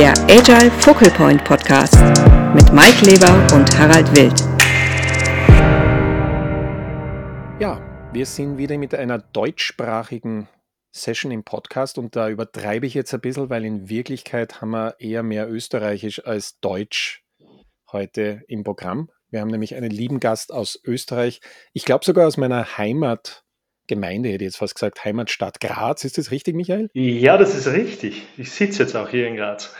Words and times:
der 0.00 0.14
Agile 0.30 0.70
Focal 0.70 1.10
Point 1.10 1.44
Podcast 1.44 2.00
mit 2.54 2.72
Mike 2.72 3.04
Leber 3.04 3.54
und 3.54 3.78
Harald 3.78 4.10
Wild. 4.16 4.40
Ja, 7.60 7.78
wir 8.10 8.24
sind 8.24 8.56
wieder 8.56 8.78
mit 8.78 8.94
einer 8.94 9.18
deutschsprachigen 9.18 10.48
Session 10.90 11.30
im 11.30 11.44
Podcast 11.44 11.98
und 11.98 12.16
da 12.16 12.30
übertreibe 12.30 12.86
ich 12.86 12.94
jetzt 12.94 13.12
ein 13.12 13.20
bisschen, 13.20 13.50
weil 13.50 13.66
in 13.66 13.90
Wirklichkeit 13.90 14.62
haben 14.62 14.70
wir 14.70 14.94
eher 15.00 15.22
mehr 15.22 15.50
Österreichisch 15.50 16.24
als 16.24 16.58
Deutsch 16.60 17.22
heute 17.92 18.40
im 18.48 18.64
Programm. 18.64 19.10
Wir 19.28 19.42
haben 19.42 19.50
nämlich 19.50 19.74
einen 19.74 19.90
lieben 19.90 20.18
Gast 20.18 20.50
aus 20.50 20.80
Österreich, 20.82 21.42
ich 21.74 21.84
glaube 21.84 22.06
sogar 22.06 22.26
aus 22.26 22.38
meiner 22.38 22.78
Heimatgemeinde, 23.90 24.28
hätte 24.30 24.44
ich 24.44 24.48
jetzt 24.48 24.56
fast 24.56 24.74
gesagt, 24.74 25.04
Heimatstadt 25.04 25.60
Graz. 25.60 26.04
Ist 26.04 26.18
das 26.18 26.30
richtig, 26.30 26.54
Michael? 26.54 26.90
Ja, 26.92 27.36
das 27.36 27.54
ist 27.54 27.66
richtig. 27.68 28.22
Ich 28.36 28.52
sitze 28.52 28.82
jetzt 28.82 28.96
auch 28.96 29.08
hier 29.08 29.26
in 29.26 29.36
Graz. 29.36 29.74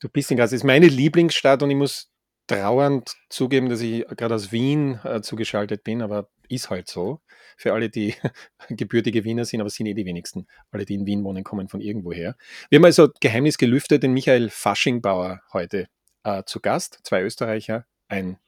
Du 0.00 0.08
bist 0.08 0.30
in 0.30 0.36
Graz. 0.36 0.50
Das 0.50 0.60
ist 0.60 0.64
meine 0.64 0.88
Lieblingsstadt 0.88 1.62
und 1.62 1.70
ich 1.70 1.76
muss 1.76 2.10
trauernd 2.46 3.14
zugeben, 3.28 3.68
dass 3.68 3.80
ich 3.80 4.06
gerade 4.16 4.34
aus 4.34 4.52
Wien 4.52 5.00
äh, 5.04 5.20
zugeschaltet 5.20 5.84
bin, 5.84 6.02
aber 6.02 6.28
ist 6.48 6.70
halt 6.70 6.88
so. 6.88 7.20
Für 7.56 7.72
alle, 7.72 7.88
die 7.88 8.14
gebürtige 8.68 9.24
Wiener 9.24 9.44
sind, 9.44 9.60
aber 9.60 9.70
sind 9.70 9.86
eh 9.86 9.94
die 9.94 10.04
wenigsten. 10.04 10.46
Alle, 10.70 10.84
die 10.84 10.94
in 10.94 11.06
Wien 11.06 11.24
wohnen, 11.24 11.42
kommen 11.42 11.68
von 11.68 11.80
irgendwoher. 11.80 12.36
Wir 12.68 12.78
haben 12.78 12.84
also 12.84 13.08
Geheimnis 13.20 13.58
gelüftet, 13.58 14.02
den 14.02 14.12
Michael 14.12 14.50
Faschingbauer 14.50 15.40
heute 15.52 15.88
äh, 16.24 16.42
zu 16.44 16.60
Gast. 16.60 17.00
Zwei 17.02 17.22
Österreicher, 17.22 17.86
ein 18.08 18.38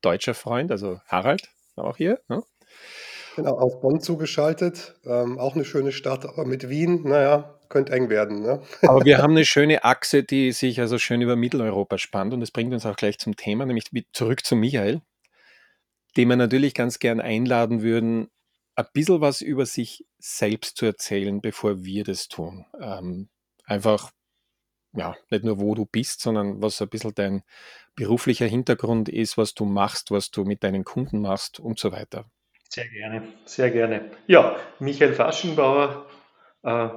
deutscher 0.00 0.34
Freund, 0.34 0.70
also 0.70 1.00
Harald, 1.06 1.48
auch 1.76 1.96
hier. 1.96 2.20
Ne? 2.28 2.42
Genau, 3.36 3.58
aus 3.58 3.80
Bonn 3.80 4.00
zugeschaltet. 4.00 4.94
Ähm, 5.04 5.38
auch 5.38 5.54
eine 5.54 5.64
schöne 5.64 5.92
Stadt, 5.92 6.24
aber 6.24 6.44
mit 6.44 6.68
Wien, 6.68 7.02
naja, 7.02 7.58
könnte 7.68 7.92
eng 7.92 8.08
werden. 8.08 8.42
Ne? 8.42 8.62
Aber 8.82 9.04
wir 9.04 9.18
haben 9.18 9.32
eine 9.32 9.44
schöne 9.44 9.84
Achse, 9.84 10.22
die 10.22 10.52
sich 10.52 10.80
also 10.80 10.98
schön 10.98 11.20
über 11.20 11.36
Mitteleuropa 11.36 11.98
spannt 11.98 12.32
und 12.32 12.40
das 12.40 12.50
bringt 12.50 12.72
uns 12.72 12.86
auch 12.86 12.96
gleich 12.96 13.18
zum 13.18 13.36
Thema, 13.36 13.66
nämlich 13.66 13.86
zurück 14.12 14.44
zu 14.44 14.56
Michael, 14.56 15.00
den 16.16 16.28
wir 16.28 16.36
natürlich 16.36 16.74
ganz 16.74 16.98
gern 16.98 17.20
einladen 17.20 17.82
würden, 17.82 18.30
ein 18.76 18.86
bisschen 18.92 19.20
was 19.20 19.40
über 19.40 19.66
sich 19.66 20.04
selbst 20.18 20.76
zu 20.76 20.86
erzählen, 20.86 21.40
bevor 21.40 21.84
wir 21.84 22.04
das 22.04 22.28
tun. 22.28 22.66
Ähm, 22.80 23.28
einfach, 23.64 24.10
ja, 24.92 25.16
nicht 25.30 25.44
nur 25.44 25.60
wo 25.60 25.74
du 25.74 25.86
bist, 25.86 26.20
sondern 26.20 26.62
was 26.62 26.80
ein 26.80 26.88
bisschen 26.88 27.14
dein 27.14 27.42
beruflicher 27.96 28.46
Hintergrund 28.46 29.08
ist, 29.08 29.38
was 29.38 29.54
du 29.54 29.64
machst, 29.64 30.10
was 30.10 30.30
du 30.30 30.44
mit 30.44 30.64
deinen 30.64 30.84
Kunden 30.84 31.20
machst 31.20 31.60
und 31.60 31.78
so 31.78 31.92
weiter. 31.92 32.26
Sehr 32.74 32.88
gerne, 32.88 33.22
sehr 33.44 33.70
gerne. 33.70 34.10
Ja, 34.26 34.56
Michael 34.80 35.14
Faschenbauer, 35.14 36.06
äh, 36.64 36.88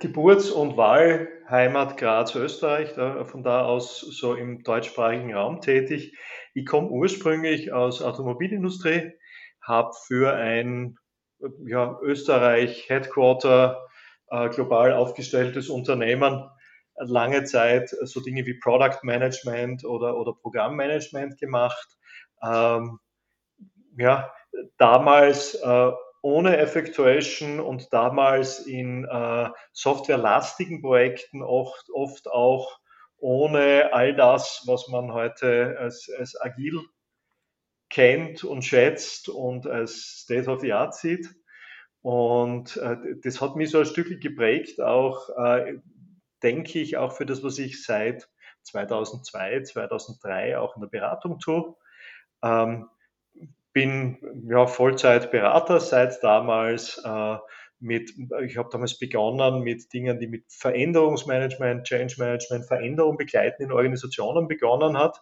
Geburts- 0.00 0.50
und 0.50 0.76
Wahlheimat 0.76 1.98
Graz, 1.98 2.34
Österreich, 2.34 2.94
da, 2.94 3.24
von 3.24 3.44
da 3.44 3.64
aus 3.64 4.00
so 4.00 4.34
im 4.34 4.64
deutschsprachigen 4.64 5.32
Raum 5.32 5.60
tätig. 5.60 6.18
Ich 6.52 6.66
komme 6.66 6.88
ursprünglich 6.88 7.72
aus 7.72 8.02
Automobilindustrie, 8.02 9.12
habe 9.60 9.92
für 10.08 10.34
ein 10.34 10.98
ja, 11.64 11.96
Österreich 12.02 12.88
Headquarter 12.88 13.86
äh, 14.30 14.48
global 14.48 14.94
aufgestelltes 14.94 15.70
Unternehmen 15.70 16.50
lange 16.96 17.44
Zeit 17.44 17.90
so 17.90 18.18
Dinge 18.18 18.46
wie 18.46 18.58
Product 18.58 18.98
Management 19.04 19.84
oder, 19.84 20.16
oder 20.16 20.32
Programmmanagement 20.32 21.38
gemacht. 21.38 21.86
Ähm, 22.42 22.98
ja, 23.96 24.32
damals 24.78 25.54
äh, 25.54 25.90
ohne 26.22 26.56
Effectuation 26.58 27.60
und 27.60 27.92
damals 27.92 28.60
in 28.60 29.04
äh, 29.04 29.50
softwarelastigen 29.72 30.80
Projekten 30.80 31.42
oft, 31.42 31.90
oft 31.92 32.28
auch 32.28 32.78
ohne 33.18 33.92
all 33.92 34.14
das, 34.14 34.62
was 34.66 34.88
man 34.88 35.12
heute 35.12 35.76
als, 35.78 36.10
als 36.18 36.40
agil 36.40 36.80
kennt 37.90 38.44
und 38.44 38.62
schätzt 38.62 39.28
und 39.28 39.66
als 39.66 40.22
State 40.22 40.50
of 40.50 40.60
the 40.60 40.72
Art 40.72 40.94
sieht. 40.94 41.28
Und 42.00 42.76
äh, 42.78 42.96
das 43.22 43.40
hat 43.40 43.54
mich 43.54 43.70
so 43.70 43.78
ein 43.78 43.86
Stück 43.86 44.20
geprägt, 44.20 44.80
auch 44.80 45.28
äh, 45.36 45.78
denke 46.42 46.80
ich, 46.80 46.96
auch 46.96 47.12
für 47.12 47.26
das, 47.26 47.44
was 47.44 47.58
ich 47.58 47.84
seit 47.84 48.28
2002, 48.62 49.62
2003 49.62 50.58
auch 50.58 50.74
in 50.76 50.82
der 50.82 50.88
Beratung 50.88 51.38
tue. 51.38 51.76
Ähm, 52.42 52.88
bin 53.72 54.18
ja 54.48 54.66
Vollzeitberater 54.66 55.80
seit 55.80 56.22
damals. 56.22 57.00
Äh, 57.04 57.36
mit, 57.82 58.12
ich 58.46 58.56
habe 58.56 58.68
damals 58.70 58.96
begonnen 58.96 59.62
mit 59.62 59.92
Dingen, 59.92 60.20
die 60.20 60.28
mit 60.28 60.44
Veränderungsmanagement, 60.48 61.84
Change 61.84 62.14
Management, 62.18 62.66
Veränderung 62.66 63.16
begleiten 63.16 63.64
in 63.64 63.72
Organisationen 63.72 64.46
begonnen 64.46 64.96
hat. 64.96 65.20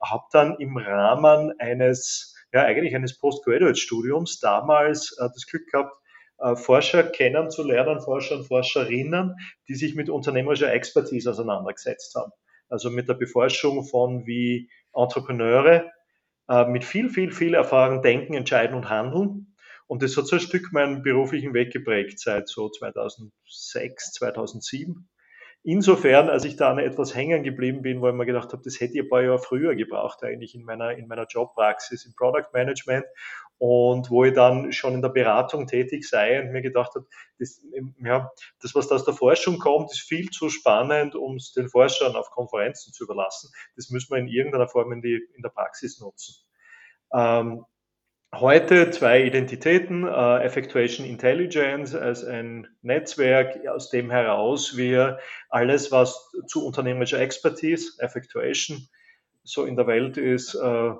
Habe 0.00 0.24
dann 0.32 0.56
im 0.58 0.78
Rahmen 0.78 1.52
eines, 1.58 2.34
ja 2.52 2.62
eigentlich 2.62 2.94
eines 2.94 3.18
Postgraduate-Studiums 3.18 4.40
damals 4.40 5.16
äh, 5.20 5.28
das 5.34 5.46
Glück 5.46 5.66
gehabt, 5.70 5.92
äh, 6.38 6.56
Forscher 6.56 7.02
kennenzulernen, 7.02 8.00
Forscher 8.00 8.36
und 8.36 8.46
Forscherinnen, 8.46 9.36
die 9.68 9.74
sich 9.74 9.94
mit 9.94 10.08
unternehmerischer 10.08 10.72
Expertise 10.72 11.30
auseinandergesetzt 11.30 12.14
haben. 12.14 12.32
Also 12.70 12.90
mit 12.90 13.08
der 13.08 13.14
Beforschung 13.14 13.84
von 13.84 14.26
wie 14.26 14.70
Entrepreneure 14.94 15.90
äh, 16.48 16.66
mit 16.66 16.84
viel, 16.84 17.08
viel, 17.08 17.32
viel 17.32 17.54
Erfahrung 17.54 18.02
denken, 18.02 18.34
entscheiden 18.34 18.76
und 18.76 18.88
handeln. 18.88 19.54
Und 19.86 20.02
das 20.02 20.16
hat 20.16 20.26
so 20.26 20.36
ein 20.36 20.40
Stück 20.40 20.72
meinen 20.72 21.02
beruflichen 21.02 21.54
Weg 21.54 21.72
geprägt 21.72 22.20
seit 22.20 22.48
so 22.48 22.68
2006, 22.68 24.12
2007. 24.12 25.08
Insofern, 25.64 26.28
als 26.28 26.44
ich 26.44 26.56
da 26.56 26.78
etwas 26.78 27.14
hängen 27.14 27.42
geblieben 27.42 27.82
bin, 27.82 28.00
wo 28.00 28.08
ich 28.08 28.14
mir 28.14 28.26
gedacht 28.26 28.52
habe, 28.52 28.62
das 28.64 28.80
hätte 28.80 28.94
ich 28.94 29.00
ein 29.00 29.08
paar 29.08 29.22
Jahre 29.22 29.38
früher 29.38 29.74
gebraucht, 29.74 30.22
eigentlich 30.22 30.54
in 30.54 30.64
meiner, 30.64 30.92
in 30.92 31.08
meiner 31.08 31.26
Jobpraxis 31.26 32.06
im 32.06 32.14
Product 32.14 32.48
Management 32.52 33.04
und 33.58 34.10
wo 34.10 34.24
ich 34.24 34.34
dann 34.34 34.72
schon 34.72 34.94
in 34.94 35.02
der 35.02 35.08
Beratung 35.08 35.66
tätig 35.66 36.08
sei 36.08 36.40
und 36.40 36.52
mir 36.52 36.62
gedacht 36.62 36.94
habe, 36.94 37.06
das, 37.40 37.60
ja, 38.02 38.30
das, 38.62 38.74
was 38.74 38.88
da 38.88 38.94
aus 38.94 39.04
der 39.04 39.14
Forschung 39.14 39.58
kommt, 39.58 39.90
ist 39.90 40.00
viel 40.00 40.30
zu 40.30 40.48
spannend, 40.48 41.16
um 41.16 41.36
es 41.36 41.52
den 41.52 41.68
Forschern 41.68 42.14
auf 42.14 42.30
Konferenzen 42.30 42.92
zu 42.92 43.04
überlassen. 43.04 43.50
Das 43.74 43.90
müssen 43.90 44.14
wir 44.14 44.18
in 44.18 44.28
irgendeiner 44.28 44.68
Form 44.68 44.92
in, 44.92 45.02
die, 45.02 45.20
in 45.34 45.42
der 45.42 45.48
Praxis 45.48 46.00
nutzen. 46.00 46.36
Ähm, 47.12 47.64
heute 48.32 48.92
zwei 48.92 49.24
Identitäten, 49.24 50.06
äh, 50.06 50.44
Effectuation 50.44 51.04
Intelligence 51.04 51.96
als 51.96 52.24
ein 52.24 52.68
Netzwerk, 52.82 53.66
aus 53.66 53.90
dem 53.90 54.12
heraus 54.12 54.76
wir 54.76 55.18
alles, 55.48 55.90
was 55.90 56.30
zu 56.46 56.64
unternehmerischer 56.64 57.18
Expertise, 57.18 58.00
Effectuation, 58.00 58.88
so 59.42 59.64
in 59.64 59.74
der 59.74 59.88
Welt 59.88 60.16
ist, 60.16 60.54
äh, 60.54 60.92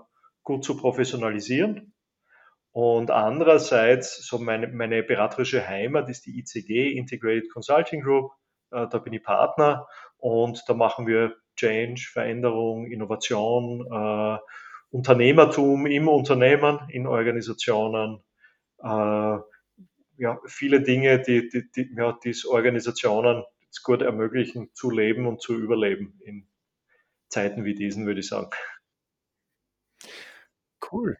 gut 0.43 0.65
zu 0.65 0.77
professionalisieren 0.77 1.93
und 2.73 3.11
andererseits, 3.11 4.27
so 4.27 4.39
meine, 4.39 4.69
meine 4.69 5.03
beraterische 5.03 5.67
Heimat 5.67 6.09
ist 6.09 6.27
die 6.27 6.39
ICG, 6.39 6.93
Integrated 6.93 7.51
Consulting 7.51 8.03
Group. 8.03 8.33
Äh, 8.71 8.87
da 8.89 8.99
bin 8.99 9.12
ich 9.12 9.23
Partner 9.23 9.89
und 10.19 10.62
da 10.69 10.75
machen 10.75 11.07
wir 11.07 11.37
Change, 11.57 12.09
Veränderung, 12.12 12.91
Innovation, 12.91 13.87
äh, 13.91 14.39
Unternehmertum 14.91 15.87
im 15.87 16.09
Unternehmen, 16.09 16.81
in 16.89 17.07
Organisationen. 17.07 18.23
Äh, 18.83 19.39
ja, 20.19 20.41
viele 20.47 20.83
Dinge, 20.83 21.21
die, 21.21 21.49
die, 21.49 21.71
die 21.71 21.95
ja, 21.97 22.19
es 22.25 22.45
Organisationen 22.45 23.45
gut 23.83 24.03
ermöglichen, 24.03 24.75
zu 24.75 24.91
leben 24.91 25.27
und 25.27 25.41
zu 25.41 25.55
überleben 25.55 26.19
in 26.25 26.49
Zeiten 27.28 27.65
wie 27.65 27.75
diesen, 27.75 28.07
würde 28.07 28.21
ich 28.21 28.28
sagen. 28.28 28.51
Cool. 30.91 31.17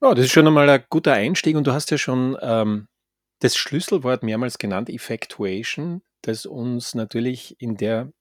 Ja, 0.00 0.14
das 0.14 0.26
ist 0.26 0.32
schon 0.32 0.46
einmal 0.46 0.70
ein 0.70 0.84
guter 0.90 1.12
Einstieg 1.12 1.56
und 1.56 1.66
du 1.66 1.72
hast 1.72 1.90
ja 1.90 1.98
schon 1.98 2.36
ähm, 2.40 2.86
das 3.40 3.56
Schlüsselwort 3.56 4.22
mehrmals 4.22 4.58
genannt, 4.58 4.88
Effectuation, 4.90 6.02
das 6.22 6.46
uns 6.46 6.94
natürlich 6.94 7.60
in 7.60 7.76
der 7.76 8.12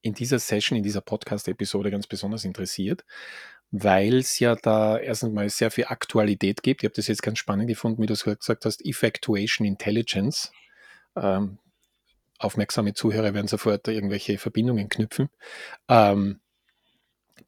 in 0.00 0.14
dieser 0.14 0.38
Session, 0.38 0.76
in 0.76 0.82
dieser 0.82 1.00
Podcast-Episode 1.00 1.90
ganz 1.90 2.06
besonders 2.06 2.44
interessiert, 2.44 3.04
weil 3.70 4.16
es 4.16 4.38
ja 4.38 4.54
da 4.54 4.98
erstens 4.98 5.32
mal 5.32 5.48
sehr 5.48 5.70
viel 5.70 5.86
Aktualität 5.86 6.62
gibt. 6.62 6.82
Ich 6.82 6.86
habe 6.86 6.94
das 6.94 7.06
jetzt 7.06 7.22
ganz 7.22 7.38
spannend 7.38 7.68
gefunden, 7.68 8.02
wie 8.02 8.06
du 8.06 8.12
es 8.12 8.24
gesagt 8.24 8.66
hast, 8.66 8.84
Effectuation 8.84 9.66
Intelligence. 9.66 10.52
Ähm, 11.16 11.58
aufmerksame 12.38 12.92
Zuhörer 12.92 13.32
werden 13.32 13.48
sofort 13.48 13.88
irgendwelche 13.88 14.36
Verbindungen 14.36 14.90
knüpfen. 14.90 15.30
Ähm, 15.88 16.40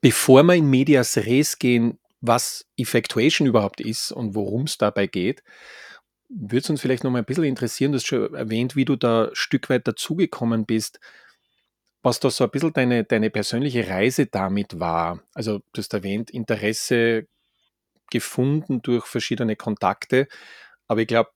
bevor 0.00 0.42
wir 0.42 0.54
in 0.54 0.70
Medias 0.70 1.18
Res 1.18 1.58
gehen, 1.58 1.98
was 2.20 2.66
Effectuation 2.76 3.46
überhaupt 3.46 3.80
ist 3.80 4.12
und 4.12 4.34
worum 4.34 4.62
es 4.62 4.78
dabei 4.78 5.06
geht, 5.06 5.42
würde 6.28 6.58
es 6.58 6.70
uns 6.70 6.80
vielleicht 6.80 7.04
noch 7.04 7.10
mal 7.10 7.18
ein 7.18 7.24
bisschen 7.24 7.44
interessieren, 7.44 7.92
du 7.92 7.96
hast 7.96 8.06
schon 8.06 8.34
erwähnt, 8.34 8.76
wie 8.76 8.84
du 8.84 8.96
da 8.96 9.26
ein 9.26 9.34
Stück 9.34 9.70
weit 9.70 9.86
dazugekommen 9.86 10.66
bist, 10.66 10.98
was 12.02 12.20
da 12.20 12.30
so 12.30 12.44
ein 12.44 12.50
bisschen 12.50 12.72
deine, 12.72 13.04
deine 13.04 13.30
persönliche 13.30 13.88
Reise 13.88 14.26
damit 14.26 14.78
war. 14.80 15.22
Also 15.34 15.58
du 15.72 15.78
hast 15.78 15.92
erwähnt, 15.94 16.30
Interesse 16.30 17.26
gefunden 18.10 18.82
durch 18.82 19.04
verschiedene 19.06 19.56
Kontakte, 19.56 20.28
aber 20.88 21.00
ich 21.00 21.08
glaube, 21.08 21.30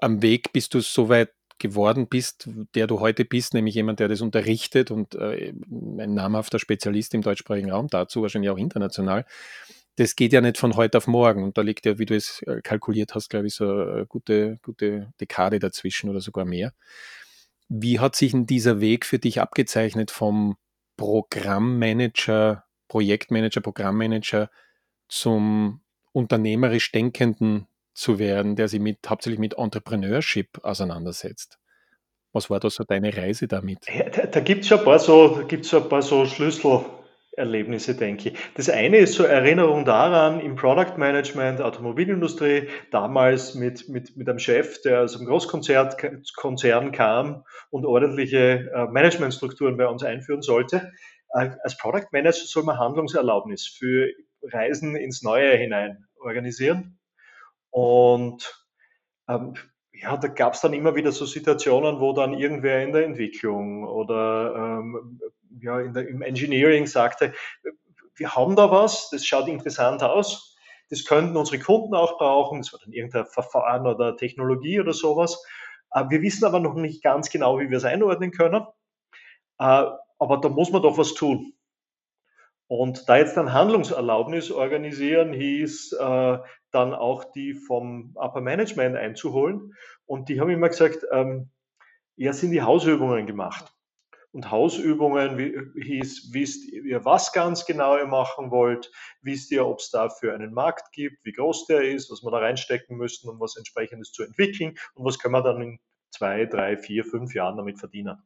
am 0.00 0.22
Weg 0.22 0.52
bist 0.52 0.74
du 0.74 0.80
so 0.80 1.08
weit 1.08 1.32
geworden 1.58 2.08
bist, 2.08 2.48
der 2.74 2.86
du 2.86 3.00
heute 3.00 3.24
bist, 3.24 3.54
nämlich 3.54 3.74
jemand, 3.74 4.00
der 4.00 4.08
das 4.08 4.20
unterrichtet 4.20 4.90
und 4.90 5.14
äh, 5.14 5.50
ein 5.50 6.14
namhafter 6.14 6.58
Spezialist 6.58 7.14
im 7.14 7.22
deutschsprachigen 7.22 7.70
Raum 7.70 7.88
dazu, 7.88 8.22
wahrscheinlich 8.22 8.50
auch 8.50 8.58
international. 8.58 9.24
Das 9.96 10.16
geht 10.16 10.32
ja 10.32 10.40
nicht 10.40 10.58
von 10.58 10.76
heute 10.76 10.98
auf 10.98 11.06
morgen. 11.06 11.44
Und 11.44 11.56
da 11.56 11.62
liegt 11.62 11.86
ja, 11.86 11.98
wie 11.98 12.06
du 12.06 12.16
es 12.16 12.42
äh, 12.42 12.60
kalkuliert 12.62 13.14
hast, 13.14 13.30
glaube 13.30 13.46
ich, 13.46 13.54
so 13.54 13.64
eine 13.70 14.06
gute, 14.06 14.58
gute 14.62 15.12
Dekade 15.20 15.58
dazwischen 15.58 16.10
oder 16.10 16.20
sogar 16.20 16.44
mehr. 16.44 16.72
Wie 17.68 18.00
hat 18.00 18.16
sich 18.16 18.32
denn 18.32 18.46
dieser 18.46 18.80
Weg 18.80 19.06
für 19.06 19.18
dich 19.18 19.40
abgezeichnet 19.40 20.10
vom 20.10 20.56
Programmmanager, 20.96 22.64
Projektmanager, 22.88 23.60
Programmmanager 23.60 24.50
zum 25.08 25.80
unternehmerisch 26.12 26.92
Denkenden 26.92 27.66
zu 27.92 28.18
werden, 28.18 28.56
der 28.56 28.68
sich 28.68 28.80
mit, 28.80 28.98
hauptsächlich 29.08 29.40
mit 29.40 29.54
Entrepreneurship 29.56 30.58
auseinandersetzt. 30.62 31.58
Was 32.32 32.50
war 32.50 32.58
da 32.58 32.68
so 32.68 32.84
deine 32.84 33.16
Reise 33.16 33.46
damit? 33.46 33.86
Ja, 33.88 34.10
da 34.10 34.26
da 34.26 34.40
gibt 34.40 34.62
es 34.62 34.68
schon 34.68 34.80
ein 34.80 34.84
paar 34.84 34.98
so, 34.98 35.44
gibt's 35.46 35.72
ein 35.72 35.88
paar 35.88 36.02
so 36.02 36.26
Schlüsselerlebnisse, 37.34 37.94
denke. 37.94 38.32
Das 38.54 38.68
eine 38.68 38.98
ist 38.98 39.14
so 39.14 39.24
Erinnerung 39.24 39.84
daran, 39.84 40.40
im 40.40 40.56
Product 40.56 40.96
Management, 40.96 41.60
Automobilindustrie, 41.60 42.68
damals 42.90 43.54
mit, 43.54 43.88
mit, 43.88 44.16
mit 44.16 44.28
einem 44.28 44.38
Chef, 44.38 44.80
der 44.82 45.02
aus 45.02 45.16
einem 45.16 45.26
Großkonzern 45.26 45.94
Konzern 46.36 46.92
kam 46.92 47.44
und 47.70 47.84
ordentliche 47.84 48.70
äh, 48.74 48.86
Managementstrukturen 48.86 49.76
bei 49.76 49.86
uns 49.86 50.02
einführen 50.02 50.42
sollte. 50.42 50.92
Äh, 51.30 51.50
als 51.62 51.76
Product 51.76 52.08
Manager 52.12 52.46
soll 52.46 52.62
man 52.64 52.78
Handlungserlaubnis 52.78 53.66
für 53.66 54.08
Reisen 54.42 54.94
ins 54.96 55.22
Neue 55.22 55.56
hinein 55.56 56.06
organisieren. 56.20 56.98
Und 57.70 58.64
ähm, 59.28 59.54
ja, 59.92 60.16
da 60.16 60.28
gab 60.28 60.54
es 60.54 60.60
dann 60.60 60.74
immer 60.74 60.94
wieder 60.96 61.12
so 61.12 61.24
Situationen, 61.24 62.00
wo 62.00 62.12
dann 62.12 62.34
irgendwer 62.34 62.82
in 62.82 62.92
der 62.92 63.04
Entwicklung 63.04 63.84
oder 63.84 64.80
ähm, 64.80 65.20
ja, 65.60 65.82
der, 65.82 66.08
im 66.08 66.22
Engineering 66.22 66.86
sagte, 66.86 67.32
wir 68.16 68.34
haben 68.34 68.56
da 68.56 68.70
was, 68.70 69.10
das 69.10 69.26
schaut 69.26 69.48
interessant 69.48 70.02
aus, 70.02 70.56
das 70.90 71.04
könnten 71.04 71.36
unsere 71.36 71.58
Kunden 71.58 71.94
auch 71.94 72.18
brauchen, 72.18 72.60
das 72.60 72.72
war 72.72 72.80
dann 72.82 72.92
irgendein 72.92 73.26
Verfahren 73.26 73.86
oder 73.86 74.16
Technologie 74.16 74.80
oder 74.80 74.92
sowas. 74.92 75.44
Äh, 75.92 76.04
wir 76.08 76.22
wissen 76.22 76.44
aber 76.44 76.60
noch 76.60 76.74
nicht 76.74 77.02
ganz 77.02 77.30
genau, 77.30 77.58
wie 77.58 77.70
wir 77.70 77.78
es 77.78 77.84
einordnen 77.84 78.30
können, 78.30 78.66
äh, 79.58 79.84
aber 80.18 80.38
da 80.40 80.48
muss 80.48 80.70
man 80.70 80.82
doch 80.82 80.98
was 80.98 81.14
tun. 81.14 81.54
Und 82.66 83.08
da 83.08 83.18
jetzt 83.18 83.36
dann 83.36 83.52
Handlungserlaubnis 83.52 84.50
organisieren 84.50 85.32
hieß, 85.32 85.92
äh, 85.92 86.38
dann 86.70 86.94
auch 86.94 87.24
die 87.24 87.54
vom 87.54 88.16
Upper 88.16 88.40
Management 88.40 88.96
einzuholen. 88.96 89.74
Und 90.06 90.28
die 90.28 90.40
haben 90.40 90.50
immer 90.50 90.68
gesagt, 90.68 91.06
ähm, 91.12 91.50
ja, 92.16 92.32
sind 92.32 92.52
die 92.52 92.62
Hausübungen 92.62 93.26
gemacht. 93.26 93.73
Und 94.34 94.50
Hausübungen 94.50 95.38
wie, 95.38 95.56
hieß, 95.80 96.30
wisst 96.32 96.64
ihr, 96.68 97.04
was 97.04 97.32
ganz 97.32 97.66
genau 97.66 97.96
ihr 97.96 98.08
machen 98.08 98.50
wollt, 98.50 98.90
wisst 99.22 99.52
ihr, 99.52 99.64
ob 99.64 99.78
es 99.78 99.90
dafür 99.90 100.34
einen 100.34 100.52
Markt 100.52 100.90
gibt, 100.92 101.24
wie 101.24 101.30
groß 101.30 101.66
der 101.66 101.82
ist, 101.82 102.10
was 102.10 102.24
wir 102.24 102.32
da 102.32 102.38
reinstecken 102.38 102.96
müssen, 102.96 103.30
um 103.30 103.38
was 103.38 103.56
entsprechendes 103.56 104.10
zu 104.10 104.24
entwickeln 104.24 104.76
und 104.94 105.04
was 105.04 105.20
können 105.20 105.34
wir 105.34 105.42
dann 105.42 105.62
in 105.62 105.78
zwei, 106.10 106.46
drei, 106.46 106.76
vier, 106.76 107.04
fünf 107.04 107.32
Jahren 107.32 107.56
damit 107.56 107.78
verdienen. 107.78 108.18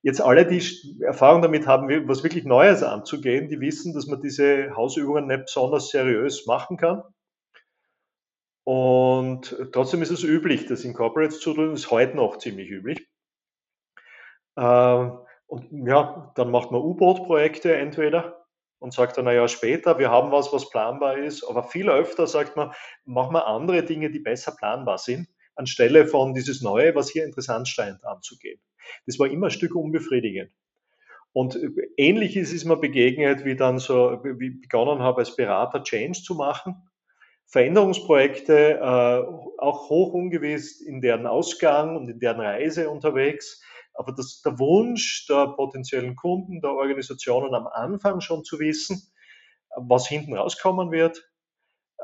Jetzt 0.00 0.22
alle, 0.22 0.46
die 0.46 0.62
Erfahrung 1.02 1.42
damit 1.42 1.66
haben, 1.66 2.08
was 2.08 2.22
wirklich 2.22 2.46
Neues 2.46 2.82
anzugehen, 2.82 3.50
die 3.50 3.60
wissen, 3.60 3.92
dass 3.92 4.06
man 4.06 4.22
diese 4.22 4.74
Hausübungen 4.74 5.26
nicht 5.26 5.44
besonders 5.44 5.90
seriös 5.90 6.46
machen 6.46 6.78
kann. 6.78 7.02
Und 8.64 9.54
trotzdem 9.72 10.00
ist 10.00 10.12
es 10.12 10.24
üblich, 10.24 10.64
das 10.64 10.82
in 10.82 10.94
Corporates 10.94 11.40
zu 11.40 11.52
tun, 11.52 11.74
ist 11.74 11.90
heute 11.90 12.16
noch 12.16 12.38
ziemlich 12.38 12.70
üblich. 12.70 13.09
Ähm, 14.56 15.18
und 15.46 15.66
ja, 15.86 16.32
dann 16.36 16.50
macht 16.50 16.70
man 16.70 16.80
U-Boot-Projekte 16.80 17.74
entweder 17.74 18.46
und 18.78 18.94
sagt 18.94 19.18
dann, 19.18 19.26
naja, 19.26 19.46
später, 19.48 19.98
wir 19.98 20.10
haben 20.10 20.32
was, 20.32 20.52
was 20.52 20.70
planbar 20.70 21.18
ist. 21.18 21.44
Aber 21.44 21.64
viel 21.64 21.90
öfter 21.90 22.26
sagt 22.26 22.56
man, 22.56 22.72
machen 23.04 23.34
wir 23.34 23.46
andere 23.46 23.82
Dinge, 23.84 24.10
die 24.10 24.20
besser 24.20 24.52
planbar 24.56 24.98
sind, 24.98 25.28
anstelle 25.56 26.06
von 26.06 26.34
dieses 26.34 26.62
Neue, 26.62 26.94
was 26.94 27.10
hier 27.10 27.24
interessant 27.24 27.68
scheint, 27.68 28.04
anzugehen. 28.04 28.60
Das 29.06 29.18
war 29.18 29.28
immer 29.28 29.48
ein 29.48 29.50
Stück 29.50 29.74
unbefriedigend. 29.74 30.50
Und 31.32 31.58
ähnliches 31.96 32.52
ist 32.52 32.64
mir 32.64 32.76
begegnet, 32.76 33.44
wie 33.44 33.54
dann 33.54 33.78
so, 33.78 34.20
wie 34.24 34.48
ich 34.48 34.60
begonnen 34.62 35.00
habe, 35.00 35.18
als 35.18 35.36
Berater 35.36 35.82
Change 35.84 36.20
zu 36.22 36.34
machen. 36.34 36.74
Veränderungsprojekte, 37.46 38.78
äh, 38.78 39.58
auch 39.58 39.88
hoch 39.90 40.12
ungewiss 40.12 40.80
in 40.80 41.00
deren 41.00 41.26
Ausgang 41.26 41.96
und 41.96 42.08
in 42.08 42.18
deren 42.20 42.40
Reise 42.40 42.90
unterwegs. 42.90 43.62
Aber 43.94 44.12
das, 44.12 44.42
der 44.42 44.58
Wunsch 44.58 45.26
der 45.26 45.48
potenziellen 45.48 46.16
Kunden, 46.16 46.60
der 46.60 46.72
Organisationen 46.72 47.54
am 47.54 47.66
Anfang 47.66 48.20
schon 48.20 48.44
zu 48.44 48.58
wissen, 48.58 49.12
was 49.76 50.08
hinten 50.08 50.36
rauskommen 50.36 50.90
wird, 50.90 51.30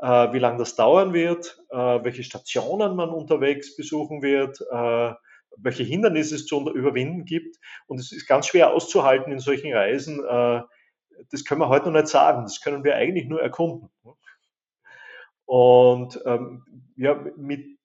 äh, 0.01 0.31
wie 0.33 0.39
lange 0.39 0.59
das 0.59 0.75
dauern 0.75 1.13
wird, 1.13 1.57
äh, 1.69 1.75
welche 1.75 2.23
Stationen 2.23 2.95
man 2.95 3.09
unterwegs 3.09 3.75
besuchen 3.75 4.21
wird, 4.21 4.61
äh, 4.71 5.13
welche 5.57 5.83
Hindernisse 5.83 6.35
es 6.35 6.45
zu 6.45 6.69
überwinden 6.71 7.25
gibt. 7.25 7.57
Und 7.87 7.99
es 7.99 8.11
ist 8.11 8.27
ganz 8.27 8.47
schwer 8.47 8.71
auszuhalten 8.71 9.31
in 9.31 9.39
solchen 9.39 9.73
Reisen. 9.73 10.21
Das 11.31 11.45
können 11.45 11.61
wir 11.61 11.69
heute 11.69 11.85
noch 11.85 11.99
nicht 11.99 12.09
sagen. 12.09 12.43
Das 12.43 12.61
können 12.61 12.83
wir 12.83 12.95
eigentlich 12.95 13.27
nur 13.27 13.41
erkunden. 13.41 13.89
Und 15.45 16.21
ähm, 16.25 16.63
ja, 16.95 17.15
mit 17.37 17.76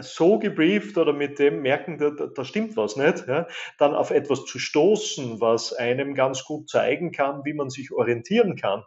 so 0.00 0.38
gebrieft 0.38 0.98
oder 0.98 1.12
mit 1.12 1.38
dem 1.38 1.62
merken, 1.62 1.98
da, 1.98 2.10
da 2.10 2.44
stimmt 2.44 2.76
was 2.76 2.96
nicht, 2.96 3.26
ja, 3.26 3.46
dann 3.78 3.94
auf 3.94 4.10
etwas 4.10 4.44
zu 4.44 4.58
stoßen, 4.58 5.40
was 5.40 5.72
einem 5.72 6.14
ganz 6.14 6.44
gut 6.44 6.68
zeigen 6.68 7.12
kann, 7.12 7.44
wie 7.44 7.54
man 7.54 7.70
sich 7.70 7.92
orientieren 7.92 8.56
kann 8.56 8.84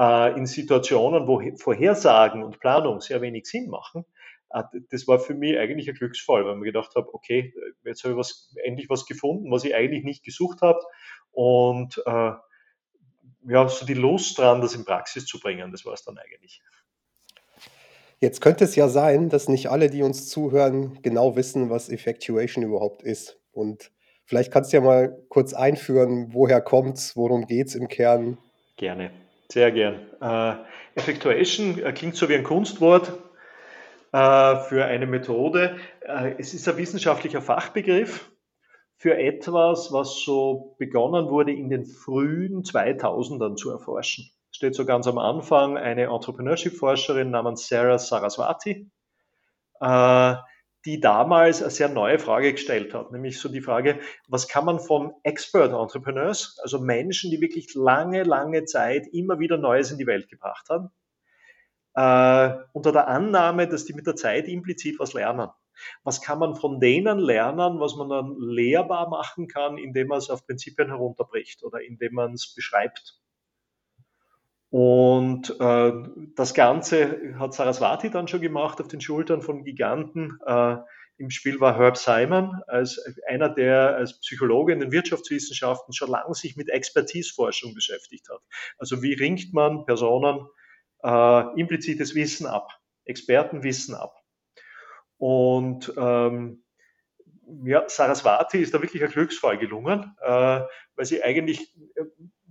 äh, 0.00 0.36
in 0.36 0.46
Situationen, 0.46 1.26
wo 1.26 1.42
Vorhersagen 1.56 2.42
und 2.42 2.60
Planung 2.60 3.00
sehr 3.00 3.20
wenig 3.20 3.46
Sinn 3.46 3.68
machen, 3.68 4.04
Ah, 4.50 4.70
das 4.90 5.08
war 5.08 5.18
für 5.18 5.34
mich 5.34 5.58
eigentlich 5.58 5.88
ein 5.88 5.96
Glücksfall, 5.96 6.44
weil 6.44 6.52
ich 6.52 6.58
mir 6.58 6.66
gedacht 6.66 6.94
habe, 6.94 7.12
okay, 7.12 7.52
jetzt 7.84 8.04
habe 8.04 8.14
ich 8.14 8.18
was, 8.18 8.54
endlich 8.64 8.88
was 8.88 9.04
gefunden, 9.06 9.50
was 9.50 9.64
ich 9.64 9.74
eigentlich 9.74 10.04
nicht 10.04 10.24
gesucht 10.24 10.62
habe. 10.62 10.80
Und 11.32 12.00
äh, 12.06 12.32
ja, 13.48 13.68
so 13.68 13.84
die 13.86 13.94
Lust 13.94 14.38
dran, 14.38 14.60
das 14.60 14.74
in 14.74 14.84
Praxis 14.84 15.26
zu 15.26 15.40
bringen, 15.40 15.72
das 15.72 15.84
war 15.84 15.94
es 15.94 16.04
dann 16.04 16.18
eigentlich. 16.18 16.62
Jetzt 18.26 18.40
könnte 18.40 18.64
es 18.64 18.74
ja 18.74 18.88
sein, 18.88 19.28
dass 19.28 19.48
nicht 19.48 19.70
alle, 19.70 19.88
die 19.88 20.02
uns 20.02 20.28
zuhören, 20.28 20.98
genau 21.02 21.36
wissen, 21.36 21.70
was 21.70 21.88
Effectuation 21.88 22.64
überhaupt 22.64 23.04
ist. 23.04 23.38
Und 23.52 23.92
vielleicht 24.24 24.52
kannst 24.52 24.72
du 24.72 24.78
ja 24.78 24.82
mal 24.82 25.16
kurz 25.28 25.54
einführen, 25.54 26.34
woher 26.34 26.60
kommt 26.60 26.96
es, 26.96 27.16
worum 27.16 27.46
geht 27.46 27.68
es 27.68 27.76
im 27.76 27.86
Kern? 27.86 28.36
Gerne, 28.78 29.12
sehr 29.48 29.70
gern. 29.70 30.00
Äh, 30.20 30.56
Effectuation 30.98 31.78
äh, 31.78 31.92
klingt 31.92 32.16
so 32.16 32.28
wie 32.28 32.34
ein 32.34 32.42
Kunstwort, 32.42 33.12
äh, 34.10 34.56
für 34.56 34.84
eine 34.84 35.06
Methode. 35.06 35.76
Äh, 36.00 36.34
es 36.36 36.52
ist 36.52 36.68
ein 36.68 36.78
wissenschaftlicher 36.78 37.42
Fachbegriff 37.42 38.28
für 38.96 39.16
etwas, 39.16 39.92
was 39.92 40.22
so 40.24 40.74
begonnen 40.80 41.30
wurde 41.30 41.52
in 41.52 41.68
den 41.68 41.84
frühen 41.84 42.64
2000ern 42.64 43.54
zu 43.54 43.70
erforschen. 43.70 44.32
Steht 44.56 44.74
so 44.74 44.86
ganz 44.86 45.06
am 45.06 45.18
Anfang 45.18 45.76
eine 45.76 46.04
Entrepreneurship-Forscherin 46.04 47.30
namens 47.30 47.68
Sarah 47.68 47.98
Saraswati, 47.98 48.90
äh, 49.80 50.34
die 50.86 50.98
damals 50.98 51.60
eine 51.60 51.70
sehr 51.70 51.90
neue 51.90 52.18
Frage 52.18 52.52
gestellt 52.52 52.94
hat, 52.94 53.12
nämlich 53.12 53.38
so 53.38 53.50
die 53.50 53.60
Frage, 53.60 54.00
was 54.28 54.48
kann 54.48 54.64
man 54.64 54.80
von 54.80 55.12
Expert 55.24 55.74
Entrepreneurs, 55.74 56.58
also 56.62 56.78
Menschen, 56.78 57.30
die 57.30 57.42
wirklich 57.42 57.74
lange, 57.74 58.22
lange 58.22 58.64
Zeit 58.64 59.06
immer 59.12 59.38
wieder 59.40 59.58
Neues 59.58 59.90
in 59.90 59.98
die 59.98 60.06
Welt 60.06 60.30
gebracht 60.30 60.70
haben, 60.70 60.88
äh, 61.92 62.58
unter 62.72 62.92
der 62.92 63.08
Annahme, 63.08 63.68
dass 63.68 63.84
die 63.84 63.92
mit 63.92 64.06
der 64.06 64.16
Zeit 64.16 64.48
implizit 64.48 64.98
was 64.98 65.12
lernen. 65.12 65.50
Was 66.02 66.22
kann 66.22 66.38
man 66.38 66.56
von 66.56 66.80
denen 66.80 67.18
lernen, 67.18 67.78
was 67.78 67.94
man 67.94 68.08
dann 68.08 68.34
lehrbar 68.38 69.10
machen 69.10 69.48
kann, 69.48 69.76
indem 69.76 70.08
man 70.08 70.16
es 70.16 70.30
auf 70.30 70.46
Prinzipien 70.46 70.88
herunterbricht 70.88 71.62
oder 71.62 71.82
indem 71.82 72.14
man 72.14 72.32
es 72.32 72.54
beschreibt? 72.54 73.20
Und 74.78 75.58
äh, 75.58 75.92
das 76.34 76.52
Ganze 76.52 77.38
hat 77.38 77.54
Saraswati 77.54 78.10
dann 78.10 78.28
schon 78.28 78.42
gemacht 78.42 78.78
auf 78.78 78.88
den 78.88 79.00
Schultern 79.00 79.40
von 79.40 79.64
Giganten. 79.64 80.38
Äh, 80.44 80.76
Im 81.16 81.30
Spiel 81.30 81.60
war 81.60 81.78
Herb 81.78 81.96
Simon 81.96 82.60
als 82.66 83.00
einer, 83.26 83.48
der 83.48 83.96
als 83.96 84.20
Psychologe 84.20 84.74
in 84.74 84.80
den 84.80 84.92
Wirtschaftswissenschaften 84.92 85.94
schon 85.94 86.10
lange 86.10 86.34
sich 86.34 86.56
mit 86.56 86.68
Expertiseforschung 86.68 87.72
beschäftigt 87.72 88.28
hat. 88.28 88.42
Also 88.76 89.02
wie 89.02 89.14
ringt 89.14 89.54
man 89.54 89.86
Personen 89.86 90.46
äh, 91.02 91.58
implizites 91.58 92.14
Wissen 92.14 92.44
ab, 92.44 92.68
Expertenwissen 93.06 93.94
ab. 93.94 94.22
Und 95.16 95.90
ähm, 95.96 96.64
ja, 97.64 97.88
Saraswati 97.88 98.58
ist 98.58 98.74
da 98.74 98.82
wirklich 98.82 99.02
ein 99.02 99.10
Glücksfall 99.10 99.56
gelungen, 99.56 100.14
äh, 100.20 100.60
weil 100.96 101.06
sie 101.06 101.22
eigentlich 101.22 101.74
äh, 101.94 102.04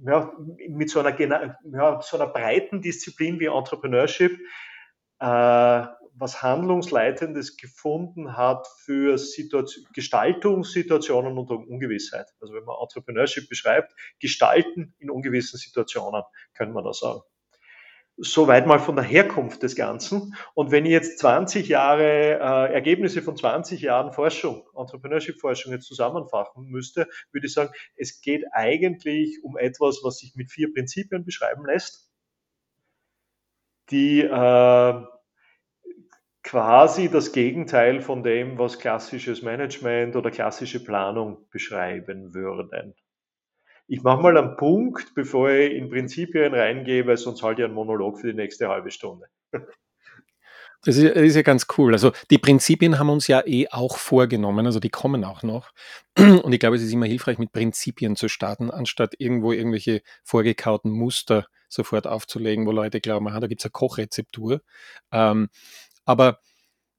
ja, 0.04 0.32
mit 0.70 0.90
so 0.90 1.00
einer, 1.00 1.58
ja, 1.72 2.02
so 2.02 2.18
einer 2.18 2.28
breiten 2.28 2.82
Disziplin 2.82 3.40
wie 3.40 3.46
Entrepreneurship 3.46 4.40
äh, 5.20 5.86
was 6.18 6.42
Handlungsleitendes 6.42 7.58
gefunden 7.58 8.38
hat 8.38 8.68
für 8.86 9.18
Situation, 9.18 9.86
Gestaltungssituationen 9.94 11.38
unter 11.38 11.56
Ungewissheit. 11.56 12.28
Also 12.40 12.54
wenn 12.54 12.64
man 12.64 12.78
Entrepreneurship 12.82 13.50
beschreibt, 13.50 13.94
gestalten 14.20 14.96
in 15.00 15.10
ungewissen 15.10 15.60
Situationen, 15.60 16.24
könnte 16.54 16.74
man 16.74 16.86
das 16.86 17.00
sagen. 17.00 17.22
Soweit 18.18 18.66
mal 18.66 18.80
von 18.80 18.96
der 18.96 19.04
Herkunft 19.04 19.62
des 19.62 19.76
Ganzen. 19.76 20.36
Und 20.54 20.72
wenn 20.72 20.86
ich 20.86 20.92
jetzt 20.92 21.20
20 21.20 21.68
Jahre, 21.68 22.40
äh, 22.40 22.74
Ergebnisse 22.74 23.22
von 23.22 23.36
20 23.36 23.82
Jahren 23.82 24.14
Forschung, 24.14 24.64
Entrepreneurship-Forschung 24.74 25.74
jetzt 25.74 25.88
zusammenfachen 25.88 26.66
müsste, 26.68 27.10
würde 27.34 27.48
ich 27.48 27.54
sagen, 27.54 27.74
es 27.98 28.22
geht 28.22 28.46
eigentlich 28.54 29.44
um 29.44 29.58
etwas, 29.58 30.00
was 30.04 30.20
sich 30.20 30.34
mit 30.36 30.50
vier 30.50 30.74
Prinzipien 30.74 31.26
beschreiben 31.26 31.66
lässt, 31.66 32.10
die 33.90 34.22
äh, 34.22 35.06
quasi 36.44 37.10
das 37.10 37.34
Gegenteil 37.34 38.02
von 38.02 38.24
dem, 38.24 38.58
was 38.58 38.80
klassisches 38.80 39.42
Management 39.42 40.16
oder 40.16 40.32
klassische 40.32 40.82
Planung 40.84 41.50
beschreiben 41.50 42.34
würden. 42.34 42.96
Ich 43.88 44.02
mache 44.02 44.22
mal 44.22 44.38
einen 44.38 44.58
Punkt, 44.58 45.14
bevor 45.14 45.50
ich 45.52 45.74
in 45.74 45.90
Prinzipien 45.90 46.54
reingehe, 46.54 47.06
weil 47.06 47.18
sonst 47.18 47.44
halte 47.44 47.62
ich 47.62 47.66
einen 47.66 47.76
Monolog 47.76 48.20
für 48.20 48.28
die 48.28 48.34
nächste 48.34 48.68
halbe 48.68 48.92
Stunde. 48.92 49.28
Das 50.84 50.98
ist, 50.98 51.16
das 51.16 51.24
ist, 51.24 51.36
ja 51.36 51.42
ganz 51.42 51.66
cool. 51.78 51.94
Also 51.94 52.12
die 52.30 52.38
Prinzipien 52.38 53.00
haben 53.00 53.10
uns 53.10 53.28
ja 53.28 53.42
eh 53.46 53.68
auch 53.72 53.98
vorgenommen, 53.98 54.68
also 54.68 54.80
die 54.80 54.90
kommen 54.90 55.24
auch 55.24 55.42
noch. 55.42 55.72
Und 56.18 56.54
ich 56.54 56.60
glaube, 56.60 56.76
es 56.76 56.84
ist 56.84 56.94
immer 56.94 57.08
hilfreich, 57.08 57.40
mit 57.40 57.52
Prinzipien 57.52 58.16
zu 58.16 58.28
starten, 58.30 58.70
anstatt 58.70 59.16
irgendwo 59.18 59.52
irgendwelche 59.52 60.04
vorgekauten 60.24 60.92
Muster 60.92 61.48
sofort 61.70 62.06
aufzulegen, 62.06 62.68
wo 62.68 62.72
Leute 62.72 63.02
glauben, 63.02 63.28
aha, 63.28 63.40
da 63.40 63.48
gibt 63.48 63.62
es 63.62 63.66
eine 63.66 63.72
Kochrezeptur. 63.72 64.62
Ähm, 65.12 65.50
aber 66.06 66.40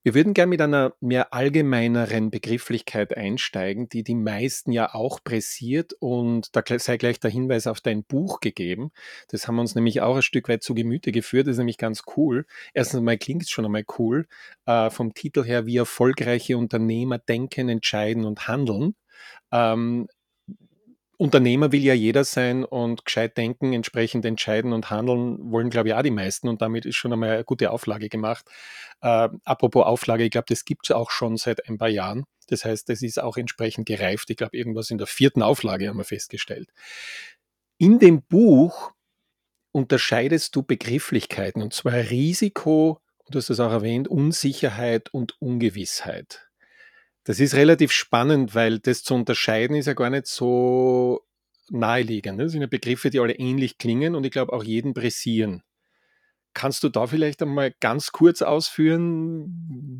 wir 0.07 0.15
würden 0.15 0.35
gerne 0.35 0.51
mit 0.51 0.61
einer 0.61 0.95
mehr 1.01 1.35
allgemeineren 1.35 2.31
Begrifflichkeit 2.31 3.17
einsteigen, 3.17 3.89
die 3.89 4.05
die 4.05 4.15
meisten 4.15 4.71
ja 4.71 4.95
auch 4.95 5.19
pressiert 5.25 5.95
und 5.99 6.55
da 6.55 6.63
sei 6.79 6.97
gleich 6.97 7.19
der 7.19 7.33
Hinweis 7.33 7.67
auf 7.67 7.81
dein 7.81 8.05
Buch 8.05 8.39
gegeben. 8.39 8.93
Das 9.31 9.49
haben 9.49 9.57
wir 9.57 9.63
uns 9.63 9.75
nämlich 9.75 10.03
auch 10.03 10.15
ein 10.15 10.23
Stück 10.23 10.49
weit 10.49 10.63
zu 10.63 10.75
Gemüte 10.77 11.11
geführt. 11.11 11.49
Das 11.49 11.55
ist 11.55 11.59
nämlich 11.59 11.77
ganz 11.77 12.05
cool. 12.17 12.47
Erstens 12.73 13.01
mal 13.01 13.19
klingt 13.19 13.43
es 13.43 13.51
schon 13.51 13.65
einmal 13.65 13.85
cool. 13.99 14.29
Äh, 14.65 14.91
vom 14.91 15.13
Titel 15.13 15.43
her, 15.43 15.67
wie 15.67 15.79
erfolgreiche 15.79 16.57
Unternehmer 16.57 17.19
denken, 17.19 17.69
entscheiden 17.69 18.25
und 18.25 18.47
handeln. 18.47 18.95
Ähm, 19.51 20.07
Unternehmer 21.19 21.73
will 21.73 21.83
ja 21.83 21.95
jeder 21.95 22.25
sein 22.25 22.65
und 22.65 23.05
gescheit 23.05 23.37
denken, 23.37 23.73
entsprechend 23.73 24.25
entscheiden 24.25 24.73
und 24.73 24.91
handeln 24.91 25.51
wollen, 25.51 25.71
glaube 25.71 25.89
ich, 25.89 25.95
auch 25.95 26.03
die 26.03 26.11
meisten. 26.11 26.49
Und 26.49 26.61
damit 26.61 26.85
ist 26.85 26.97
schon 26.97 27.13
einmal 27.13 27.31
eine 27.31 27.45
gute 27.45 27.71
Auflage 27.71 28.09
gemacht. 28.09 28.45
Äh, 29.01 29.29
apropos 29.45 29.87
Auflage, 29.87 30.25
ich 30.25 30.31
glaube, 30.31 30.47
das 30.49 30.65
gibt 30.65 30.87
es 30.87 30.91
auch 30.95 31.11
schon 31.11 31.37
seit 31.37 31.69
ein 31.69 31.79
paar 31.79 31.89
Jahren. 31.89 32.25
Das 32.49 32.65
heißt, 32.65 32.89
das 32.89 33.03
ist 33.03 33.21
auch 33.21 33.37
entsprechend 33.37 33.87
gereift. 33.87 34.31
Ich 34.31 34.37
glaube, 34.37 34.57
irgendwas 34.57 34.91
in 34.91 34.99
der 34.99 35.07
vierten 35.07 35.43
Auflage 35.43 35.89
haben 35.89 35.97
wir 35.97 36.05
festgestellt. 36.05 36.71
In 37.79 37.99
dem 37.99 38.23
Buch 38.23 38.93
unterscheidest 39.73 40.57
du 40.57 40.63
Begrifflichkeiten, 40.63 41.63
und 41.63 41.75
zwar 41.75 41.95
Risiko, 41.95 43.01
du 43.31 43.39
hast 43.39 43.51
das 43.51 43.61
auch 43.61 43.73
erwähnt, 43.73 44.09
Unsicherheit 44.09 45.13
und 45.13 45.41
Ungewissheit. 45.41 46.46
Das 47.27 47.41
ist 47.41 47.57
relativ 47.57 47.91
spannend, 47.91 48.55
weil 48.55 48.79
das 48.79 49.03
zu 49.03 49.15
unterscheiden 49.15 49.75
ist 49.75 49.87
ja 49.87 49.95
gar 49.95 50.11
nicht 50.11 50.29
so 50.29 51.23
naheliegend. 51.71 52.41
Das 52.41 52.53
sind 52.53 52.61
ja 52.61 52.69
Begriffe, 52.69 53.11
die 53.11 53.19
alle 53.19 53.35
ähnlich 53.35 53.79
klingen 53.79 54.15
und 54.15 54.25
ich 54.25 54.31
glaube 54.31 54.53
auch 54.53 54.63
jeden 54.63 54.95
pressieren. 54.95 55.65
Kannst 56.55 56.85
du 56.85 56.89
da 56.89 57.09
vielleicht 57.09 57.43
einmal 57.43 57.75
ganz 57.81 58.13
kurz 58.13 58.43
ausführen, 58.43 59.47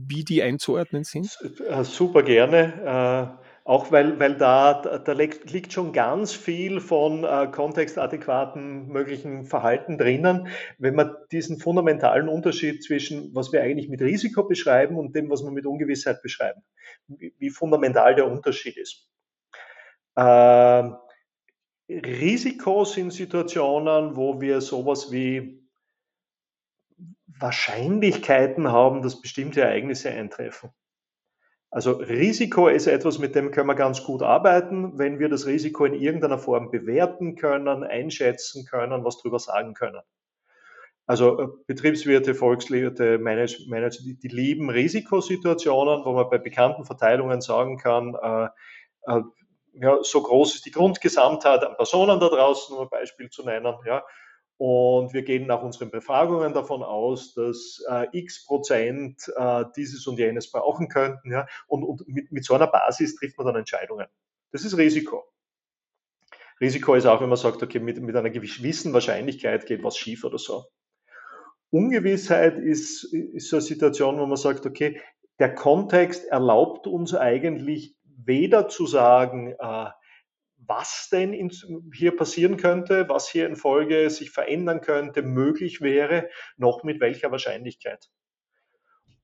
wie 0.09 0.25
die 0.25 0.41
einzuordnen 0.41 1.03
sind? 1.03 1.37
Äh, 1.69 1.83
super 1.83 2.23
gerne. 2.23 3.37
Auch 3.67 3.91
weil, 3.91 4.21
weil 4.21 4.37
da, 4.37 4.75
da 4.75 5.13
liegt 5.13 5.73
schon 5.73 5.93
ganz 5.93 6.33
viel 6.33 6.79
von 6.79 7.25
äh, 7.25 7.49
kontextadäquaten 7.51 8.87
möglichen 8.87 9.45
Verhalten 9.45 9.99
drinnen, 9.99 10.47
wenn 10.79 10.95
man 10.95 11.17
diesen 11.33 11.59
fundamentalen 11.59 12.29
Unterschied 12.29 12.85
zwischen, 12.85 13.35
was 13.35 13.53
wir 13.53 13.63
eigentlich 13.65 13.89
mit 13.89 14.01
Risiko 14.03 14.45
beschreiben 14.45 14.97
und 14.97 15.17
dem, 15.17 15.29
was 15.31 15.43
wir 15.43 15.51
mit 15.51 15.67
Ungewissheit 15.67 16.23
beschreiben, 16.23 16.63
wie, 17.09 17.35
wie 17.39 17.51
fundamental 17.51 18.15
der 18.15 18.31
Unterschied 18.31 18.77
ist. 18.77 19.11
Äh, 20.15 20.91
Risiko 21.89 22.85
sind 22.85 23.13
Situationen, 23.13 24.15
wo 24.15 24.41
wir 24.41 24.61
sowas 24.61 25.11
wie 25.11 25.61
Wahrscheinlichkeiten 27.27 28.71
haben, 28.71 29.03
dass 29.03 29.21
bestimmte 29.21 29.63
Ereignisse 29.63 30.11
eintreffen. 30.11 30.71
Also 31.77 31.93
Risiko 31.93 32.69
ist 32.69 32.87
etwas, 32.87 33.19
mit 33.19 33.35
dem 33.35 33.51
können 33.51 33.67
wir 33.67 33.75
ganz 33.75 34.03
gut 34.03 34.23
arbeiten, 34.23 34.99
wenn 34.99 35.19
wir 35.19 35.29
das 35.29 35.45
Risiko 35.45 35.85
in 35.85 35.93
irgendeiner 35.93 36.39
Form 36.39 36.71
bewerten 36.71 37.37
können, 37.37 37.85
einschätzen 37.85 38.65
können, 38.65 39.05
was 39.05 39.19
darüber 39.19 39.39
sagen 39.39 39.75
können. 39.75 40.01
Also 41.05 41.39
äh, 41.39 41.49
Betriebswirte, 41.67 42.35
Volkswirte, 42.35 43.19
Manager, 43.19 43.59
Manager 43.69 44.03
die, 44.03 44.19
die, 44.19 44.29
lieben 44.29 44.71
Risikosituationen, 44.71 46.03
wo 46.07 46.15
man 46.15 46.31
bei 46.31 46.39
bekannten 46.39 46.87
Verteilungen 46.87 47.43
sagen 47.43 47.77
kann, 47.77 48.15
äh, 48.23 48.49
äh, 49.13 49.21
ja, 49.75 49.99
so 50.01 50.23
groß 50.23 50.55
ist 50.55 50.65
die 50.65 50.71
Grundgesamtheit 50.71 51.63
an 51.63 51.77
Personen 51.77 52.19
da 52.19 52.31
draußen, 52.31 52.75
um 52.75 52.85
ein 52.85 52.89
Beispiel 52.89 53.29
zu 53.29 53.45
nennen. 53.45 53.75
Ja. 53.85 54.03
Und 54.59 55.13
wir 55.13 55.23
gehen 55.23 55.47
nach 55.47 55.63
unseren 55.63 55.91
Befragungen 55.91 56.55
davon 56.55 56.83
aus, 56.83 57.35
dass 57.35 57.85
äh, 57.91 58.07
x 58.13 58.47
Prozent 58.47 59.31
äh, 59.37 59.65
dieses 59.77 60.07
und 60.07 60.19
jenes 60.19 60.51
brauchen 60.51 60.89
könnten. 60.89 61.31
Ja? 61.31 61.47
Und, 61.67 61.85
und 61.85 62.09
mit, 62.09 62.33
mit 62.33 62.45
so 62.45 62.55
einer 62.55 62.67
Basis 62.67 63.17
trifft 63.17 63.37
man 63.37 63.47
dann 63.47 63.57
Entscheidungen. 63.57 64.07
Das 64.53 64.65
ist 64.65 64.79
Risiko. 64.79 65.25
Risiko 66.61 66.95
ist 66.95 67.05
auch, 67.05 67.21
wenn 67.21 67.29
man 67.29 67.37
sagt, 67.37 67.63
okay, 67.63 67.81
mit, 67.81 68.01
mit 68.01 68.17
einer 68.17 68.31
gewissen 68.31 68.95
Wahrscheinlichkeit 68.95 69.67
geht 69.67 69.85
was 69.85 69.99
schief 69.99 70.25
oder 70.25 70.39
so. 70.39 70.65
Ungewissheit 71.71 72.59
ist, 72.59 73.05
ist 73.13 73.51
so 73.51 73.57
eine 73.57 73.63
Situation, 73.63 74.19
wo 74.19 74.25
man 74.25 74.39
sagt, 74.39 74.65
okay, 74.65 75.01
der 75.39 75.55
Kontext 75.55 76.25
erlaubt 76.25 76.87
uns 76.87 77.15
eigentlich 77.15 77.95
weder 78.05 78.69
zu 78.69 78.87
sagen, 78.87 79.55
äh, 79.59 79.91
was 80.67 81.09
denn 81.11 81.33
in, 81.33 81.51
hier 81.95 82.17
passieren 82.17 82.57
könnte, 82.57 83.09
was 83.09 83.29
hier 83.29 83.47
in 83.47 83.57
Folge 83.57 84.11
sich 84.11 84.31
verändern 84.31 84.81
könnte, 84.81 85.23
möglich 85.23 85.81
wäre, 85.81 86.29
noch 86.57 86.83
mit 86.83 87.01
welcher 87.01 87.31
Wahrscheinlichkeit. 87.31 88.09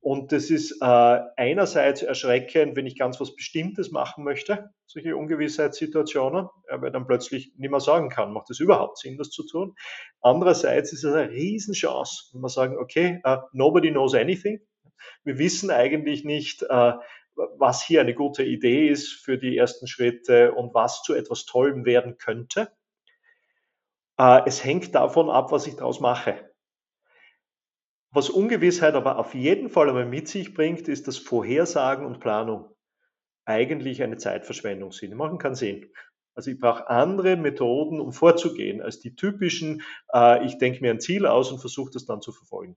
Und 0.02 0.32
das 0.32 0.50
ist 0.50 0.82
äh, 0.82 1.20
einerseits 1.36 2.02
erschreckend, 2.02 2.74
wenn 2.74 2.86
ich 2.86 2.98
ganz 2.98 3.20
was 3.20 3.36
Bestimmtes 3.36 3.92
machen 3.92 4.24
möchte, 4.24 4.70
solche 4.84 5.16
Ungewissheitssituationen, 5.16 6.48
weil 6.68 6.90
dann 6.90 7.06
plötzlich 7.06 7.52
nicht 7.56 7.70
mehr 7.70 7.78
sagen 7.78 8.08
kann, 8.08 8.32
macht 8.32 8.50
es 8.50 8.58
überhaupt 8.58 8.98
Sinn, 8.98 9.16
das 9.16 9.30
zu 9.30 9.46
tun. 9.46 9.76
Andererseits 10.20 10.92
ist 10.92 11.04
es 11.04 11.14
eine 11.14 11.30
Riesenchance, 11.30 12.30
wenn 12.32 12.40
wir 12.40 12.48
sagen, 12.48 12.78
okay, 12.78 13.22
uh, 13.24 13.36
nobody 13.52 13.92
knows 13.92 14.16
anything. 14.16 14.60
Wir 15.22 15.38
wissen 15.38 15.70
eigentlich 15.70 16.24
nicht, 16.24 16.64
uh, 16.64 16.94
was 17.34 17.82
hier 17.82 18.00
eine 18.00 18.14
gute 18.14 18.42
Idee 18.42 18.88
ist 18.88 19.12
für 19.12 19.38
die 19.38 19.56
ersten 19.56 19.86
Schritte 19.86 20.52
und 20.52 20.74
was 20.74 21.02
zu 21.02 21.14
etwas 21.14 21.44
Tollem 21.44 21.84
werden 21.84 22.18
könnte. 22.18 22.72
Äh, 24.18 24.42
es 24.46 24.64
hängt 24.64 24.94
davon 24.94 25.30
ab, 25.30 25.52
was 25.52 25.66
ich 25.66 25.76
daraus 25.76 26.00
mache. 26.00 26.50
Was 28.10 28.28
Ungewissheit 28.28 28.94
aber 28.94 29.18
auf 29.18 29.34
jeden 29.34 29.70
Fall 29.70 29.88
einmal 29.88 30.04
mit 30.04 30.28
sich 30.28 30.52
bringt, 30.52 30.86
ist, 30.88 31.08
dass 31.08 31.16
Vorhersagen 31.16 32.04
und 32.04 32.20
Planung 32.20 32.74
eigentlich 33.44 34.02
eine 34.02 34.18
Zeitverschwendung 34.18 34.92
sind. 34.92 35.10
Die 35.10 35.16
machen 35.16 35.38
keinen 35.38 35.54
Sinn. 35.54 35.90
Also 36.34 36.50
ich 36.50 36.58
brauche 36.58 36.88
andere 36.88 37.36
Methoden, 37.36 38.00
um 38.00 38.12
vorzugehen, 38.12 38.80
als 38.80 39.00
die 39.00 39.14
typischen, 39.14 39.82
äh, 40.12 40.44
ich 40.46 40.58
denke 40.58 40.80
mir 40.80 40.90
ein 40.90 41.00
Ziel 41.00 41.26
aus 41.26 41.52
und 41.52 41.58
versuche 41.58 41.90
das 41.90 42.06
dann 42.06 42.22
zu 42.22 42.32
verfolgen. 42.32 42.76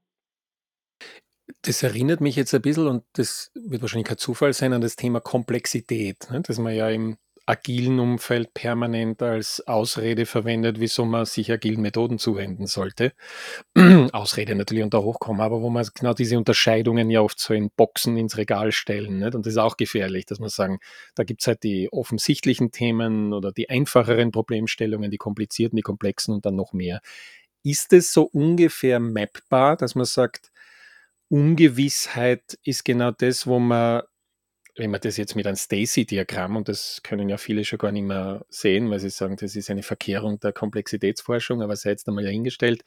Das 1.61 1.83
erinnert 1.83 2.21
mich 2.21 2.35
jetzt 2.35 2.53
ein 2.53 2.61
bisschen, 2.61 2.87
und 2.87 3.03
das 3.13 3.51
wird 3.53 3.81
wahrscheinlich 3.81 4.07
kein 4.07 4.17
Zufall 4.17 4.53
sein, 4.53 4.73
an 4.73 4.81
das 4.81 4.95
Thema 4.95 5.19
Komplexität, 5.19 6.29
ne, 6.31 6.41
das 6.41 6.57
man 6.57 6.73
ja 6.73 6.89
im 6.89 7.17
agilen 7.45 7.99
Umfeld 7.99 8.53
permanent 8.53 9.21
als 9.21 9.65
Ausrede 9.67 10.25
verwendet, 10.25 10.79
wieso 10.79 11.05
man 11.05 11.25
sich 11.25 11.51
agilen 11.51 11.81
Methoden 11.81 12.17
zuwenden 12.17 12.65
sollte. 12.65 13.13
Ausrede 14.11 14.55
natürlich 14.55 14.83
unter 14.83 15.03
Hochkommen, 15.03 15.41
aber 15.41 15.61
wo 15.61 15.69
man 15.69 15.87
genau 15.93 16.13
diese 16.13 16.37
Unterscheidungen 16.37 17.09
ja 17.11 17.21
oft 17.21 17.39
so 17.39 17.53
in 17.53 17.69
Boxen 17.69 18.17
ins 18.17 18.37
Regal 18.37 18.71
stellen. 18.71 19.19
Nicht? 19.19 19.35
Und 19.35 19.45
das 19.45 19.53
ist 19.53 19.59
auch 19.59 19.77
gefährlich, 19.77 20.25
dass 20.25 20.39
man 20.39 20.49
sagen, 20.49 20.79
da 21.13 21.23
gibt 21.23 21.41
es 21.41 21.47
halt 21.47 21.63
die 21.63 21.89
offensichtlichen 21.91 22.71
Themen 22.71 23.31
oder 23.31 23.51
die 23.51 23.69
einfacheren 23.69 24.31
Problemstellungen, 24.31 25.11
die 25.11 25.17
komplizierten, 25.17 25.75
die 25.75 25.83
komplexen 25.83 26.33
und 26.33 26.45
dann 26.45 26.55
noch 26.55 26.73
mehr. 26.73 27.01
Ist 27.63 27.93
es 27.93 28.11
so 28.11 28.23
ungefähr 28.23 28.99
mappbar, 28.99 29.75
dass 29.75 29.93
man 29.95 30.05
sagt, 30.05 30.51
Ungewissheit 31.29 32.57
ist 32.63 32.85
genau 32.85 33.11
das, 33.11 33.47
wo 33.47 33.59
man, 33.59 34.03
wenn 34.75 34.91
man 34.91 35.01
das 35.01 35.17
jetzt 35.17 35.35
mit 35.35 35.47
einem 35.47 35.55
Stacy-Diagramm, 35.55 36.55
und 36.55 36.69
das 36.69 37.01
können 37.03 37.29
ja 37.29 37.37
viele 37.37 37.63
schon 37.65 37.79
gar 37.79 37.91
nicht 37.91 38.03
mehr 38.03 38.45
sehen, 38.49 38.89
weil 38.89 38.99
sie 38.99 39.09
sagen, 39.09 39.37
das 39.37 39.55
ist 39.55 39.69
eine 39.69 39.83
Verkehrung 39.83 40.39
der 40.39 40.53
Komplexitätsforschung, 40.53 41.61
aber 41.61 41.75
sei 41.75 41.91
jetzt 41.91 42.07
einmal 42.07 42.23
dahingestellt, 42.23 42.83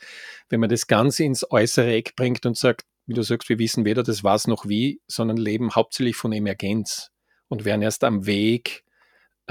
wenn 0.49 0.61
man 0.61 0.71
das 0.71 0.87
Ganze 0.87 1.25
ins 1.25 1.51
äußere 1.51 1.93
Eck 1.93 2.15
bringt 2.17 2.47
und 2.47 2.57
sagt, 2.57 2.83
wie 3.07 3.15
du 3.15 3.23
sagst, 3.23 3.49
wir 3.49 3.59
wissen 3.59 3.85
weder 3.85 4.03
das 4.03 4.23
was 4.23 4.47
noch 4.47 4.69
wie, 4.69 5.01
sondern 5.07 5.39
leben 5.39 5.75
hauptsächlich 5.75 6.17
von 6.17 6.33
Emergenz 6.33 7.11
und 7.49 7.65
werden 7.65 7.83
erst 7.83 8.05
am 8.05 8.27
Weg 8.27 8.85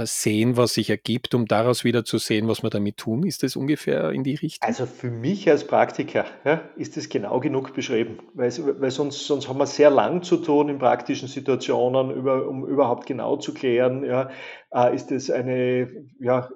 sehen, 0.05 0.57
was 0.57 0.73
sich 0.73 0.89
ergibt, 0.89 1.33
um 1.33 1.45
daraus 1.45 1.83
wieder 1.83 2.05
zu 2.05 2.17
sehen, 2.17 2.47
was 2.47 2.63
wir 2.63 2.69
damit 2.69 2.97
tun? 2.97 3.23
Ist 3.25 3.43
das 3.43 3.55
ungefähr 3.55 4.11
in 4.11 4.23
die 4.23 4.35
Richtung? 4.35 4.67
Also 4.67 4.85
für 4.85 5.09
mich 5.09 5.49
als 5.49 5.65
Praktiker 5.65 6.25
ja, 6.45 6.61
ist 6.75 6.97
das 6.97 7.09
genau 7.09 7.39
genug 7.39 7.73
beschrieben, 7.73 8.19
weil, 8.33 8.51
weil 8.79 8.91
sonst, 8.91 9.25
sonst 9.25 9.47
haben 9.47 9.57
wir 9.57 9.65
sehr 9.65 9.89
lang 9.89 10.23
zu 10.23 10.37
tun 10.37 10.69
in 10.69 10.79
praktischen 10.79 11.27
Situationen, 11.27 12.11
über, 12.11 12.47
um 12.47 12.65
überhaupt 12.67 13.05
genau 13.05 13.37
zu 13.37 13.53
klären, 13.53 14.03
ja, 14.03 14.29
äh, 14.73 14.95
ist 14.95 15.11
das 15.11 15.29
eine, 15.29 16.05
ja, 16.19 16.49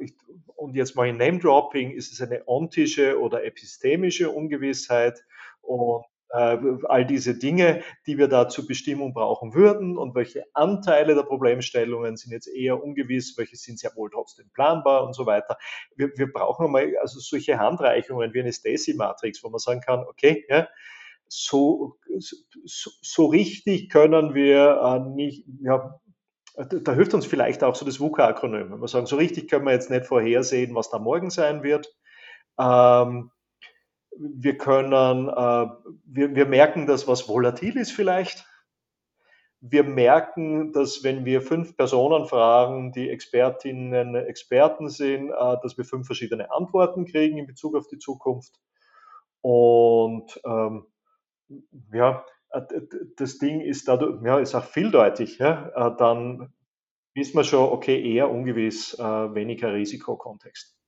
und 0.56 0.76
jetzt 0.76 0.96
mal 0.96 1.08
in 1.08 1.18
Name-Dropping, 1.18 1.92
ist 1.92 2.14
es 2.14 2.22
eine 2.22 2.48
ontische 2.48 3.20
oder 3.20 3.44
epistemische 3.44 4.30
Ungewissheit 4.30 5.24
und 5.62 6.04
äh, 6.04 6.11
all 6.34 7.06
diese 7.06 7.38
Dinge, 7.38 7.84
die 8.08 8.18
wir 8.18 8.28
da 8.28 8.48
zur 8.48 8.68
Bestimmung 8.68 9.14
brauchen 9.14 9.54
würden 9.54 9.98
und 9.98 10.16
welche 10.16 10.46
Anteile 10.54 11.16
der 11.16 11.24
Problemstellungen 11.24 12.16
sind 12.16 12.32
jetzt 12.32 12.48
eher 12.48 12.82
ungewiss, 12.82 13.38
welche 13.38 13.58
sind 13.58 13.80
sehr 13.80 13.92
wohl 13.96 14.10
trotzdem 14.10 14.50
planbar 14.54 15.06
und 15.06 15.14
so 15.14 15.26
weiter. 15.26 15.58
Wir, 15.96 16.12
wir 16.16 16.32
brauchen 16.32 16.72
mal 16.72 16.96
also 17.02 17.20
solche 17.20 17.60
Handreichungen 17.60 18.34
wie 18.34 18.40
eine 18.40 18.54
Stacy-Matrix, 18.54 19.44
wo 19.44 19.50
man 19.50 19.60
sagen 19.60 19.82
kann, 19.82 20.06
okay, 20.08 20.46
ja, 20.50 20.68
so, 21.28 21.98
so, 22.20 22.92
so 23.02 23.26
richtig 23.28 23.90
können 23.90 24.34
wir 24.34 24.82
äh, 24.84 25.00
nicht, 25.16 25.46
ja, 25.62 26.00
da 26.56 26.94
hilft 26.94 27.14
uns 27.14 27.26
vielleicht 27.26 27.64
auch 27.64 27.76
so 27.76 27.86
das 27.86 28.00
VUCA-Akronym. 28.00 28.72
Wenn 28.72 28.82
wir 28.82 28.88
sagen, 28.88 29.06
so 29.06 29.16
richtig 29.16 29.50
können 29.50 29.66
wir 29.66 29.72
jetzt 29.72 29.90
nicht 29.90 30.06
vorhersehen, 30.06 30.76
was 30.76 30.90
da 30.90 31.00
morgen 31.00 31.30
sein 31.30 31.64
wird. 31.64 31.96
Ähm, 32.60 33.32
wir 34.18 34.58
können, 34.58 35.30
äh, 35.30 35.68
wir, 36.06 36.36
wir 36.36 36.46
merken, 36.46 36.86
dass 36.88 37.08
was 37.08 37.28
volatil 37.28 37.78
ist 37.78 37.92
vielleicht. 37.92 38.46
Wir 39.62 39.84
merken, 39.84 40.74
dass 40.74 41.04
wenn 41.04 41.24
wir 41.24 41.42
fünf 41.42 41.78
Personen 41.78 42.26
fragen, 42.26 42.92
die 42.92 43.10
Expertinnen, 43.10 44.16
Experten 44.16 44.90
sind, 44.90 45.30
äh, 45.30 45.58
dass 45.62 45.78
wir 45.78 45.86
fünf 45.86 46.08
verschiedene 46.08 46.52
Antworten 46.52 47.06
kriegen 47.06 47.38
in 47.38 47.48
Bezug 47.48 47.76
auf 47.76 47.88
die 47.88 48.00
Zukunft. 48.00 48.60
Und 49.42 50.40
ähm, 50.46 50.86
ja, 51.94 52.26
äh, 52.50 52.62
das 53.18 53.38
Ding 53.38 53.62
ist 53.62 53.88
dadurch, 53.88 54.22
ja, 54.24 54.40
ist 54.40 54.56
auch 54.56 54.66
vieldeutig. 54.66 55.38
Ja? 55.38 55.70
Äh, 55.76 55.98
dann 55.98 56.54
wissen 57.14 57.36
wir 57.36 57.44
schon, 57.44 57.70
okay, 57.72 58.14
eher 58.14 58.30
ungewiss, 58.30 58.98
äh, 58.98 59.04
weniger 59.04 59.74
Risikokontext. 59.74 60.81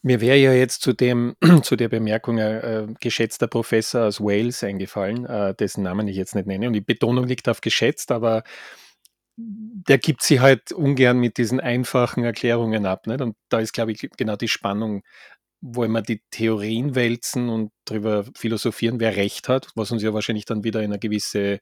Mir 0.00 0.20
wäre 0.20 0.38
ja 0.38 0.52
jetzt 0.52 0.82
zu, 0.82 0.92
dem, 0.92 1.36
zu 1.62 1.76
der 1.76 1.88
Bemerkung 1.88 2.40
ein 2.40 2.60
äh, 2.60 2.86
geschätzter 3.00 3.46
Professor 3.46 4.06
aus 4.06 4.20
Wales 4.20 4.64
eingefallen, 4.64 5.26
äh, 5.26 5.54
dessen 5.54 5.82
Namen 5.82 6.08
ich 6.08 6.16
jetzt 6.16 6.34
nicht 6.34 6.46
nenne. 6.46 6.66
Und 6.66 6.72
die 6.72 6.80
Betonung 6.80 7.26
liegt 7.26 7.48
auf 7.48 7.60
geschätzt, 7.60 8.10
aber 8.10 8.42
der 9.36 9.98
gibt 9.98 10.22
sie 10.22 10.40
halt 10.40 10.72
ungern 10.72 11.18
mit 11.18 11.38
diesen 11.38 11.60
einfachen 11.60 12.24
Erklärungen 12.24 12.86
ab. 12.86 13.06
Nicht? 13.06 13.20
Und 13.20 13.36
da 13.48 13.60
ist, 13.60 13.72
glaube 13.72 13.92
ich, 13.92 14.08
genau 14.16 14.36
die 14.36 14.48
Spannung, 14.48 15.02
wo 15.60 15.84
immer 15.84 16.02
die 16.02 16.22
Theorien 16.30 16.94
wälzen 16.94 17.48
und 17.48 17.70
darüber 17.84 18.24
philosophieren, 18.36 19.00
wer 19.00 19.16
recht 19.16 19.48
hat, 19.48 19.68
was 19.74 19.92
uns 19.92 20.02
ja 20.02 20.12
wahrscheinlich 20.12 20.44
dann 20.44 20.64
wieder 20.64 20.80
in 20.80 20.90
eine 20.90 20.98
gewisse 20.98 21.60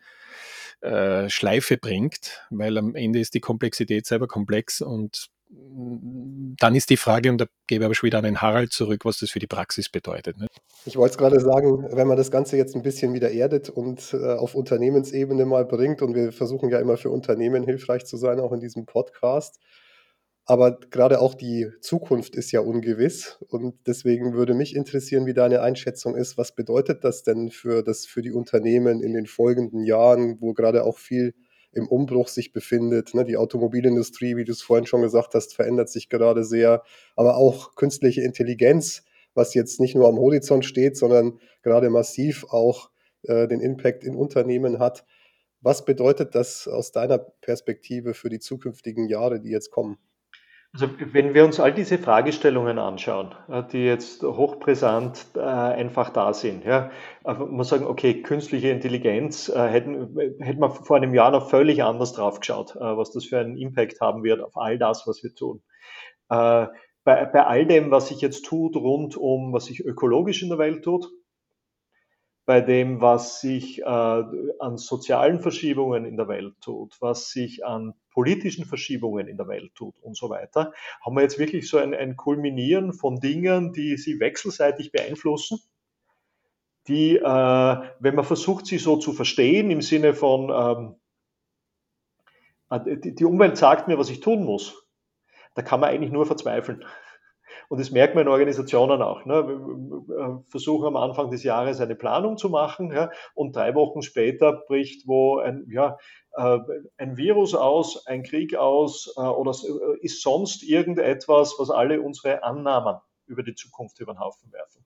äh, 0.81 1.29
Schleife 1.29 1.77
bringt, 1.77 2.47
weil 2.51 2.79
am 2.79 2.95
Ende 2.95 3.21
ist 3.21 3.35
die 3.35 3.41
Komplexität 3.41 4.07
selber 4.07 4.27
komplex 4.27 4.81
und 4.81 5.29
dann 5.51 6.75
ist 6.75 6.91
die 6.91 6.97
Frage, 6.97 7.31
und 7.31 7.41
da 7.41 7.47
gebe 7.67 7.83
ich 7.83 7.87
aber 7.87 7.95
schon 7.95 8.07
wieder 8.07 8.19
an 8.19 8.25
den 8.25 8.41
Harald 8.41 8.73
zurück, 8.73 9.05
was 9.05 9.19
das 9.19 9.31
für 9.31 9.39
die 9.39 9.47
Praxis 9.47 9.89
bedeutet. 9.89 10.39
Ne? 10.39 10.47
Ich 10.85 10.97
wollte 10.97 11.13
es 11.13 11.19
gerade 11.19 11.41
sagen, 11.41 11.87
wenn 11.91 12.07
man 12.07 12.17
das 12.17 12.31
Ganze 12.31 12.57
jetzt 12.57 12.77
ein 12.77 12.83
bisschen 12.83 13.15
wieder 13.15 13.31
erdet 13.31 13.69
und 13.69 14.15
äh, 14.15 14.35
auf 14.35 14.55
Unternehmensebene 14.55 15.45
mal 15.47 15.65
bringt, 15.65 16.03
und 16.03 16.15
wir 16.15 16.33
versuchen 16.33 16.71
ja 16.71 16.79
immer 16.79 16.97
für 16.97 17.11
Unternehmen 17.11 17.65
hilfreich 17.65 18.05
zu 18.05 18.17
sein, 18.17 18.41
auch 18.41 18.53
in 18.53 18.61
diesem 18.61 18.87
Podcast, 18.87 19.59
aber 20.45 20.79
gerade 20.91 21.21
auch 21.21 21.35
die 21.35 21.69
Zukunft 21.81 22.35
ist 22.35 22.51
ja 22.51 22.61
ungewiss 22.61 23.39
und 23.49 23.75
deswegen 23.87 24.33
würde 24.33 24.55
mich 24.55 24.75
interessieren, 24.75 25.27
wie 25.27 25.35
deine 25.35 25.63
Einschätzung 25.63 26.17
ist. 26.17 26.39
Was 26.39 26.55
bedeutet 26.55 27.05
das 27.05 27.23
denn 27.23 27.51
für, 27.51 27.83
das, 27.85 28.07
für 28.07 28.21
die 28.21 28.33
Unternehmen 28.33 29.01
in 29.01 29.13
den 29.13 29.27
folgenden 29.27 29.85
Jahren, 29.85 30.41
wo 30.41 30.53
gerade 30.53 30.85
auch 30.85 30.99
viel 30.99 31.35
im 31.73 31.87
Umbruch 31.89 32.29
sich 32.29 32.53
befindet. 32.53 33.15
Ne? 33.15 33.25
Die 33.25 33.37
Automobilindustrie, 33.37 34.37
wie 34.37 34.45
du 34.45 34.53
es 34.53 34.63
vorhin 34.63 34.87
schon 34.87 35.03
gesagt 35.03 35.35
hast, 35.35 35.55
verändert 35.55 35.89
sich 35.89 36.09
gerade 36.09 36.45
sehr, 36.45 36.83
aber 37.17 37.37
auch 37.37 37.75
künstliche 37.75 38.23
Intelligenz, 38.23 39.05
was 39.35 39.55
jetzt 39.55 39.81
nicht 39.81 39.95
nur 39.95 40.09
am 40.09 40.19
Horizont 40.19 40.65
steht, 40.65 40.97
sondern 40.97 41.39
gerade 41.63 41.91
massiv 41.91 42.45
auch 42.49 42.91
äh, 43.23 43.47
den 43.47 43.61
Impact 43.61 44.05
in 44.05 44.17
Unternehmen 44.17 44.79
hat. 44.79 45.05
Was 45.61 45.85
bedeutet 45.85 46.35
das 46.35 46.67
aus 46.67 46.91
deiner 46.91 47.19
Perspektive 47.19 48.15
für 48.15 48.31
die 48.31 48.41
zukünftigen 48.41 49.09
Jahre, 49.09 49.41
die 49.41 49.51
jetzt 49.51 49.71
kommen? 49.71 49.99
Also 50.73 50.89
wenn 51.01 51.35
wir 51.35 51.45
uns 51.45 51.59
all 51.59 51.75
diese 51.75 51.99
Fragestellungen 51.99 52.79
anschauen, 52.79 53.35
die 53.73 53.85
jetzt 53.85 54.23
hochbrisant 54.23 55.27
äh, 55.35 55.41
einfach 55.41 56.11
da 56.11 56.33
sind, 56.33 56.65
ja, 56.65 56.93
muss 57.25 57.71
sagen, 57.71 57.87
okay, 57.87 58.23
künstliche 58.23 58.69
Intelligenz, 58.69 59.49
äh, 59.49 59.67
hätten, 59.67 60.17
hätten 60.39 60.61
wir 60.61 60.71
vor 60.71 60.97
einem 60.97 61.13
Jahr 61.13 61.33
noch 61.33 61.51
völlig 61.51 61.83
anders 61.83 62.13
drauf 62.13 62.39
geschaut, 62.39 62.77
äh, 62.77 62.79
was 62.79 63.11
das 63.11 63.25
für 63.25 63.41
einen 63.41 63.57
Impact 63.57 64.01
haben 64.01 64.23
wird 64.23 64.41
auf 64.41 64.57
all 64.57 64.79
das, 64.79 65.09
was 65.09 65.25
wir 65.25 65.35
tun. 65.35 65.61
Bei, 66.29 66.69
bei 67.05 67.45
all 67.45 67.67
dem, 67.67 67.91
was 67.91 68.07
sich 68.07 68.21
jetzt 68.21 68.45
tut, 68.45 68.77
rund 68.77 69.17
um, 69.17 69.53
was 69.53 69.65
sich 69.65 69.85
ökologisch 69.85 70.43
in 70.45 70.51
der 70.51 70.59
Welt 70.59 70.85
tut, 70.85 71.09
bei 72.51 72.61
dem, 72.61 73.01
was 73.01 73.41
sich 73.41 73.81
äh, 73.81 73.85
an 73.85 74.77
sozialen 74.77 75.39
Verschiebungen 75.39 76.05
in 76.05 76.17
der 76.17 76.27
Welt 76.27 76.57
tut, 76.61 77.01
was 77.01 77.31
sich 77.31 77.65
an 77.65 77.95
politischen 78.13 78.65
Verschiebungen 78.65 79.29
in 79.29 79.37
der 79.37 79.47
Welt 79.47 79.73
tut 79.77 79.95
und 80.01 80.17
so 80.17 80.31
weiter, 80.31 80.73
haben 81.01 81.15
wir 81.15 81.23
jetzt 81.23 81.39
wirklich 81.39 81.69
so 81.69 81.79
ein, 81.79 81.95
ein 81.95 82.17
Kulminieren 82.17 82.93
von 82.93 83.21
Dingen, 83.21 83.73
die 83.73 83.97
sie 83.97 84.19
wechselseitig 84.19 84.91
beeinflussen, 84.91 85.61
die, 86.89 87.19
äh, 87.19 87.23
wenn 87.23 88.17
man 88.17 88.25
versucht, 88.25 88.67
sie 88.67 88.79
so 88.79 88.97
zu 88.97 89.13
verstehen, 89.13 89.71
im 89.71 89.81
Sinne 89.81 90.13
von, 90.13 90.51
ähm, 90.51 90.97
äh, 92.69 92.97
die, 92.97 93.15
die 93.15 93.25
Umwelt 93.25 93.59
sagt 93.59 93.87
mir, 93.87 93.97
was 93.97 94.11
ich 94.11 94.19
tun 94.19 94.43
muss, 94.43 94.89
da 95.55 95.63
kann 95.63 95.79
man 95.79 95.91
eigentlich 95.91 96.11
nur 96.11 96.27
verzweifeln. 96.27 96.85
Und 97.71 97.79
das 97.79 97.93
merkt 97.93 98.17
man 98.17 98.23
in 98.23 98.29
Organisationen 98.29 99.01
auch. 99.01 99.25
Ne? 99.27 99.47
Wir 99.47 100.45
versuchen 100.49 100.89
am 100.89 100.97
Anfang 100.97 101.31
des 101.31 101.45
Jahres 101.45 101.81
eine 101.81 101.95
Planung 101.95 102.37
zu 102.37 102.49
machen 102.49 102.91
ja? 102.91 103.13
und 103.35 103.55
drei 103.55 103.77
Wochen 103.77 104.03
später 104.03 104.65
bricht 104.67 105.07
wo 105.07 105.39
ein, 105.39 105.69
ja, 105.71 105.97
äh, 106.33 106.59
ein 106.97 107.17
Virus 107.17 107.55
aus, 107.55 108.09
ein 108.09 108.25
Krieg 108.25 108.57
aus 108.57 109.15
äh, 109.17 109.21
oder 109.21 109.53
ist 110.01 110.21
sonst 110.21 110.65
irgendetwas, 110.65 111.55
was 111.61 111.71
alle 111.71 112.03
unsere 112.03 112.43
Annahmen 112.43 112.97
über 113.27 113.45
die 113.45 113.55
Zukunft 113.55 114.01
über 114.01 114.15
den 114.15 114.19
Haufen 114.19 114.51
werfen. 114.51 114.85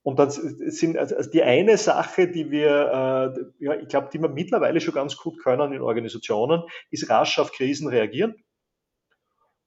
Und 0.00 0.18
dann 0.18 0.30
sind 0.30 0.96
also 0.96 1.30
die 1.30 1.42
eine 1.42 1.76
Sache, 1.76 2.28
die 2.28 2.50
wir, 2.50 3.34
äh, 3.36 3.64
ja, 3.64 3.74
ich 3.74 3.88
glaube, 3.88 4.08
die 4.10 4.18
wir 4.18 4.30
mittlerweile 4.30 4.80
schon 4.80 4.94
ganz 4.94 5.18
gut 5.18 5.38
können 5.42 5.74
in 5.74 5.82
Organisationen, 5.82 6.62
ist 6.90 7.10
rasch 7.10 7.38
auf 7.38 7.52
Krisen 7.52 7.88
reagieren 7.88 8.34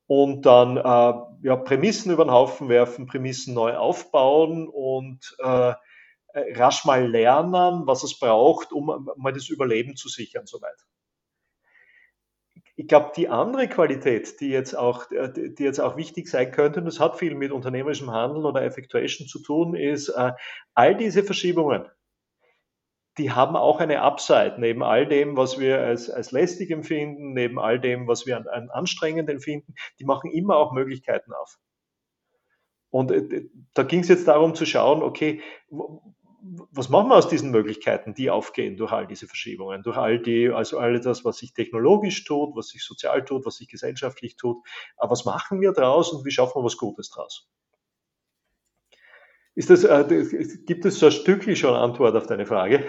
und 0.10 0.48
dann 0.48 0.78
äh, 0.78 1.14
ja, 1.42 1.56
Prämissen 1.56 2.12
über 2.12 2.26
den 2.26 2.32
Haufen 2.32 2.70
werfen, 2.70 3.08
Prämissen 3.08 3.54
neu 3.54 3.76
aufbauen 3.76 4.68
und 4.68 5.36
äh, 5.40 5.74
rasch 6.34 6.86
mal 6.86 7.08
lernen, 7.08 7.88
was 7.88 8.04
es 8.04 8.20
braucht, 8.20 8.72
um 8.72 9.10
mal 9.18 9.34
das 9.34 9.50
Überleben 9.50 9.96
zu 9.96 10.10
sichern, 10.10 10.46
soweit. 10.46 10.78
Ich 12.76 12.88
glaube, 12.88 13.12
die 13.16 13.28
andere 13.28 13.68
Qualität, 13.68 14.40
die 14.40 14.50
jetzt 14.50 14.74
auch, 14.74 15.08
die 15.10 15.64
jetzt 15.64 15.80
auch 15.80 15.98
wichtig 15.98 16.30
sein 16.30 16.52
könnte, 16.52 16.80
und 16.80 16.86
das 16.86 17.00
hat 17.00 17.18
viel 17.18 17.36
mit 17.36 17.52
unternehmerischem 17.52 18.12
Handeln 18.12 18.46
oder 18.46 18.64
Effectuation 18.64 19.28
zu 19.28 19.42
tun, 19.42 19.76
ist, 19.76 20.10
äh, 20.10 20.32
all 20.76 20.96
diese 20.96 21.24
Verschiebungen, 21.24 21.86
die 23.18 23.32
haben 23.32 23.56
auch 23.56 23.80
eine 23.80 24.02
Upside. 24.02 24.56
Neben 24.60 24.84
all 24.84 25.08
dem, 25.08 25.36
was 25.36 25.60
wir 25.60 25.82
als, 25.82 26.10
als 26.10 26.32
lästig 26.32 26.72
empfinden, 26.72 27.34
neben 27.34 27.60
all 27.60 27.80
dem, 27.80 28.08
was 28.08 28.26
wir 28.26 28.38
an, 28.38 28.48
an 28.48 28.70
anstrengend 28.70 29.30
empfinden, 29.30 29.74
die 30.00 30.06
machen 30.06 30.32
immer 30.32 30.58
auch 30.58 30.72
Möglichkeiten 30.72 31.34
auf. 31.34 31.58
Und 32.90 33.12
äh, 33.12 33.50
da 33.74 33.84
ging 33.84 34.00
es 34.00 34.08
jetzt 34.08 34.28
darum 34.28 34.56
zu 34.56 34.66
schauen, 34.66 35.04
okay, 35.04 35.42
was 36.72 36.90
machen 36.90 37.10
wir 37.10 37.18
aus 37.18 37.28
diesen 37.28 37.52
Möglichkeiten, 37.52 38.14
die 38.14 38.30
aufgehen 38.30 38.78
durch 38.78 38.92
all 38.92 39.06
diese 39.06 39.28
Verschiebungen, 39.28 39.84
durch 39.84 39.98
all 39.98 40.20
die, 40.20 40.50
also 40.50 40.80
all 40.80 41.00
das, 41.00 41.26
was 41.26 41.38
sich 41.38 41.54
technologisch 41.54 42.24
tut, 42.24 42.56
was 42.56 42.70
sich 42.70 42.84
sozial 42.84 43.26
tut, 43.26 43.46
was 43.46 43.58
sich 43.58 43.68
gesellschaftlich 43.68 44.38
tut. 44.38 44.58
Aber 44.98 45.12
was 45.12 45.26
machen 45.26 45.60
wir 45.60 45.74
daraus 45.74 46.14
und 46.14 46.26
wie 46.26 46.32
schaffen 46.32 46.60
wir 46.60 46.64
was 46.64 46.78
Gutes 46.78 47.10
daraus? 47.10 47.50
Ist 49.56 49.70
das, 49.70 49.84
äh, 49.84 50.26
gibt 50.66 50.86
es 50.86 51.00
so 51.00 51.12
Stückchen 51.12 51.56
schon 51.56 51.74
Antwort 51.74 52.16
auf 52.16 52.28
deine 52.28 52.46
Frage? 52.46 52.86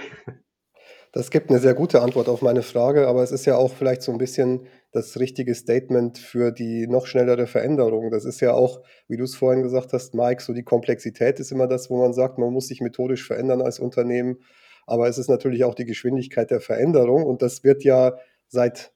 Das 1.13 1.33
gibt 1.33 1.51
eine 1.51 1.59
sehr 1.59 1.75
gute 1.75 2.03
Antwort 2.03 2.29
auf 2.29 2.41
meine 2.41 2.63
Frage, 2.63 3.09
aber 3.09 3.25
es 3.25 3.33
ist 3.33 3.45
ja 3.45 3.57
auch 3.57 3.73
vielleicht 3.73 4.03
so 4.03 4.13
ein 4.13 4.19
bisschen 4.19 4.69
das 4.93 5.19
richtige 5.19 5.57
Statement 5.57 6.19
für 6.19 6.53
die 6.53 6.87
noch 6.87 7.07
schnellere 7.07 7.49
Veränderung. 7.49 8.13
Das 8.13 8.25
ist 8.25 8.41
ja 8.41 8.53
auch, 8.53 8.83
wie 9.09 9.17
du 9.17 9.25
es 9.25 9.35
vorhin 9.35 9.65
gesagt 9.65 9.93
hast, 9.93 10.15
Mike, 10.15 10.41
so 10.41 10.53
die 10.53 10.63
Komplexität 10.63 11.41
ist 11.41 11.51
immer 11.51 11.67
das, 11.67 11.91
wo 11.91 12.01
man 12.01 12.13
sagt, 12.13 12.39
man 12.39 12.53
muss 12.53 12.69
sich 12.69 12.81
methodisch 12.81 13.27
verändern 13.27 13.61
als 13.61 13.81
Unternehmen. 13.81 14.39
Aber 14.87 15.09
es 15.09 15.19
ist 15.19 15.29
natürlich 15.29 15.65
auch 15.65 15.75
die 15.75 15.85
Geschwindigkeit 15.85 16.51
der 16.53 16.61
Veränderung 16.61 17.25
und 17.25 17.43
das 17.43 17.65
wird 17.65 17.83
ja 17.83 18.17
seit 18.47 18.93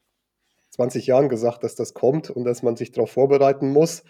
20 0.70 1.08
Jahren 1.08 1.28
gesagt, 1.28 1.64
dass 1.64 1.74
das 1.74 1.94
kommt 1.94 2.30
und 2.30 2.44
dass 2.44 2.62
man 2.62 2.76
sich 2.76 2.92
darauf 2.92 3.10
vorbereiten 3.10 3.70
muss 3.70 4.04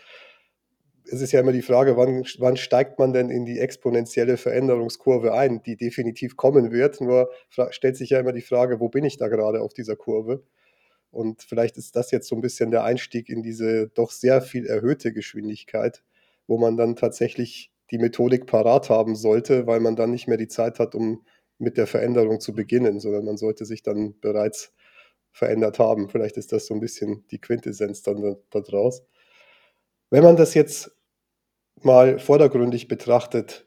es 1.07 1.21
ist 1.21 1.33
ja 1.33 1.41
immer 1.41 1.53
die 1.53 1.63
Frage, 1.63 1.97
wann, 1.97 2.25
wann 2.39 2.57
steigt 2.57 2.99
man 2.99 3.13
denn 3.13 3.31
in 3.31 3.45
die 3.45 3.59
exponentielle 3.59 4.37
Veränderungskurve 4.37 5.35
ein, 5.35 5.63
die 5.63 5.77
definitiv 5.77 6.37
kommen 6.37 6.73
wird. 6.73 7.01
Nur 7.01 7.31
stellt 7.71 7.97
sich 7.97 8.11
ja 8.11 8.21
immer 8.21 8.33
die 8.33 8.41
Frage, 8.41 8.81
wo 8.81 8.89
bin 8.89 9.05
ich 9.05 9.17
da 9.17 9.29
gerade 9.29 9.61
auf 9.61 9.75
dieser 9.75 9.97
Kurve? 9.97 10.43
Und 11.11 11.43
vielleicht 11.43 11.77
ist 11.77 11.95
das 11.95 12.11
jetzt 12.11 12.29
so 12.29 12.35
ein 12.35 12.41
bisschen 12.41 12.71
der 12.71 12.85
Einstieg 12.85 13.29
in 13.29 13.43
diese 13.43 13.89
doch 13.89 14.11
sehr 14.11 14.43
viel 14.43 14.67
erhöhte 14.67 15.13
Geschwindigkeit, 15.13 16.03
wo 16.47 16.59
man 16.59 16.77
dann 16.77 16.97
tatsächlich 16.97 17.71
die 17.91 17.99
Methodik 17.99 18.47
parat 18.47 18.91
haben 18.91 19.15
sollte, 19.15 19.67
weil 19.67 19.81
man 19.81 19.97
dann 19.97 20.11
nicht 20.11 20.27
mehr 20.27 20.39
die 20.39 20.49
Zeit 20.49 20.79
hat, 20.79 20.95
um 20.95 21.25
mit 21.59 21.77
der 21.77 21.87
Veränderung 21.87 22.41
zu 22.41 22.53
beginnen, 22.53 22.99
sondern 22.99 23.25
man 23.25 23.37
sollte 23.37 23.65
sich 23.65 23.83
dann 23.83 24.19
bereits 24.21 24.73
verändert 25.33 25.79
haben. 25.79 26.09
Vielleicht 26.09 26.37
ist 26.37 26.53
das 26.53 26.67
so 26.67 26.75
ein 26.75 26.81
bisschen 26.81 27.25
die 27.31 27.41
Quintessenz 27.41 28.03
dann 28.03 28.21
da, 28.23 28.61
da. 28.61 28.91
Wenn 30.11 30.23
man 30.23 30.37
das 30.37 30.55
jetzt 30.55 30.94
mal 31.85 32.19
vordergründig 32.19 32.89
betrachtet, 32.89 33.67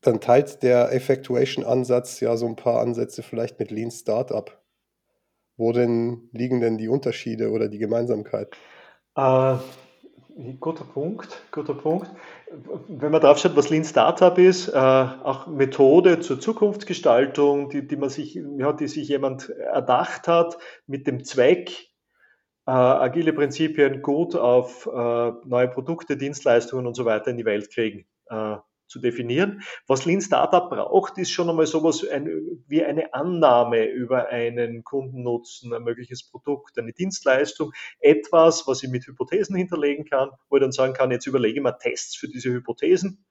dann 0.00 0.20
teilt 0.20 0.62
der 0.62 0.92
Effectuation-Ansatz 0.92 2.20
ja 2.20 2.36
so 2.36 2.46
ein 2.46 2.56
paar 2.56 2.80
Ansätze 2.80 3.22
vielleicht 3.22 3.58
mit 3.58 3.70
Lean 3.70 3.90
Startup. 3.90 4.62
Worin 5.56 6.28
liegen 6.32 6.60
denn 6.60 6.78
die 6.78 6.88
Unterschiede 6.88 7.50
oder 7.50 7.68
die 7.68 7.78
Gemeinsamkeit? 7.78 8.54
Äh, 9.16 9.56
guter 10.60 10.84
Punkt, 10.84 11.42
guter 11.50 11.74
Punkt. 11.74 12.10
Wenn 12.88 13.10
man 13.10 13.20
drauf 13.20 13.38
schaut, 13.38 13.56
was 13.56 13.70
Lean 13.70 13.84
Startup 13.84 14.36
ist, 14.38 14.68
äh, 14.68 14.72
auch 14.76 15.46
Methode 15.46 16.20
zur 16.20 16.38
Zukunftsgestaltung, 16.38 17.70
die, 17.70 17.86
die 17.86 17.96
man 17.96 18.10
sich, 18.10 18.38
ja, 18.58 18.72
die 18.72 18.88
sich 18.88 19.08
jemand 19.08 19.48
erdacht 19.48 20.28
hat, 20.28 20.58
mit 20.86 21.06
dem 21.06 21.24
Zweck, 21.24 21.90
äh, 22.66 22.70
agile 22.70 23.32
Prinzipien 23.32 24.02
gut 24.02 24.34
auf 24.34 24.86
äh, 24.86 24.90
neue 25.44 25.68
Produkte, 25.68 26.16
Dienstleistungen 26.16 26.86
und 26.86 26.94
so 26.94 27.04
weiter 27.04 27.30
in 27.30 27.36
die 27.36 27.44
Welt 27.44 27.70
kriegen, 27.70 28.06
äh, 28.26 28.56
zu 28.88 29.00
definieren. 29.00 29.62
Was 29.86 30.04
Lean 30.04 30.20
Startup 30.20 30.68
braucht, 30.68 31.18
ist 31.18 31.30
schon 31.30 31.48
einmal 31.48 31.66
sowas 31.66 32.06
ein, 32.08 32.28
wie 32.66 32.84
eine 32.84 33.14
Annahme 33.14 33.86
über 33.86 34.28
einen 34.28 34.84
Kundennutzen, 34.84 35.72
ein 35.74 35.82
mögliches 35.82 36.28
Produkt, 36.28 36.78
eine 36.78 36.92
Dienstleistung, 36.92 37.72
etwas, 38.00 38.66
was 38.66 38.82
ich 38.82 38.90
mit 38.90 39.06
Hypothesen 39.06 39.56
hinterlegen 39.56 40.04
kann, 40.04 40.30
wo 40.48 40.56
ich 40.56 40.62
dann 40.62 40.72
sagen 40.72 40.92
kann, 40.92 41.10
jetzt 41.10 41.26
überlege 41.26 41.58
ich 41.58 41.62
mir 41.62 41.78
Tests 41.78 42.16
für 42.16 42.28
diese 42.28 42.50
Hypothesen. 42.50 43.24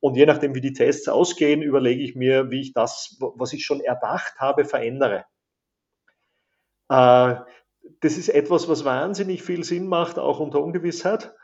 Und 0.00 0.16
je 0.16 0.26
nachdem, 0.26 0.54
wie 0.54 0.60
die 0.60 0.72
Tests 0.72 1.08
ausgehen, 1.08 1.62
überlege 1.62 2.02
ich 2.02 2.14
mir, 2.14 2.50
wie 2.50 2.60
ich 2.60 2.72
das, 2.72 3.16
was 3.20 3.52
ich 3.52 3.64
schon 3.64 3.80
erdacht 3.80 4.34
habe, 4.38 4.64
verändere. 4.64 5.24
Äh, 6.88 7.36
das 8.00 8.16
ist 8.16 8.28
etwas, 8.28 8.68
was 8.68 8.84
wahnsinnig 8.84 9.42
viel 9.42 9.64
Sinn 9.64 9.86
macht, 9.86 10.18
auch 10.18 10.40
unter 10.40 10.62
Ungewissheit. 10.62 11.34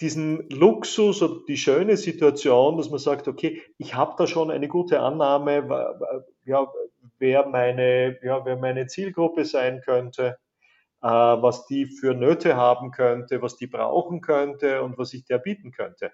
Diesen 0.00 0.48
Luxus 0.50 1.22
oder 1.22 1.40
die 1.48 1.56
schöne 1.56 1.96
Situation, 1.96 2.76
dass 2.76 2.90
man 2.90 2.98
sagt, 2.98 3.28
okay, 3.28 3.62
ich 3.78 3.94
habe 3.94 4.14
da 4.18 4.26
schon 4.26 4.50
eine 4.50 4.68
gute 4.68 5.00
Annahme, 5.00 6.26
ja, 6.44 6.70
wer, 7.18 7.46
meine, 7.46 8.18
ja, 8.22 8.44
wer 8.44 8.56
meine 8.56 8.86
Zielgruppe 8.86 9.44
sein 9.44 9.80
könnte, 9.80 10.38
äh, 11.02 11.08
was 11.08 11.66
die 11.66 11.86
für 11.86 12.14
Nöte 12.14 12.56
haben 12.56 12.90
könnte, 12.90 13.40
was 13.40 13.56
die 13.56 13.66
brauchen 13.66 14.20
könnte 14.20 14.82
und 14.82 14.98
was 14.98 15.14
ich 15.14 15.24
der 15.24 15.38
bieten 15.38 15.72
könnte. 15.72 16.12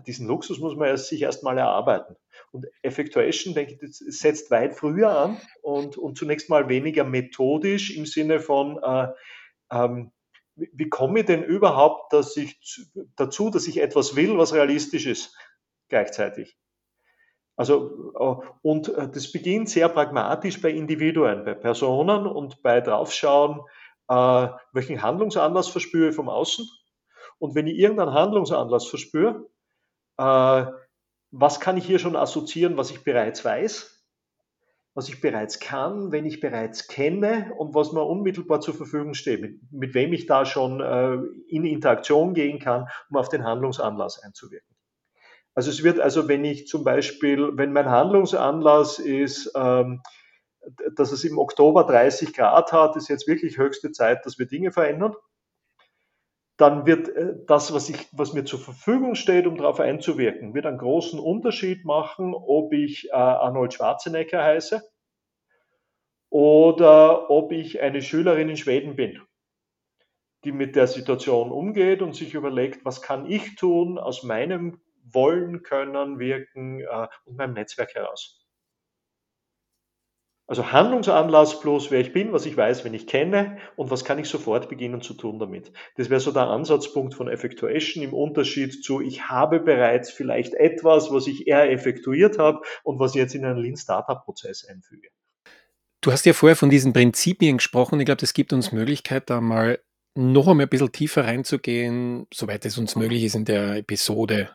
Diesen 0.00 0.26
Luxus 0.26 0.58
muss 0.58 0.76
man 0.76 0.96
sich 0.96 1.22
erstmal 1.22 1.56
erarbeiten. 1.56 2.16
Und 2.50 2.66
Effectuation, 2.82 3.54
denke 3.54 3.78
ich, 3.80 3.96
setzt 3.96 4.50
weit 4.50 4.74
früher 4.74 5.10
an 5.10 5.40
und, 5.62 5.96
und 5.96 6.18
zunächst 6.18 6.50
mal 6.50 6.68
weniger 6.68 7.04
methodisch 7.04 7.96
im 7.96 8.04
Sinne 8.04 8.40
von, 8.40 8.82
äh, 8.82 9.08
ähm, 9.70 10.10
wie, 10.56 10.70
wie 10.72 10.88
komme 10.88 11.20
ich 11.20 11.26
denn 11.26 11.44
überhaupt 11.44 12.12
dass 12.12 12.36
ich, 12.36 12.58
dazu, 13.16 13.50
dass 13.50 13.68
ich 13.68 13.80
etwas 13.80 14.16
will, 14.16 14.36
was 14.36 14.52
realistisch 14.52 15.06
ist, 15.06 15.36
gleichzeitig. 15.88 16.58
Also, 17.56 18.12
äh, 18.18 18.46
und 18.62 18.88
äh, 18.88 19.08
das 19.08 19.30
beginnt 19.30 19.68
sehr 19.68 19.88
pragmatisch 19.88 20.60
bei 20.60 20.70
Individuen, 20.70 21.44
bei 21.44 21.54
Personen 21.54 22.26
und 22.26 22.62
bei 22.62 22.80
draufschauen, 22.80 23.60
äh, 24.08 24.48
welchen 24.72 25.02
Handlungsanlass 25.02 25.68
verspüre 25.68 26.10
ich 26.10 26.16
vom 26.16 26.28
Außen. 26.28 26.68
Und 27.38 27.54
wenn 27.54 27.66
ich 27.66 27.78
irgendeinen 27.78 28.12
Handlungsanlass 28.12 28.86
verspüre, 28.86 29.46
äh, 30.18 30.66
was 31.30 31.60
kann 31.60 31.76
ich 31.76 31.84
hier 31.84 31.98
schon 31.98 32.16
assoziieren, 32.16 32.76
was 32.76 32.90
ich 32.90 33.02
bereits 33.02 33.44
weiß, 33.44 34.04
was 34.94 35.08
ich 35.08 35.20
bereits 35.20 35.58
kann, 35.58 36.12
wenn 36.12 36.24
ich 36.24 36.40
bereits 36.40 36.86
kenne 36.86 37.52
und 37.58 37.74
was 37.74 37.92
mir 37.92 38.04
unmittelbar 38.04 38.60
zur 38.60 38.74
Verfügung 38.74 39.14
steht, 39.14 39.40
mit, 39.40 39.72
mit 39.72 39.94
wem 39.94 40.12
ich 40.12 40.26
da 40.26 40.46
schon 40.46 40.80
äh, 40.80 41.18
in 41.48 41.64
Interaktion 41.64 42.34
gehen 42.34 42.60
kann, 42.60 42.88
um 43.10 43.16
auf 43.16 43.28
den 43.28 43.44
Handlungsanlass 43.44 44.22
einzuwirken. 44.22 44.76
Also 45.54 45.70
es 45.70 45.82
wird 45.82 46.00
also, 46.00 46.28
wenn 46.28 46.44
ich 46.44 46.66
zum 46.68 46.84
Beispiel, 46.84 47.56
wenn 47.56 47.72
mein 47.72 47.90
Handlungsanlass 47.90 48.98
ist, 48.98 49.52
ähm, 49.56 50.02
dass 50.94 51.12
es 51.12 51.24
im 51.24 51.38
Oktober 51.38 51.84
30 51.84 52.32
Grad 52.32 52.72
hat, 52.72 52.96
ist 52.96 53.08
jetzt 53.08 53.26
wirklich 53.26 53.58
höchste 53.58 53.92
Zeit, 53.92 54.24
dass 54.24 54.38
wir 54.38 54.46
Dinge 54.46 54.72
verändern 54.72 55.14
dann 56.56 56.86
wird 56.86 57.08
äh, 57.08 57.34
das, 57.46 57.72
was, 57.72 57.88
ich, 57.88 58.06
was 58.12 58.32
mir 58.32 58.44
zur 58.44 58.60
Verfügung 58.60 59.14
steht, 59.14 59.46
um 59.46 59.56
darauf 59.56 59.80
einzuwirken, 59.80 60.54
wird 60.54 60.66
einen 60.66 60.78
großen 60.78 61.18
Unterschied 61.18 61.84
machen, 61.84 62.34
ob 62.34 62.72
ich 62.72 63.08
äh, 63.10 63.12
Arnold 63.12 63.74
Schwarzenegger 63.74 64.42
heiße 64.42 64.82
oder 66.30 67.30
ob 67.30 67.52
ich 67.52 67.80
eine 67.80 68.02
Schülerin 68.02 68.48
in 68.48 68.56
Schweden 68.56 68.96
bin, 68.96 69.20
die 70.44 70.52
mit 70.52 70.76
der 70.76 70.86
Situation 70.86 71.50
umgeht 71.50 72.02
und 72.02 72.14
sich 72.14 72.34
überlegt, 72.34 72.84
was 72.84 73.02
kann 73.02 73.30
ich 73.30 73.56
tun 73.56 73.98
aus 73.98 74.22
meinem 74.22 74.80
Wollen, 75.04 75.62
Können, 75.62 76.18
Wirken 76.18 76.80
äh, 76.80 77.08
und 77.24 77.36
meinem 77.36 77.54
Netzwerk 77.54 77.94
heraus. 77.94 78.43
Also 80.46 80.72
Handlungsanlass 80.72 81.60
plus 81.60 81.90
wer 81.90 82.00
ich 82.00 82.12
bin, 82.12 82.32
was 82.32 82.44
ich 82.44 82.54
weiß, 82.54 82.84
wenn 82.84 82.92
ich 82.92 83.06
kenne 83.06 83.56
und 83.76 83.90
was 83.90 84.04
kann 84.04 84.18
ich 84.18 84.28
sofort 84.28 84.68
beginnen 84.68 85.00
zu 85.00 85.14
tun 85.14 85.38
damit. 85.38 85.72
Das 85.96 86.10
wäre 86.10 86.20
so 86.20 86.32
der 86.32 86.48
Ansatzpunkt 86.48 87.14
von 87.14 87.28
Effectuation 87.28 88.04
im 88.04 88.12
Unterschied 88.12 88.84
zu, 88.84 89.00
ich 89.00 89.28
habe 89.28 89.60
bereits 89.60 90.10
vielleicht 90.10 90.52
etwas, 90.52 91.10
was 91.10 91.26
ich 91.26 91.46
eher 91.46 91.70
effektuiert 91.70 92.38
habe 92.38 92.60
und 92.82 92.98
was 93.00 93.14
ich 93.14 93.22
jetzt 93.22 93.34
in 93.34 93.44
einen 93.46 93.58
Lean 93.58 93.76
Startup 93.76 94.22
Prozess 94.22 94.66
einfüge. 94.66 95.08
Du 96.02 96.12
hast 96.12 96.26
ja 96.26 96.34
vorher 96.34 96.56
von 96.56 96.68
diesen 96.68 96.92
Prinzipien 96.92 97.56
gesprochen. 97.56 97.98
Ich 97.98 98.04
glaube, 98.04 98.20
das 98.20 98.34
gibt 98.34 98.52
uns 98.52 98.72
Möglichkeit, 98.72 99.30
da 99.30 99.40
mal 99.40 99.78
noch 100.14 100.46
einmal 100.46 100.66
ein 100.66 100.68
bisschen 100.68 100.92
tiefer 100.92 101.24
reinzugehen, 101.24 102.26
soweit 102.32 102.66
es 102.66 102.76
uns 102.76 102.96
möglich 102.96 103.24
ist 103.24 103.34
in 103.34 103.46
der 103.46 103.76
Episode 103.76 104.50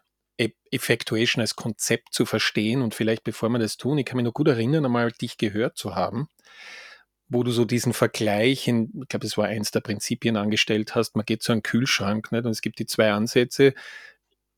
Effectuation 0.72 1.42
als 1.42 1.56
Konzept 1.56 2.14
zu 2.14 2.26
verstehen 2.26 2.82
und 2.82 2.96
vielleicht 2.96 3.24
bevor 3.24 3.50
wir 3.50 3.60
das 3.60 3.78
tun, 3.78 3.98
ich 3.98 4.06
kann 4.06 4.18
mich 4.18 4.26
noch 4.26 4.34
gut 4.34 4.48
erinnern, 4.48 4.86
einmal 4.86 5.12
dich 5.12 5.38
gehört 5.38 5.78
zu 5.78 5.96
haben, 5.96 6.30
wo 7.28 7.44
du 7.44 7.52
so 7.52 7.66
diesen 7.66 7.94
Vergleich, 7.94 8.68
in, 8.68 8.92
ich 9.02 9.08
glaube, 9.10 9.28
es 9.28 9.38
war 9.38 9.48
eins 9.48 9.72
der 9.72 9.82
Prinzipien 9.82 10.38
angestellt 10.38 10.96
hast, 10.96 11.16
man 11.16 11.26
geht 11.26 11.44
zu 11.44 11.52
einem 11.52 11.64
Kühlschrank 11.64 12.32
nicht? 12.32 12.46
und 12.46 12.52
es 12.52 12.62
gibt 12.62 12.80
die 12.80 12.86
zwei 12.86 13.12
Ansätze. 13.12 13.74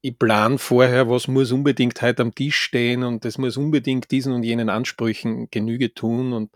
Ich 0.04 0.18
plan 0.18 0.58
vorher, 0.58 1.10
was 1.10 1.28
muss 1.28 1.52
unbedingt 1.52 2.02
heute 2.02 2.24
am 2.24 2.34
Tisch 2.34 2.56
stehen 2.60 3.04
und 3.04 3.24
das 3.24 3.38
muss 3.38 3.56
unbedingt 3.56 4.10
diesen 4.10 4.34
und 4.34 4.42
jenen 4.44 4.70
Ansprüchen 4.70 5.48
Genüge 5.52 5.94
tun 5.94 6.34
und 6.34 6.52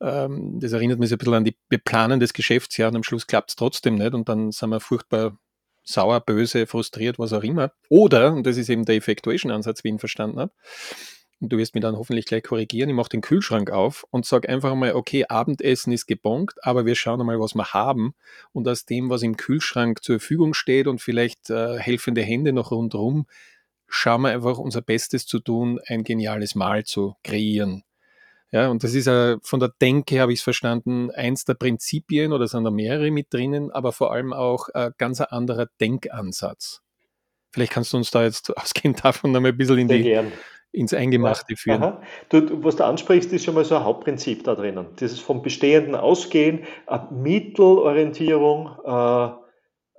ähm, 0.00 0.58
das 0.60 0.72
erinnert 0.72 0.98
mich 0.98 1.08
so 1.08 1.14
ein 1.14 1.18
bisschen 1.18 1.34
an 1.34 1.44
die 1.44 1.56
Beplanen 1.68 2.18
des 2.18 2.32
Geschäftsjahres 2.32 2.92
und 2.92 2.96
am 2.96 3.02
Schluss 3.04 3.28
klappt 3.28 3.50
es 3.50 3.56
trotzdem 3.56 3.94
nicht 3.94 4.12
und 4.14 4.28
dann 4.28 4.50
sind 4.50 4.70
wir 4.70 4.80
furchtbar 4.80 5.38
sauer, 5.82 6.20
böse, 6.20 6.66
frustriert, 6.66 7.18
was 7.18 7.32
auch 7.32 7.42
immer. 7.42 7.72
Oder, 7.88 8.32
und 8.32 8.46
das 8.46 8.56
ist 8.56 8.68
eben 8.68 8.84
der 8.84 8.96
Effectuation-Ansatz, 8.96 9.84
wie 9.84 9.88
ich 9.88 9.94
ihn 9.94 9.98
verstanden 9.98 10.40
habe, 10.40 10.52
und 11.40 11.50
du 11.50 11.56
wirst 11.56 11.74
mir 11.74 11.80
dann 11.80 11.96
hoffentlich 11.96 12.26
gleich 12.26 12.42
korrigieren, 12.42 12.90
ich 12.90 12.94
mache 12.94 13.08
den 13.08 13.22
Kühlschrank 13.22 13.70
auf 13.70 14.04
und 14.10 14.26
sage 14.26 14.48
einfach 14.48 14.74
mal, 14.74 14.94
okay, 14.94 15.24
Abendessen 15.26 15.92
ist 15.92 16.06
gebongt, 16.06 16.54
aber 16.62 16.84
wir 16.84 16.94
schauen 16.94 17.24
mal, 17.24 17.40
was 17.40 17.54
wir 17.54 17.72
haben 17.72 18.14
und 18.52 18.68
aus 18.68 18.84
dem, 18.84 19.08
was 19.08 19.22
im 19.22 19.36
Kühlschrank 19.36 20.02
zur 20.02 20.20
Verfügung 20.20 20.52
steht 20.52 20.86
und 20.86 21.00
vielleicht 21.00 21.48
äh, 21.48 21.78
helfende 21.78 22.22
Hände 22.22 22.52
noch 22.52 22.70
rundherum, 22.72 23.26
schauen 23.88 24.22
wir 24.22 24.30
einfach 24.30 24.58
unser 24.58 24.82
Bestes 24.82 25.26
zu 25.26 25.40
tun, 25.40 25.80
ein 25.86 26.04
geniales 26.04 26.54
Mahl 26.54 26.84
zu 26.84 27.16
kreieren. 27.24 27.84
Ja, 28.52 28.68
und 28.68 28.82
das 28.82 28.94
ist 28.94 29.06
äh, 29.06 29.36
von 29.42 29.60
der 29.60 29.72
Denke, 29.80 30.20
habe 30.20 30.32
ich 30.32 30.40
es 30.40 30.42
verstanden, 30.42 31.10
eins 31.12 31.44
der 31.44 31.54
Prinzipien 31.54 32.32
oder 32.32 32.48
sind 32.48 32.64
da 32.64 32.70
mehrere 32.70 33.10
mit 33.10 33.32
drinnen, 33.32 33.70
aber 33.70 33.92
vor 33.92 34.12
allem 34.12 34.32
auch 34.32 34.68
äh, 34.74 34.90
ganz 34.98 35.20
ein 35.20 35.28
anderer 35.28 35.68
Denkansatz. 35.80 36.82
Vielleicht 37.52 37.72
kannst 37.72 37.92
du 37.92 37.96
uns 37.96 38.10
da 38.10 38.24
jetzt 38.24 38.56
ausgehend 38.56 39.04
davon 39.04 39.32
noch 39.32 39.40
mal 39.40 39.48
ein 39.48 39.56
bisschen 39.56 39.78
in 39.78 39.88
die, 39.88 40.20
ins 40.72 40.94
Eingemachte 40.94 41.56
führen. 41.56 41.82
Aha. 41.82 42.02
Du, 42.28 42.64
was 42.64 42.76
du 42.76 42.84
ansprichst, 42.84 43.32
ist 43.32 43.44
schon 43.44 43.54
mal 43.54 43.64
so 43.64 43.76
ein 43.76 43.84
Hauptprinzip 43.84 44.44
da 44.44 44.54
drinnen. 44.54 44.86
Dieses 44.98 45.20
vom 45.20 45.42
Bestehenden 45.42 45.94
ausgehen, 45.94 46.64
Mittelorientierung, 47.10 48.70
äh, 48.84 49.40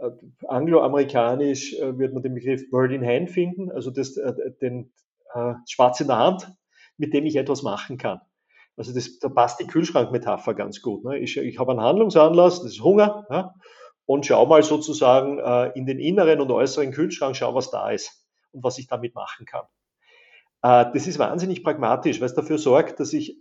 äh, 0.02 0.12
angloamerikanisch 0.48 1.74
äh, 1.76 1.98
wird 1.98 2.14
man 2.14 2.24
den 2.24 2.34
Begriff 2.34 2.70
Bird 2.70 2.92
in 2.92 3.06
Hand 3.06 3.30
finden, 3.30 3.72
also 3.72 3.92
das, 3.92 4.18
äh, 4.18 4.34
den 4.62 4.92
äh, 5.34 5.54
Schwarz 5.70 6.00
in 6.02 6.08
der 6.08 6.18
Hand, 6.18 6.52
mit 6.98 7.14
dem 7.14 7.26
ich 7.26 7.36
etwas 7.36 7.64
machen 7.64 7.98
kann. 7.98 8.20
Also 8.78 8.94
das, 8.94 9.20
da 9.20 9.30
passt 9.30 9.60
die 9.60 9.68
Kühlschrankmetapher 9.68 10.54
ganz 10.54 10.82
gut. 10.82 11.04
Ne? 11.04 11.20
Ich, 11.20 11.38
ich 11.38 11.60
habe 11.60 11.72
einen 11.72 11.82
Handlungsanlass, 11.82 12.62
das 12.62 12.72
ist 12.72 12.84
Hunger, 12.84 13.26
ja? 13.30 13.54
und 14.06 14.26
schau 14.26 14.46
mal 14.46 14.64
sozusagen 14.64 15.40
äh, 15.40 15.72
in 15.78 15.86
den 15.86 16.00
inneren 16.00 16.42
und 16.42 16.52
äußeren 16.52 16.92
Kühlschrank, 16.92 17.36
schau, 17.36 17.54
was 17.54 17.70
da 17.70 17.92
ist 17.92 18.26
und 18.52 18.64
was 18.64 18.78
ich 18.78 18.88
damit 18.88 19.16
machen 19.16 19.46
kann. 19.46 19.66
Äh, 20.64 20.92
das 20.94 21.08
ist 21.08 21.20
wahnsinnig 21.20 21.64
pragmatisch, 21.64 22.20
weil 22.20 22.28
es 22.28 22.36
dafür 22.36 22.58
sorgt, 22.58 23.00
dass 23.00 23.14
ich, 23.14 23.40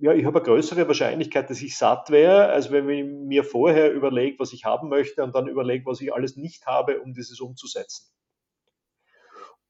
ja, 0.00 0.12
ich 0.12 0.24
habe 0.24 0.38
eine 0.38 0.46
größere 0.46 0.86
Wahrscheinlichkeit, 0.86 1.50
dass 1.50 1.62
ich 1.62 1.76
satt 1.76 2.10
wäre, 2.10 2.46
als 2.48 2.70
wenn 2.70 2.88
ich 2.88 3.04
mir 3.04 3.44
vorher 3.44 3.92
überlege, 3.92 4.38
was 4.38 4.52
ich 4.52 4.64
haben 4.64 4.88
möchte 4.88 5.22
und 5.22 5.34
dann 5.34 5.48
überlege, 5.48 5.86
was 5.86 6.00
ich 6.00 6.12
alles 6.12 6.36
nicht 6.36 6.66
habe, 6.66 7.00
um 7.00 7.14
dieses 7.14 7.40
umzusetzen. 7.40 8.06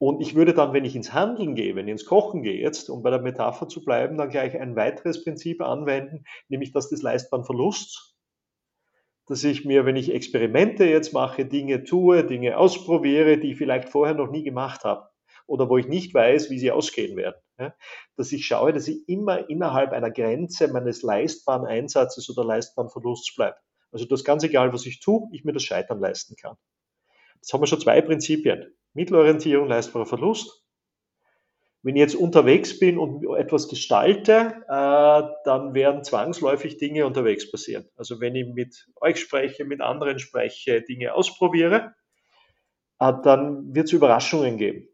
Und 0.02 0.20
ich 0.20 0.34
würde 0.34 0.52
dann, 0.52 0.72
wenn 0.72 0.84
ich 0.84 0.96
ins 0.96 1.12
Handeln 1.12 1.54
gehe, 1.54 1.76
wenn 1.76 1.86
ich 1.86 1.92
ins 1.92 2.06
Kochen 2.06 2.42
gehe 2.42 2.60
jetzt, 2.60 2.90
um 2.90 3.04
bei 3.04 3.10
der 3.10 3.20
Metapher 3.20 3.68
zu 3.68 3.84
bleiben, 3.84 4.18
dann 4.18 4.30
gleich 4.30 4.60
ein 4.60 4.74
weiteres 4.74 5.22
Prinzip 5.22 5.60
anwenden, 5.60 6.24
nämlich 6.48 6.72
das 6.72 6.88
des 6.88 7.02
leistbaren 7.02 7.44
Verlusts. 7.44 8.16
Dass 9.28 9.44
ich 9.44 9.64
mir, 9.64 9.86
wenn 9.86 9.94
ich 9.94 10.12
Experimente 10.12 10.86
jetzt 10.86 11.12
mache, 11.12 11.44
Dinge 11.44 11.84
tue, 11.84 12.24
Dinge 12.24 12.58
ausprobiere, 12.58 13.38
die 13.38 13.52
ich 13.52 13.58
vielleicht 13.58 13.90
vorher 13.90 14.16
noch 14.16 14.28
nie 14.28 14.42
gemacht 14.42 14.82
habe, 14.82 15.08
oder 15.46 15.70
wo 15.70 15.78
ich 15.78 15.86
nicht 15.86 16.12
weiß, 16.12 16.50
wie 16.50 16.58
sie 16.58 16.72
ausgehen 16.72 17.16
werden. 17.16 17.40
Dass 18.16 18.32
ich 18.32 18.44
schaue, 18.44 18.72
dass 18.72 18.88
ich 18.88 19.08
immer 19.08 19.48
innerhalb 19.48 19.92
einer 19.92 20.10
Grenze 20.10 20.66
meines 20.66 21.02
leistbaren 21.02 21.64
Einsatzes 21.64 22.28
oder 22.28 22.44
leistbaren 22.44 22.90
Verlusts 22.90 23.36
bleibe. 23.36 23.58
Also 23.92 24.04
das 24.06 24.24
ganz 24.24 24.42
egal, 24.42 24.72
was 24.72 24.84
ich 24.84 24.98
tue, 24.98 25.28
ich 25.30 25.44
mir 25.44 25.52
das 25.52 25.62
Scheitern 25.62 26.00
leisten 26.00 26.34
kann. 26.34 26.56
Jetzt 27.36 27.52
haben 27.52 27.62
wir 27.62 27.68
schon 27.68 27.80
zwei 27.80 28.00
Prinzipien. 28.00 28.74
Mittelorientierung, 28.94 29.68
leistbarer 29.68 30.06
Verlust. 30.06 30.62
Wenn 31.82 31.96
ich 31.96 32.00
jetzt 32.00 32.14
unterwegs 32.14 32.78
bin 32.78 32.96
und 32.96 33.24
etwas 33.36 33.68
gestalte, 33.68 34.64
äh, 34.68 35.22
dann 35.44 35.74
werden 35.74 36.04
zwangsläufig 36.04 36.78
Dinge 36.78 37.06
unterwegs 37.06 37.50
passieren. 37.50 37.88
Also 37.96 38.20
wenn 38.20 38.36
ich 38.36 38.46
mit 38.46 38.86
euch 39.00 39.18
spreche, 39.18 39.64
mit 39.64 39.80
anderen 39.80 40.20
spreche, 40.20 40.82
Dinge 40.82 41.14
ausprobiere, 41.14 41.94
äh, 43.00 43.12
dann 43.24 43.74
wird 43.74 43.86
es 43.86 43.92
Überraschungen 43.92 44.58
geben. 44.58 44.88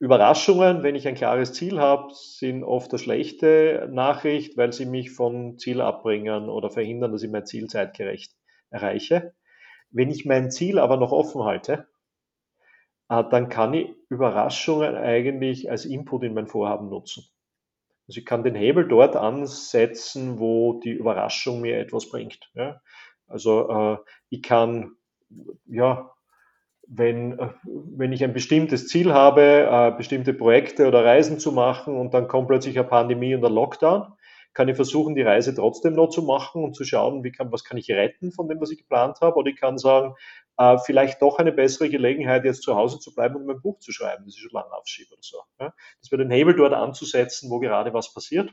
Überraschungen, 0.00 0.82
wenn 0.82 0.96
ich 0.96 1.08
ein 1.08 1.14
klares 1.14 1.54
Ziel 1.54 1.78
habe, 1.78 2.12
sind 2.12 2.62
oft 2.62 2.92
eine 2.92 2.98
schlechte 2.98 3.88
Nachricht, 3.90 4.58
weil 4.58 4.72
sie 4.74 4.84
mich 4.84 5.12
vom 5.12 5.56
Ziel 5.56 5.80
abbringen 5.80 6.50
oder 6.50 6.68
verhindern, 6.68 7.12
dass 7.12 7.22
ich 7.22 7.30
mein 7.30 7.46
Ziel 7.46 7.68
zeitgerecht 7.68 8.34
erreiche. 8.68 9.32
Wenn 9.90 10.10
ich 10.10 10.26
mein 10.26 10.50
Ziel 10.50 10.78
aber 10.78 10.98
noch 10.98 11.12
offen 11.12 11.44
halte, 11.44 11.88
dann 13.22 13.48
kann 13.48 13.74
ich 13.74 13.94
Überraschungen 14.08 14.96
eigentlich 14.96 15.70
als 15.70 15.84
Input 15.84 16.24
in 16.24 16.34
mein 16.34 16.46
Vorhaben 16.46 16.88
nutzen. 16.88 17.24
Also 18.06 18.18
ich 18.20 18.26
kann 18.26 18.44
den 18.44 18.54
Hebel 18.54 18.86
dort 18.86 19.16
ansetzen, 19.16 20.38
wo 20.38 20.80
die 20.80 20.92
Überraschung 20.92 21.60
mir 21.60 21.78
etwas 21.78 22.10
bringt. 22.10 22.52
Also 23.26 23.70
äh, 23.70 23.96
ich 24.28 24.42
kann 24.42 24.96
ja 25.66 26.14
wenn, 26.88 27.38
äh, 27.38 27.48
wenn 27.64 28.12
ich 28.12 28.24
ein 28.24 28.32
bestimmtes 28.32 28.88
Ziel 28.88 29.12
habe, 29.12 29.68
äh, 29.70 29.96
bestimmte 29.96 30.34
Projekte 30.34 30.86
oder 30.86 31.04
Reisen 31.04 31.38
zu 31.38 31.52
machen 31.52 31.96
und 31.96 32.14
dann 32.14 32.28
kommt 32.28 32.48
plötzlich 32.48 32.78
eine 32.78 32.88
Pandemie 32.88 33.34
und 33.34 33.44
ein 33.44 33.52
Lockdown, 33.52 34.12
kann 34.54 34.68
ich 34.68 34.76
versuchen, 34.76 35.14
die 35.14 35.22
Reise 35.22 35.54
trotzdem 35.54 35.94
noch 35.94 36.08
zu 36.08 36.22
machen 36.22 36.64
und 36.64 36.74
zu 36.74 36.84
schauen, 36.84 37.24
wie 37.24 37.32
kann, 37.32 37.52
was 37.52 37.64
kann 37.64 37.76
ich 37.76 37.90
retten 37.90 38.32
von 38.32 38.48
dem, 38.48 38.60
was 38.60 38.70
ich 38.70 38.78
geplant 38.78 39.20
habe. 39.20 39.36
Oder 39.36 39.50
ich 39.50 39.60
kann 39.60 39.78
sagen, 39.78 40.14
äh, 40.56 40.78
vielleicht 40.78 41.20
doch 41.20 41.38
eine 41.38 41.52
bessere 41.52 41.90
Gelegenheit, 41.90 42.44
jetzt 42.44 42.62
zu 42.62 42.76
Hause 42.76 43.00
zu 43.00 43.12
bleiben 43.14 43.36
und 43.36 43.46
mein 43.46 43.60
Buch 43.60 43.80
zu 43.80 43.92
schreiben, 43.92 44.24
das 44.24 44.36
ich 44.36 44.42
schon 44.42 44.52
lange 44.52 44.72
aufschiebe 44.72 45.12
oder 45.12 45.22
so. 45.22 45.38
Ja? 45.60 45.74
Das 46.00 46.10
wäre 46.10 46.22
den 46.22 46.30
Hebel 46.30 46.54
dort 46.54 46.72
anzusetzen, 46.72 47.50
wo 47.50 47.58
gerade 47.58 47.92
was 47.92 48.14
passiert. 48.14 48.52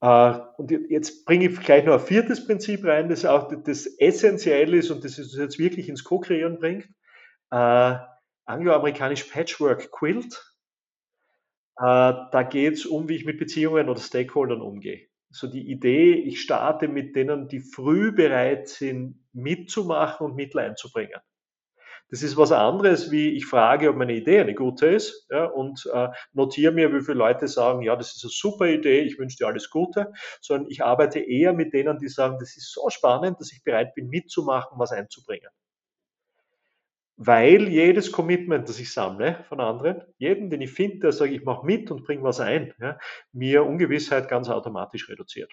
Äh, 0.00 0.40
und 0.56 0.70
jetzt 0.88 1.24
bringe 1.24 1.46
ich 1.46 1.60
gleich 1.60 1.84
noch 1.84 1.94
ein 1.94 2.00
viertes 2.00 2.44
Prinzip 2.44 2.84
rein, 2.84 3.08
das 3.08 3.24
auch 3.24 3.52
das 3.64 3.86
essentiell 3.86 4.74
ist 4.74 4.90
und 4.90 5.04
das 5.04 5.18
uns 5.18 5.36
jetzt 5.36 5.58
wirklich 5.58 5.88
ins 5.88 6.04
Co-Kreieren 6.04 6.58
bringt. 6.58 6.88
Äh, 7.50 7.96
angloamerikanisch 8.46 9.24
Patchwork 9.24 9.92
Quilt. 9.92 10.49
Äh, 11.80 12.12
da 12.30 12.42
geht 12.48 12.74
es 12.74 12.86
um, 12.86 13.08
wie 13.08 13.16
ich 13.16 13.24
mit 13.24 13.38
Beziehungen 13.38 13.88
oder 13.88 14.00
Stakeholdern 14.00 14.60
umgehe. 14.60 15.08
So 15.30 15.46
die 15.48 15.70
Idee, 15.70 16.14
ich 16.14 16.40
starte 16.42 16.88
mit 16.88 17.16
denen, 17.16 17.48
die 17.48 17.60
früh 17.60 18.12
bereit 18.12 18.68
sind, 18.68 19.24
mitzumachen 19.32 20.26
und 20.26 20.36
Mittel 20.36 20.60
einzubringen. 20.60 21.20
Das 22.10 22.22
ist 22.22 22.36
was 22.36 22.52
anderes, 22.52 23.10
wie 23.12 23.30
ich 23.36 23.46
frage, 23.46 23.90
ob 23.90 23.96
meine 23.96 24.14
Idee 24.14 24.40
eine 24.40 24.54
gute 24.54 24.86
ist 24.86 25.26
ja, 25.30 25.46
und 25.46 25.88
äh, 25.92 26.08
notiere 26.32 26.72
mir, 26.72 26.92
wie 26.94 27.02
viele 27.02 27.18
Leute 27.18 27.48
sagen, 27.48 27.82
ja, 27.82 27.96
das 27.96 28.16
ist 28.16 28.24
eine 28.24 28.30
super 28.32 28.66
Idee, 28.68 29.02
ich 29.02 29.18
wünsche 29.18 29.38
dir 29.38 29.48
alles 29.48 29.70
Gute, 29.70 30.12
sondern 30.40 30.70
ich 30.70 30.84
arbeite 30.84 31.20
eher 31.20 31.52
mit 31.54 31.72
denen, 31.74 31.98
die 31.98 32.08
sagen, 32.08 32.38
das 32.40 32.56
ist 32.56 32.72
so 32.72 32.90
spannend, 32.90 33.40
dass 33.40 33.52
ich 33.52 33.64
bereit 33.64 33.94
bin, 33.94 34.08
mitzumachen, 34.08 34.78
was 34.78 34.92
einzubringen. 34.92 35.50
Weil 37.22 37.68
jedes 37.68 38.12
Commitment, 38.12 38.66
das 38.66 38.80
ich 38.80 38.94
sammle 38.94 39.44
von 39.50 39.60
anderen, 39.60 40.00
jeden, 40.16 40.48
den 40.48 40.62
ich 40.62 40.72
finde, 40.72 41.00
der 41.00 41.12
sagt, 41.12 41.30
ich 41.30 41.44
mache 41.44 41.66
mit 41.66 41.90
und 41.90 42.02
bringe 42.02 42.22
was 42.22 42.40
ein, 42.40 42.72
ja, 42.80 42.98
mir 43.32 43.66
Ungewissheit 43.66 44.26
ganz 44.26 44.48
automatisch 44.48 45.06
reduziert. 45.10 45.52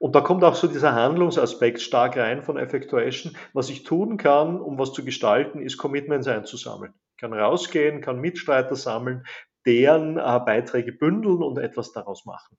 Und 0.00 0.16
da 0.16 0.20
kommt 0.20 0.42
auch 0.42 0.56
so 0.56 0.66
dieser 0.66 0.94
Handlungsaspekt 0.96 1.80
stark 1.80 2.16
rein 2.16 2.42
von 2.42 2.56
Effectuation. 2.56 3.36
Was 3.52 3.70
ich 3.70 3.84
tun 3.84 4.16
kann, 4.16 4.60
um 4.60 4.80
was 4.80 4.92
zu 4.94 5.04
gestalten, 5.04 5.62
ist 5.62 5.78
Commitments 5.78 6.26
einzusammeln. 6.26 6.92
Ich 7.12 7.20
kann 7.20 7.32
rausgehen, 7.32 8.00
kann 8.00 8.18
Mitstreiter 8.18 8.74
sammeln, 8.74 9.24
deren 9.64 10.18
äh, 10.18 10.40
Beiträge 10.44 10.90
bündeln 10.90 11.40
und 11.40 11.58
etwas 11.58 11.92
daraus 11.92 12.24
machen. 12.24 12.58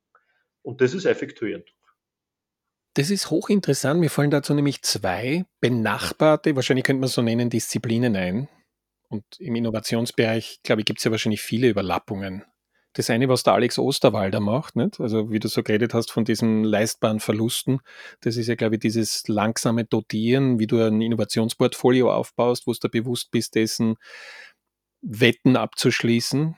Und 0.62 0.80
das 0.80 0.94
ist 0.94 1.04
effektuierend. 1.04 1.70
Das 2.95 3.10
ist 3.10 3.32
hochinteressant. 3.32 3.99
Mir 3.99 4.10
fallen 4.10 4.29
dazu 4.29 4.53
nämlich 4.53 4.84
zwei 4.84 5.45
benachbarte, 5.62 6.56
wahrscheinlich 6.56 6.86
könnte 6.86 7.01
man 7.01 7.10
so 7.10 7.21
nennen, 7.21 7.49
Disziplinen 7.49 8.15
ein. 8.15 8.49
Und 9.10 9.23
im 9.39 9.56
Innovationsbereich, 9.56 10.60
glaube 10.63 10.82
ich, 10.82 10.86
gibt 10.86 10.99
es 10.99 11.06
ja 11.06 11.12
wahrscheinlich 11.12 11.41
viele 11.41 11.69
Überlappungen. 11.69 12.43
Das 12.93 13.10
eine, 13.10 13.27
was 13.27 13.41
der 13.41 13.53
Alex 13.53 13.79
Osterwalder 13.79 14.39
macht, 14.39 14.75
nicht? 14.75 14.99
also 14.99 15.32
wie 15.32 15.39
du 15.39 15.47
so 15.47 15.63
geredet 15.63 15.95
hast 15.95 16.12
von 16.12 16.25
diesen 16.25 16.63
leistbaren 16.63 17.19
Verlusten, 17.19 17.79
das 18.21 18.38
ist 18.38 18.47
ja, 18.47 18.53
glaube 18.53 18.75
ich, 18.75 18.82
dieses 18.82 19.27
langsame 19.27 19.86
Dotieren, 19.86 20.60
wie 20.60 20.67
du 20.67 20.79
ein 20.79 21.01
Innovationsportfolio 21.01 22.13
aufbaust, 22.13 22.67
wo 22.67 22.73
du 22.73 22.79
da 22.79 22.88
bewusst 22.89 23.32
bist, 23.32 23.56
dessen 23.56 23.95
Wetten 25.01 25.58
abzuschließen, 25.58 26.56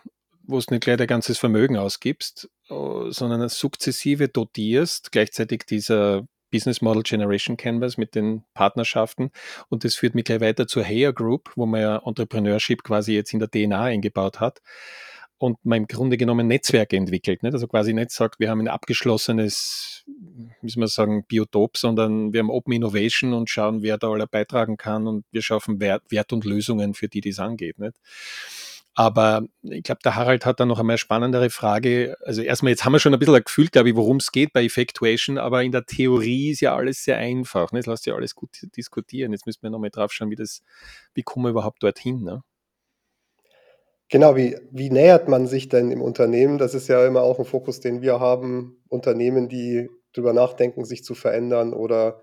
wo 0.48 0.60
du 0.60 0.74
nicht 0.74 0.84
gleich 0.84 0.98
dein 0.98 1.08
ganzes 1.08 1.38
Vermögen 1.38 1.78
ausgibst, 1.78 2.50
äh, 2.70 3.10
sondern 3.10 3.48
sukzessive 3.50 4.28
dotierst, 4.28 5.12
gleichzeitig 5.12 5.66
dieser 5.66 6.28
Business 6.52 6.82
Model 6.82 7.04
Generation 7.04 7.58
Canvas 7.58 7.98
mit 7.98 8.16
den 8.16 8.44
Partnerschaften. 8.54 9.32
Und 9.70 9.84
das 9.84 9.96
führt 9.96 10.16
mich 10.16 10.26
gleich 10.26 10.42
weiter 10.42 10.68
zur 10.68 10.84
Hayer 10.84 11.12
Group, 11.12 11.52
wo 11.56 11.66
man 11.66 11.82
ja 11.82 12.02
Entrepreneurship 12.06 12.84
quasi 12.84 13.14
jetzt 13.14 13.34
in 13.34 13.40
der 13.40 13.50
DNA 13.50 13.84
eingebaut 13.84 14.40
hat 14.40 14.62
und 15.38 15.58
man 15.66 15.80
im 15.80 15.88
Grunde 15.88 16.18
genommen 16.18 16.48
Netzwerke 16.48 16.96
entwickelt. 16.96 17.44
Nicht? 17.44 17.54
Also 17.54 17.68
quasi 17.68 17.94
nicht 17.94 18.12
sagt, 18.12 18.40
wir 18.40 18.50
haben 18.50 18.62
ein 18.62 18.68
abgeschlossenes, 18.68 20.06
soll 20.64 20.80
man 20.80 20.88
sagen, 20.88 21.26
Biotop, 21.26 21.78
sondern 21.78 22.32
wir 22.32 22.40
haben 22.40 22.50
Open 22.50 22.74
Innovation 22.74 23.34
und 23.34 23.50
schauen, 23.50 23.82
wer 23.82 23.98
da 23.98 24.10
alle 24.10 24.28
beitragen 24.28 24.78
kann 24.78 25.08
und 25.08 25.26
wir 25.32 25.42
schaffen 25.42 25.80
Wert, 25.82 26.04
Wert 26.10 26.32
und 26.32 26.46
Lösungen, 26.46 26.94
für 26.94 27.08
die 27.08 27.22
das 27.22 27.40
angeht. 27.40 27.80
Nicht? 27.80 27.98
Aber 28.98 29.44
ich 29.62 29.84
glaube, 29.84 30.00
der 30.06 30.16
Harald 30.16 30.46
hat 30.46 30.60
da 30.62 30.66
noch 30.66 30.80
einmal 30.80 30.98
spannendere 30.98 31.50
Frage. 31.50 32.16
Also 32.24 32.42
erstmal, 32.42 32.72
jetzt 32.72 32.86
haben 32.86 32.94
wir 32.94 33.00
schon 33.00 33.14
ein 33.14 33.20
bisschen 33.20 33.36
ein 33.36 33.44
Gefühl, 33.44 33.68
glaube 33.68 33.90
ich, 33.90 33.96
worum 33.96 34.18
es 34.18 34.32
geht 34.32 34.54
bei 34.54 34.64
Effectuation, 34.64 35.38
aber 35.38 35.64
in 35.64 35.74
der 35.74 35.86
Theorie 35.86 36.52
ist 36.52 36.62
ja 36.62 36.76
alles 36.76 37.04
sehr 37.04 37.18
einfach. 37.18 37.74
Ne? 37.74 37.80
Das 37.80 37.88
lässt 37.88 38.06
ja 38.06 38.16
alles 38.16 38.36
gut 38.36 38.52
diskutieren. 38.78 39.34
Jetzt 39.34 39.46
müssen 39.46 39.64
wir 39.64 39.70
nochmal 39.70 39.90
drauf 39.90 40.14
schauen, 40.14 40.30
wie 40.32 40.36
das, 40.36 40.62
wie 41.14 41.24
kommen 41.24 41.46
wir 41.46 41.50
überhaupt 41.50 41.84
dorthin. 41.84 42.24
Ne? 42.24 42.42
Genau, 44.12 44.36
wie 44.36 44.56
wie 44.72 44.90
nähert 44.92 45.28
man 45.28 45.48
sich 45.48 45.68
denn 45.68 45.90
im 45.92 46.02
Unternehmen? 46.02 46.58
Das 46.60 46.76
ist 46.76 46.88
ja 46.88 47.06
immer 47.08 47.22
auch 47.24 47.40
ein 47.40 47.46
Fokus, 47.46 47.80
den 47.80 48.02
wir 48.02 48.20
haben. 48.20 48.78
Unternehmen, 48.88 49.50
die 49.50 49.90
drüber 50.14 50.32
nachdenken, 50.34 50.86
sich 50.86 51.04
zu 51.04 51.16
verändern 51.16 51.74
oder, 51.74 52.22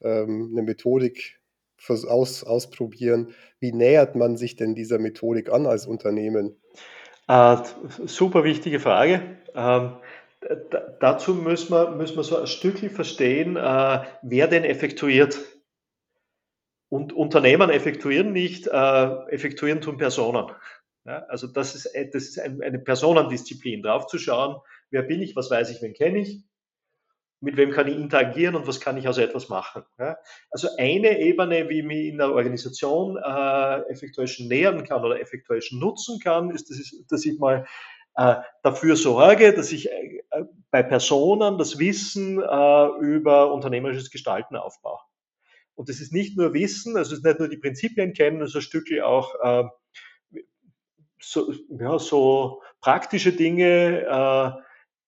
ähm, 0.00 0.52
'ne 0.54 0.62
Methodik 0.62 1.40
Aus 1.88 2.44
ausprobieren. 2.44 3.34
Wie 3.60 3.72
nähert 3.72 4.14
man 4.16 4.36
sich 4.36 4.56
denn 4.56 4.74
dieser 4.74 4.98
Methodik 4.98 5.50
an 5.50 5.66
als 5.66 5.86
Unternehmen? 5.86 6.56
Äh, 7.28 7.56
super 8.06 8.44
wichtige 8.44 8.80
Frage. 8.80 9.38
Ähm, 9.54 9.96
dazu 11.00 11.34
müssen 11.34 11.72
wir 11.72 11.90
müssen 11.90 12.16
wir 12.16 12.24
so 12.24 12.38
ein 12.38 12.46
Stückchen 12.46 12.90
verstehen, 12.90 13.56
äh, 13.56 14.00
wer 14.22 14.48
denn 14.48 14.64
effektuiert. 14.64 15.38
Und 16.90 17.12
Unternehmen 17.12 17.70
effektuieren 17.70 18.32
nicht, 18.32 18.68
äh, 18.68 19.06
effektuieren 19.30 19.80
tun 19.80 19.96
Personen. 19.96 20.52
Ja, 21.06 21.24
also 21.28 21.46
das 21.46 21.74
ist, 21.74 21.90
das 22.12 22.22
ist 22.22 22.38
eine 22.38 22.78
Personendisziplin, 22.78 23.82
drauf 23.82 24.06
zu 24.06 24.18
schauen, 24.18 24.56
wer 24.90 25.02
bin 25.02 25.20
ich, 25.20 25.36
was 25.36 25.50
weiß 25.50 25.70
ich, 25.70 25.82
wen 25.82 25.92
kenne 25.92 26.20
ich, 26.20 26.42
mit 27.44 27.56
wem 27.56 27.70
kann 27.70 27.86
ich 27.86 27.96
interagieren 27.96 28.56
und 28.56 28.66
was 28.66 28.80
kann 28.80 28.96
ich 28.96 29.06
also 29.06 29.20
etwas 29.20 29.48
machen. 29.48 29.84
Ja? 29.98 30.16
Also 30.50 30.68
eine 30.78 31.18
Ebene, 31.20 31.68
wie 31.68 31.82
mich 31.82 32.06
in 32.06 32.18
der 32.18 32.32
Organisation 32.32 33.16
äh, 33.16 33.80
Effectuation 33.90 34.48
nähern 34.48 34.82
kann 34.84 35.04
oder 35.04 35.20
Effectuation 35.20 35.78
nutzen 35.78 36.18
kann, 36.20 36.50
ist, 36.50 36.70
dass 36.70 36.80
ich, 36.80 37.06
dass 37.08 37.24
ich 37.24 37.38
mal 37.38 37.66
äh, 38.16 38.36
dafür 38.62 38.96
sorge, 38.96 39.52
dass 39.52 39.72
ich 39.72 39.90
äh, 39.90 40.20
bei 40.70 40.82
Personen 40.82 41.58
das 41.58 41.78
Wissen 41.78 42.40
äh, 42.40 42.86
über 43.00 43.52
unternehmerisches 43.52 44.10
Gestalten 44.10 44.56
aufbaue. 44.56 45.00
Und 45.74 45.88
das 45.88 46.00
ist 46.00 46.12
nicht 46.12 46.36
nur 46.36 46.54
Wissen, 46.54 46.96
also 46.96 47.12
es 47.12 47.18
ist 47.18 47.24
nicht 47.24 47.40
nur 47.40 47.48
die 47.48 47.58
Prinzipien 47.58 48.14
kennen, 48.14 48.40
ist 48.40 48.54
ein 48.54 48.62
Stückchen 48.62 49.02
auch 49.02 49.34
äh, 49.42 49.64
so, 51.20 51.52
ja, 51.78 51.98
so 51.98 52.62
praktische 52.80 53.32
Dinge 53.32 54.02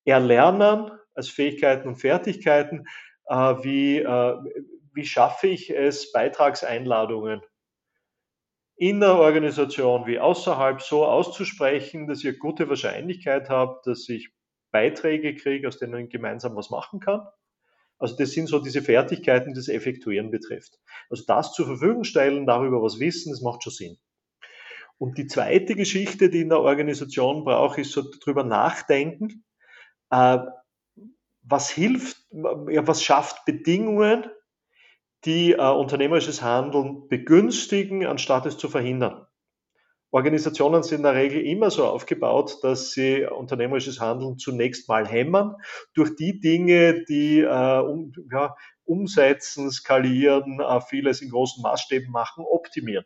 äh, 0.05 0.11
erlernen 0.11 0.91
als 1.17 1.29
Fähigkeiten 1.29 1.89
und 1.89 1.97
Fertigkeiten. 1.97 2.87
Äh, 3.29 3.35
wie, 3.35 3.99
äh, 3.99 4.37
wie 4.95 5.05
schaffe 5.05 5.49
ich 5.49 5.71
es, 5.71 6.13
Beitragseinladungen 6.13 7.43
in 8.77 9.01
der 9.01 9.15
Organisation 9.17 10.07
wie 10.07 10.19
außerhalb 10.19 10.83
so 10.83 11.07
auszusprechen, 11.07 12.07
dass 12.07 12.23
ich 12.23 12.39
gute 12.39 12.69
Wahrscheinlichkeit 12.69 13.49
habe, 13.49 13.81
dass 13.85 14.09
ich 14.09 14.31
Beiträge 14.71 15.35
kriege, 15.35 15.67
aus 15.67 15.79
denen 15.79 16.05
ich 16.05 16.11
gemeinsam 16.11 16.55
was 16.57 16.69
machen 16.71 17.01
kann. 17.01 17.27
Also 17.99 18.17
das 18.17 18.33
sind 18.33 18.49
so 18.49 18.59
diese 18.59 18.83
Fertigkeiten, 18.83 19.55
die 19.55 19.59
das 19.59 19.69
Effektuieren 19.69 20.31
betrifft. 20.31 20.79
Also 21.09 21.25
das 21.27 21.55
zur 21.55 21.67
Verfügung 21.67 22.05
stellen, 22.05 22.47
darüber 22.47 22.83
was 22.83 23.01
wissen, 23.01 23.33
das 23.33 23.41
macht 23.41 23.63
schon 23.63 23.73
Sinn. 23.73 23.99
Und 24.99 25.17
die 25.17 25.27
zweite 25.27 25.75
Geschichte, 25.75 26.29
die 26.29 26.43
in 26.43 26.51
der 26.51 26.61
Organisation 26.61 27.45
braucht, 27.45 27.79
ist 27.79 27.93
so 27.93 28.03
drüber 28.23 28.45
nachdenken, 28.45 29.45
äh, 30.11 30.39
was 31.49 31.71
hilft, 31.71 32.17
ja, 32.33 32.87
was 32.87 33.03
schafft 33.03 33.45
Bedingungen, 33.45 34.27
die 35.25 35.53
äh, 35.53 35.71
unternehmerisches 35.71 36.43
Handeln 36.43 37.09
begünstigen, 37.09 38.07
anstatt 38.07 38.47
es 38.47 38.59
zu 38.59 38.69
verhindern. 38.69 39.27
Organisationen 40.11 40.83
sind 40.83 40.99
in 40.99 41.03
der 41.03 41.15
Regel 41.15 41.45
immer 41.45 41.71
so 41.71 41.85
aufgebaut, 41.85 42.59
dass 42.63 42.93
sie 42.93 43.27
unternehmerisches 43.27 44.01
Handeln 44.01 44.39
zunächst 44.39 44.89
mal 44.89 45.07
hämmern 45.07 45.57
durch 45.95 46.15
die 46.17 46.41
Dinge, 46.41 47.05
die 47.05 47.41
äh, 47.41 47.79
um, 47.81 48.13
ja, 48.31 48.55
umsetzen, 48.85 49.71
skalieren, 49.71 50.61
äh, 50.61 50.81
vieles 50.81 51.23
in 51.23 51.31
großen 51.31 51.63
Maßstäben 51.63 52.11
machen, 52.11 52.45
optimieren. 52.49 53.05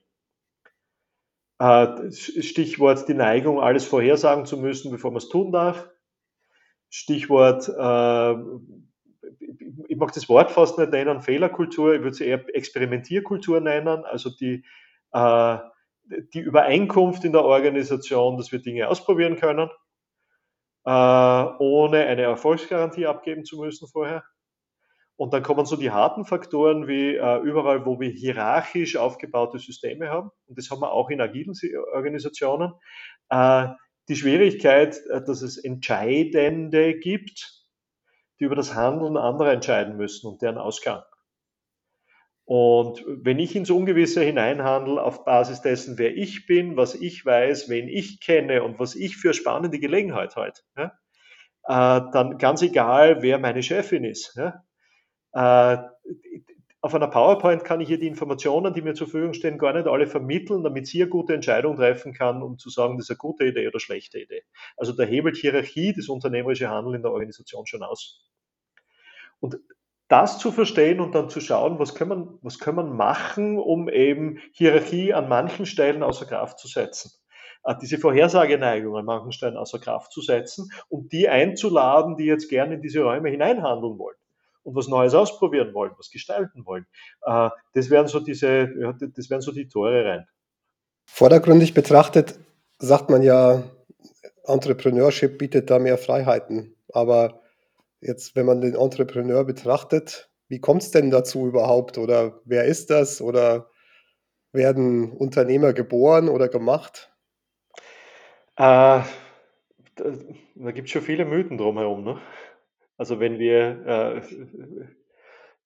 Äh, 1.59 2.13
Stichwort 2.13 3.09
die 3.09 3.15
Neigung, 3.15 3.61
alles 3.61 3.85
vorhersagen 3.85 4.47
zu 4.47 4.57
müssen, 4.57 4.91
bevor 4.91 5.11
man 5.11 5.19
es 5.19 5.29
tun 5.29 5.53
darf. 5.53 5.89
Stichwort, 6.91 7.69
äh, 7.69 8.35
ich 9.89 9.97
mag 9.97 10.13
das 10.13 10.29
Wort 10.29 10.51
fast 10.51 10.79
nicht 10.79 10.91
nennen, 10.91 11.21
Fehlerkultur, 11.21 11.95
ich 11.95 12.01
würde 12.01 12.11
es 12.11 12.21
eher 12.21 12.45
Experimentierkultur 12.55 13.61
nennen, 13.61 14.05
also 14.05 14.31
die, 14.31 14.65
äh, 15.13 15.59
die 16.35 16.41
Übereinkunft 16.41 17.25
in 17.25 17.33
der 17.33 17.45
Organisation, 17.45 18.37
dass 18.37 18.53
wir 18.53 18.61
Dinge 18.61 18.89
ausprobieren 18.89 19.37
können, 19.37 19.71
äh, 20.85 20.91
ohne 20.91 22.07
eine 22.07 22.23
Erfolgsgarantie 22.23 23.07
abgeben 23.07 23.45
zu 23.45 23.61
müssen 23.61 23.87
vorher. 23.89 24.25
Und 25.17 25.35
dann 25.35 25.43
kommen 25.43 25.67
so 25.67 25.77
die 25.77 25.91
harten 25.91 26.25
Faktoren 26.25 26.89
wie 26.89 27.15
äh, 27.15 27.39
überall, 27.41 27.85
wo 27.85 28.01
wir 28.01 28.09
hierarchisch 28.09 28.97
aufgebaute 28.97 29.59
Systeme 29.59 30.09
haben. 30.09 30.31
Und 30.47 30.57
das 30.57 30.71
haben 30.71 30.81
wir 30.81 30.93
auch 30.93 31.11
in 31.11 31.21
agilen 31.21 31.55
Organisationen. 31.93 32.73
Äh, 33.29 33.69
die 34.09 34.17
Schwierigkeit, 34.17 35.01
äh, 35.11 35.23
dass 35.23 35.43
es 35.43 35.57
Entscheidende 35.57 36.99
gibt, 36.99 37.65
die 38.39 38.45
über 38.45 38.57
das 38.57 38.75
Handeln 38.75 39.17
anderer 39.17 39.53
entscheiden 39.53 39.97
müssen 39.97 40.27
und 40.27 40.43
deren 40.43 40.59
Ausgang. 40.59 41.03
Und 42.45 43.05
wenn 43.07 43.39
ich 43.39 43.55
ins 43.55 43.71
Ungewisse 43.71 44.23
hineinhandle 44.23 45.01
auf 45.01 45.25
Basis 45.25 45.63
dessen, 45.63 45.99
wer 45.99 46.17
ich 46.17 46.47
bin, 46.47 46.77
was 46.77 46.97
ich 46.97 47.25
weiß, 47.25 47.69
wen 47.69 47.87
ich 47.87 48.21
kenne 48.21 48.65
und 48.65 48.81
was 48.81 48.97
ich 48.97 49.17
für 49.17 49.35
spannende 49.35 49.79
Gelegenheit 49.79 50.35
halte, 50.35 50.63
ja, 50.77 50.87
äh, 51.69 52.11
dann 52.13 52.39
ganz 52.39 52.63
egal, 52.63 53.23
wer 53.23 53.39
meine 53.39 53.63
Chefin 53.63 54.03
ist. 54.03 54.37
Ja, 54.37 54.65
äh, 55.33 55.83
auf 56.83 56.95
einer 56.95 57.09
PowerPoint 57.09 57.65
kann 57.65 57.81
ich 57.81 57.89
hier 57.89 57.99
die 57.99 58.07
Informationen, 58.07 58.73
die 58.73 58.81
mir 58.81 58.95
zur 58.95 59.07
Verfügung 59.07 59.35
stehen, 59.35 59.59
gar 59.59 59.75
nicht 59.75 59.87
alle 59.87 60.07
vermitteln, 60.07 60.63
damit 60.63 60.87
sie 60.87 61.03
eine 61.03 61.11
gute 61.11 61.35
Entscheidung 61.35 61.77
treffen 61.77 62.15
kann, 62.15 62.43
um 62.43 62.57
zu 62.57 62.71
sagen, 62.71 62.97
das 62.97 63.07
ist 63.07 63.11
eine 63.11 63.19
gute 63.19 63.45
Idee 63.45 63.69
oder 63.69 63.81
schlechte 63.81 64.19
Idee. 64.19 64.45
Also 64.77 64.93
da 64.93 65.03
hebelt 65.03 65.37
Hierarchie 65.37 65.93
das 65.93 66.09
unternehmerische 66.09 66.71
Handeln 66.71 66.97
in 66.97 67.03
der 67.03 67.13
Organisation 67.13 67.67
schon 67.67 67.83
aus. 67.83 68.27
Und 69.41 69.59
das 70.09 70.39
zu 70.39 70.53
verstehen 70.53 71.01
und 71.01 71.15
dann 71.15 71.29
zu 71.29 71.41
schauen, 71.41 71.79
was 71.79 71.95
kann 71.95 72.09
man, 72.09 72.39
was 72.43 72.59
kann 72.59 72.75
man 72.75 72.97
machen, 72.97 73.59
um 73.59 73.89
eben 73.89 74.39
Hierarchie 74.53 75.13
an 75.13 75.29
manchen 75.29 75.67
Stellen 75.67 76.03
außer 76.03 76.27
Kraft 76.27 76.59
zu 76.59 76.67
setzen. 76.67 77.13
Äh, 77.63 77.75
diese 77.81 77.99
Vorhersageneigung 77.99 78.97
an 78.97 79.05
manchen 79.05 79.33
Stellen 79.33 79.59
außer 79.59 79.79
Kraft 79.79 80.13
zu 80.13 80.23
setzen 80.23 80.71
und 80.89 81.13
die 81.13 81.29
einzuladen, 81.29 82.17
die 82.17 82.25
jetzt 82.25 82.49
gerne 82.49 82.75
in 82.75 82.83
diese 82.83 83.03
Räume 83.03 83.29
hineinhandeln 83.29 83.99
wollen 83.99 84.17
und 84.63 84.75
was 84.75 84.89
Neues 84.89 85.15
ausprobieren 85.15 85.75
wollen, 85.75 85.93
was 85.97 86.11
gestalten 86.11 86.65
wollen. 86.67 86.87
Äh, 87.23 87.51
das 87.75 87.91
wären 87.91 88.07
so 88.07 88.21
diese, 88.21 88.95
das 89.01 89.31
wären 89.31 89.41
so 89.41 89.53
die 89.53 89.69
Tore 89.69 90.05
rein. 90.05 90.27
Vordergründig 91.07 91.75
betrachtet 91.75 92.39
sagt 92.79 93.11
man 93.11 93.23
ja, 93.23 93.65
Entrepreneurship 94.45 95.39
bietet 95.39 95.71
da 95.71 95.79
mehr 95.79 95.99
Freiheiten. 95.99 96.77
Aber 96.93 97.43
jetzt, 98.01 98.37
wenn 98.37 98.47
man 98.47 98.61
den 98.61 98.75
Entrepreneur 98.75 99.45
betrachtet, 99.45 100.31
wie 100.49 100.61
kommt 100.61 100.83
es 100.83 100.91
denn 100.91 101.11
dazu 101.11 101.47
überhaupt? 101.47 101.99
Oder 101.99 102.41
wer 102.45 102.65
ist 102.65 102.91
das? 102.91 103.21
Oder 103.21 103.71
werden 104.53 105.13
Unternehmer 105.13 105.73
geboren 105.73 106.29
oder 106.29 106.49
gemacht? 106.49 107.13
Äh, 108.57 109.03
da, 109.03 109.05
da 110.55 110.71
gibt 110.73 110.89
es 110.89 110.93
schon 110.93 111.03
viele 111.03 111.25
Mythen 111.25 111.57
drumherum. 111.57 112.05
Ne? 112.05 112.21
Also 113.01 113.19
wenn 113.19 113.39
wir, 113.39 113.87
äh, 113.87 114.23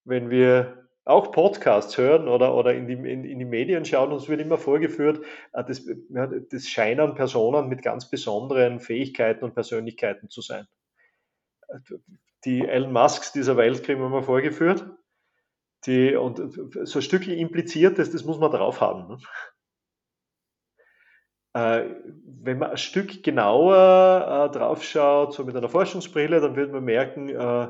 wenn 0.04 0.30
wir 0.30 0.86
auch 1.04 1.32
Podcasts 1.32 1.98
hören 1.98 2.28
oder, 2.28 2.54
oder 2.54 2.72
in, 2.74 2.86
die, 2.86 2.92
in, 2.92 3.24
in 3.24 3.40
die 3.40 3.44
Medien 3.44 3.84
schauen, 3.84 4.12
uns 4.12 4.28
wird 4.28 4.40
immer 4.40 4.56
vorgeführt, 4.56 5.20
äh, 5.52 5.64
das, 5.64 5.84
das 6.48 6.68
scheinen 6.68 7.16
Personen 7.16 7.68
mit 7.68 7.82
ganz 7.82 8.08
besonderen 8.08 8.78
Fähigkeiten 8.78 9.44
und 9.44 9.52
Persönlichkeiten 9.52 10.28
zu 10.28 10.42
sein. 10.42 10.68
Die 12.44 12.60
Elon 12.60 12.92
Musks 12.92 13.32
dieser 13.32 13.56
Welt 13.56 13.82
kriegen 13.82 14.00
wir 14.00 14.08
mal 14.08 14.22
vorgeführt. 14.22 14.86
Die, 15.86 16.14
und 16.14 16.38
so 16.84 17.00
ein 17.00 17.02
Stückchen 17.02 17.34
impliziert 17.34 17.98
das, 17.98 18.12
das 18.12 18.22
muss 18.22 18.38
man 18.38 18.52
drauf 18.52 18.80
haben. 18.80 19.18
Äh, 21.54 21.84
wenn 22.42 22.58
man 22.58 22.72
ein 22.72 22.76
Stück 22.76 23.22
genauer 23.22 24.50
äh, 24.50 24.58
drauf 24.58 24.82
schaut, 24.82 25.34
so 25.34 25.44
mit 25.44 25.56
einer 25.56 25.68
Forschungsbrille, 25.68 26.40
dann 26.40 26.56
wird 26.56 26.72
man 26.72 26.84
merken, 26.84 27.28
äh, 27.28 27.68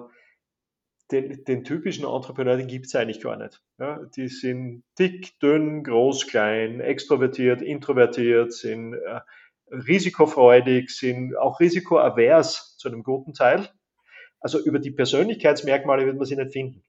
den, 1.11 1.45
den, 1.45 1.65
typischen 1.65 2.07
Entrepreneur, 2.07 2.57
den 2.57 2.67
gibt 2.67 2.87
es 2.87 2.95
eigentlich 2.95 3.21
gar 3.21 3.37
nicht. 3.37 3.61
Ja, 3.79 4.01
die 4.17 4.29
sind 4.29 4.85
dick, 4.99 5.39
dünn, 5.41 5.85
groß, 5.85 6.27
klein, 6.27 6.81
extrovertiert, 6.81 7.61
introvertiert, 7.61 8.55
sind 8.55 8.95
äh, 8.95 9.21
risikofreudig, 9.71 10.91
sind 10.91 11.37
auch 11.37 11.61
risikoavers 11.61 12.77
zu 12.79 12.89
einem 12.89 13.03
guten 13.03 13.35
Teil. 13.35 13.69
Also 14.41 14.59
über 14.65 14.79
die 14.79 14.93
Persönlichkeitsmerkmale 14.93 16.07
wird 16.07 16.17
man 16.17 16.27
sie 16.27 16.37
nicht 16.37 16.53
finden. 16.53 16.84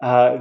Äh, 0.00 0.40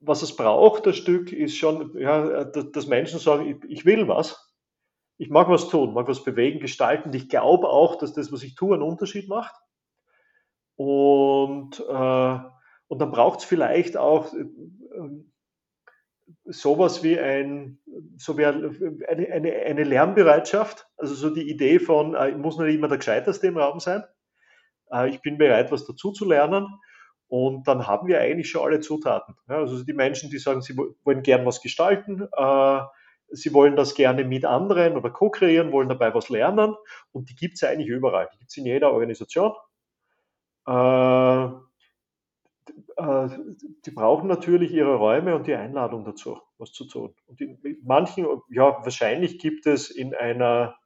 was 0.00 0.22
es 0.22 0.36
braucht, 0.36 0.86
das 0.86 0.96
Stück, 0.96 1.32
ist 1.32 1.56
schon, 1.56 1.98
ja, 1.98 2.44
dass 2.44 2.86
Menschen 2.86 3.18
sagen, 3.18 3.60
ich, 3.68 3.84
will 3.84 4.06
was. 4.06 4.54
Ich 5.18 5.30
mag 5.30 5.48
was 5.48 5.68
tun, 5.68 5.94
mag 5.94 6.08
was 6.08 6.24
bewegen, 6.24 6.60
gestalten. 6.60 7.12
Ich 7.14 7.28
glaube 7.28 7.68
auch, 7.68 7.96
dass 7.96 8.12
das, 8.12 8.30
was 8.32 8.42
ich 8.42 8.54
tue, 8.54 8.74
einen 8.74 8.82
Unterschied 8.82 9.28
macht. 9.28 9.54
Und, 10.76 11.80
äh, 11.80 12.38
und 12.88 12.98
dann 13.00 13.10
braucht 13.10 13.40
es 13.40 13.46
vielleicht 13.46 13.96
auch 13.96 14.32
äh, 14.34 14.44
sowas 16.44 17.02
wie 17.02 17.18
ein, 17.18 17.78
so 18.18 18.36
wie 18.36 18.44
eine, 18.44 18.72
eine, 19.08 19.52
eine 19.52 19.84
Lernbereitschaft. 19.84 20.86
Also 20.98 21.14
so 21.14 21.30
die 21.30 21.48
Idee 21.48 21.78
von, 21.78 22.14
äh, 22.14 22.30
ich 22.30 22.36
muss 22.36 22.58
nicht 22.58 22.74
immer 22.74 22.88
der 22.88 22.98
Gescheiterste 22.98 23.46
im 23.46 23.56
Raum 23.56 23.80
sein. 23.80 24.04
Äh, 24.90 25.08
ich 25.08 25.22
bin 25.22 25.38
bereit, 25.38 25.72
was 25.72 25.86
dazu 25.86 26.12
zu 26.12 26.26
lernen. 26.26 26.66
Und 27.28 27.66
dann 27.66 27.86
haben 27.86 28.06
wir 28.06 28.20
eigentlich 28.20 28.50
schon 28.50 28.62
alle 28.62 28.80
Zutaten. 28.80 29.34
Ja, 29.48 29.56
also 29.56 29.82
die 29.82 29.92
Menschen, 29.92 30.30
die 30.30 30.38
sagen, 30.38 30.62
sie 30.62 30.76
wollen 30.76 31.22
gern 31.22 31.44
was 31.44 31.60
gestalten, 31.60 32.28
äh, 32.36 32.80
sie 33.28 33.52
wollen 33.52 33.76
das 33.76 33.94
gerne 33.94 34.24
mit 34.24 34.44
anderen 34.44 34.96
oder 34.96 35.10
co-kreieren, 35.10 35.72
wollen 35.72 35.88
dabei 35.88 36.14
was 36.14 36.28
lernen. 36.28 36.74
Und 37.12 37.30
die 37.30 37.34
gibt 37.34 37.54
es 37.54 37.64
eigentlich 37.64 37.88
überall. 37.88 38.28
Die 38.32 38.38
gibt 38.38 38.50
es 38.50 38.56
in 38.56 38.66
jeder 38.66 38.92
Organisation. 38.92 39.52
Äh, 40.68 41.46
äh, 42.96 43.28
die 43.84 43.90
brauchen 43.90 44.28
natürlich 44.28 44.72
ihre 44.72 44.96
Räume 44.96 45.34
und 45.34 45.46
die 45.46 45.54
Einladung 45.54 46.04
dazu, 46.04 46.40
was 46.58 46.72
zu 46.72 46.86
tun. 46.86 47.14
Und 47.26 47.40
in 47.40 47.58
manchen, 47.84 48.26
ja, 48.50 48.78
wahrscheinlich 48.82 49.38
gibt 49.38 49.66
es 49.66 49.90
in 49.90 50.14
einer 50.14 50.76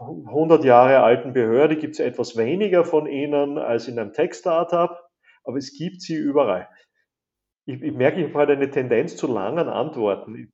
100 0.00 0.64
Jahre 0.64 1.00
alten 1.00 1.32
Behörde 1.32 1.76
gibt 1.76 1.94
es 1.94 2.00
etwas 2.00 2.36
weniger 2.36 2.84
von 2.84 3.06
ihnen 3.06 3.58
als 3.58 3.88
in 3.88 3.98
einem 3.98 4.12
Tech-Startup, 4.12 5.08
aber 5.44 5.56
es 5.56 5.76
gibt 5.76 6.02
sie 6.02 6.16
überall. 6.16 6.68
Ich, 7.66 7.80
ich 7.80 7.92
merke, 7.92 8.20
ich 8.20 8.28
habe 8.28 8.38
halt 8.38 8.50
eine 8.50 8.70
Tendenz 8.70 9.16
zu 9.16 9.26
langen 9.26 9.68
Antworten. 9.68 10.52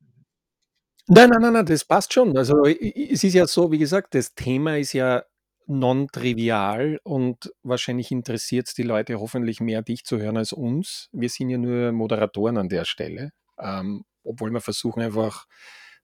Nein, 1.07 1.31
nein, 1.31 1.43
nein, 1.43 1.53
nein, 1.55 1.67
das 1.67 1.85
passt 1.85 2.13
schon. 2.13 2.37
Also 2.37 2.65
es 2.65 3.25
ist 3.25 3.35
ja 3.35 3.47
so, 3.47 3.73
wie 3.73 3.79
gesagt, 3.79 4.15
das 4.15 4.35
Thema 4.35 4.79
ist 4.79 4.93
ja 4.93 5.25
non-trivial 5.67 7.01
und 7.05 7.53
wahrscheinlich 7.63 8.11
interessiert 8.11 8.69
es 8.69 8.75
die 8.75 8.83
Leute 8.83 9.19
hoffentlich 9.19 9.61
mehr, 9.61 9.83
dich 9.83 10.05
zu 10.05 10.19
hören 10.19 10.37
als 10.37 10.53
uns. 10.53 11.09
Wir 11.13 11.29
sind 11.29 11.49
ja 11.49 11.59
nur 11.59 11.93
Moderatoren 11.93 12.59
an 12.59 12.69
der 12.69 12.85
Stelle, 12.85 13.33
ähm, 13.59 14.05
obwohl 14.25 14.51
wir 14.51 14.61
versuchen 14.61 15.03
einfach 15.03 15.47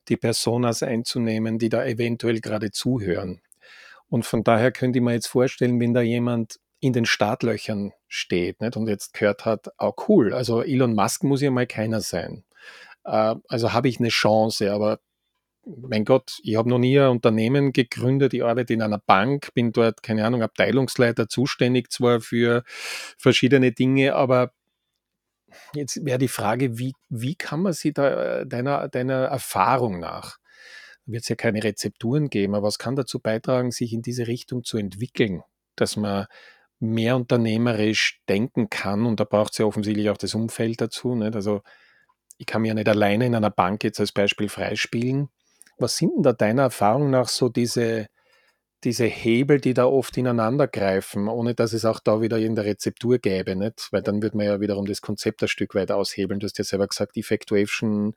die 0.08 0.16
Personas 0.16 0.82
einzunehmen, 0.82 1.58
die 1.58 1.68
da 1.68 1.84
eventuell 1.84 2.40
gerade 2.40 2.70
zuhören. 2.70 3.40
Und 4.08 4.24
von 4.24 4.44
daher 4.44 4.72
könnte 4.72 4.98
ich 4.98 5.04
mir 5.04 5.14
jetzt 5.14 5.26
vorstellen, 5.26 5.80
wenn 5.80 5.94
da 5.94 6.00
jemand 6.00 6.58
in 6.80 6.92
den 6.92 7.06
Startlöchern 7.06 7.92
steht 8.06 8.60
nicht, 8.60 8.76
und 8.76 8.88
jetzt 8.88 9.14
gehört 9.14 9.44
hat, 9.44 9.68
oh 9.78 9.92
cool, 10.08 10.32
also 10.32 10.62
Elon 10.62 10.94
Musk 10.94 11.24
muss 11.24 11.40
ja 11.40 11.50
mal 11.50 11.66
keiner 11.66 12.00
sein. 12.00 12.44
Äh, 13.04 13.34
also 13.48 13.72
habe 13.72 13.88
ich 13.88 13.98
eine 13.98 14.08
Chance, 14.08 14.72
aber 14.72 15.00
mein 15.66 16.04
Gott, 16.04 16.38
ich 16.44 16.56
habe 16.56 16.68
noch 16.68 16.78
nie 16.78 16.98
ein 16.98 17.08
Unternehmen 17.08 17.72
gegründet, 17.72 18.34
ich 18.34 18.44
arbeite 18.44 18.72
in 18.74 18.82
einer 18.82 18.98
Bank, 18.98 19.52
bin 19.54 19.72
dort, 19.72 20.02
keine 20.02 20.24
Ahnung, 20.24 20.42
Abteilungsleiter, 20.42 21.28
zuständig 21.28 21.90
zwar 21.90 22.20
für 22.20 22.62
verschiedene 23.18 23.72
Dinge, 23.72 24.14
aber 24.14 24.52
jetzt 25.74 26.04
wäre 26.04 26.18
die 26.18 26.28
Frage, 26.28 26.78
wie, 26.78 26.94
wie 27.08 27.34
kann 27.34 27.60
man 27.60 27.72
sie 27.72 27.92
da 27.92 28.44
deiner, 28.44 28.88
deiner 28.88 29.24
Erfahrung 29.24 30.00
nach, 30.00 30.38
wird 31.06 31.22
es 31.22 31.28
ja 31.28 31.36
keine 31.36 31.62
Rezepturen 31.62 32.28
geben, 32.28 32.54
aber 32.54 32.66
was 32.66 32.78
kann 32.78 32.96
dazu 32.96 33.20
beitragen, 33.20 33.70
sich 33.70 33.92
in 33.92 34.02
diese 34.02 34.26
Richtung 34.26 34.64
zu 34.64 34.76
entwickeln, 34.76 35.42
dass 35.76 35.96
man 35.96 36.26
mehr 36.78 37.16
unternehmerisch 37.16 38.20
denken 38.28 38.68
kann 38.68 39.06
und 39.06 39.20
da 39.20 39.24
braucht 39.24 39.52
es 39.52 39.58
ja 39.58 39.64
offensichtlich 39.64 40.10
auch 40.10 40.18
das 40.18 40.34
Umfeld 40.34 40.80
dazu. 40.80 41.14
Nicht? 41.14 41.34
Also 41.34 41.62
ich 42.38 42.46
kann 42.46 42.62
mir 42.62 42.68
ja 42.68 42.74
nicht 42.74 42.88
alleine 42.88 43.26
in 43.26 43.34
einer 43.34 43.50
Bank 43.50 43.84
jetzt 43.84 44.00
als 44.00 44.12
Beispiel 44.12 44.48
freispielen. 44.48 45.30
Was 45.78 45.96
sind 45.96 46.12
denn 46.16 46.22
da 46.22 46.32
deiner 46.32 46.62
Erfahrung 46.62 47.10
nach 47.10 47.28
so 47.28 47.48
diese, 47.48 48.08
diese 48.84 49.04
Hebel, 49.04 49.60
die 49.60 49.74
da 49.74 49.86
oft 49.86 50.16
ineinander 50.16 50.68
greifen, 50.68 51.28
ohne 51.28 51.54
dass 51.54 51.72
es 51.72 51.84
auch 51.84 52.00
da 52.00 52.20
wieder 52.20 52.38
in 52.38 52.54
der 52.54 52.64
Rezeptur 52.64 53.18
gäbe, 53.18 53.56
nicht? 53.56 53.88
Weil 53.90 54.02
dann 54.02 54.22
würde 54.22 54.36
man 54.36 54.46
ja 54.46 54.60
wiederum 54.60 54.86
das 54.86 55.00
Konzept 55.00 55.42
ein 55.42 55.48
Stück 55.48 55.74
weit 55.74 55.90
aushebeln. 55.90 56.40
Du 56.40 56.44
hast 56.44 56.58
ja 56.58 56.64
selber 56.64 56.86
gesagt, 56.86 57.16
Effectuation 57.16 58.14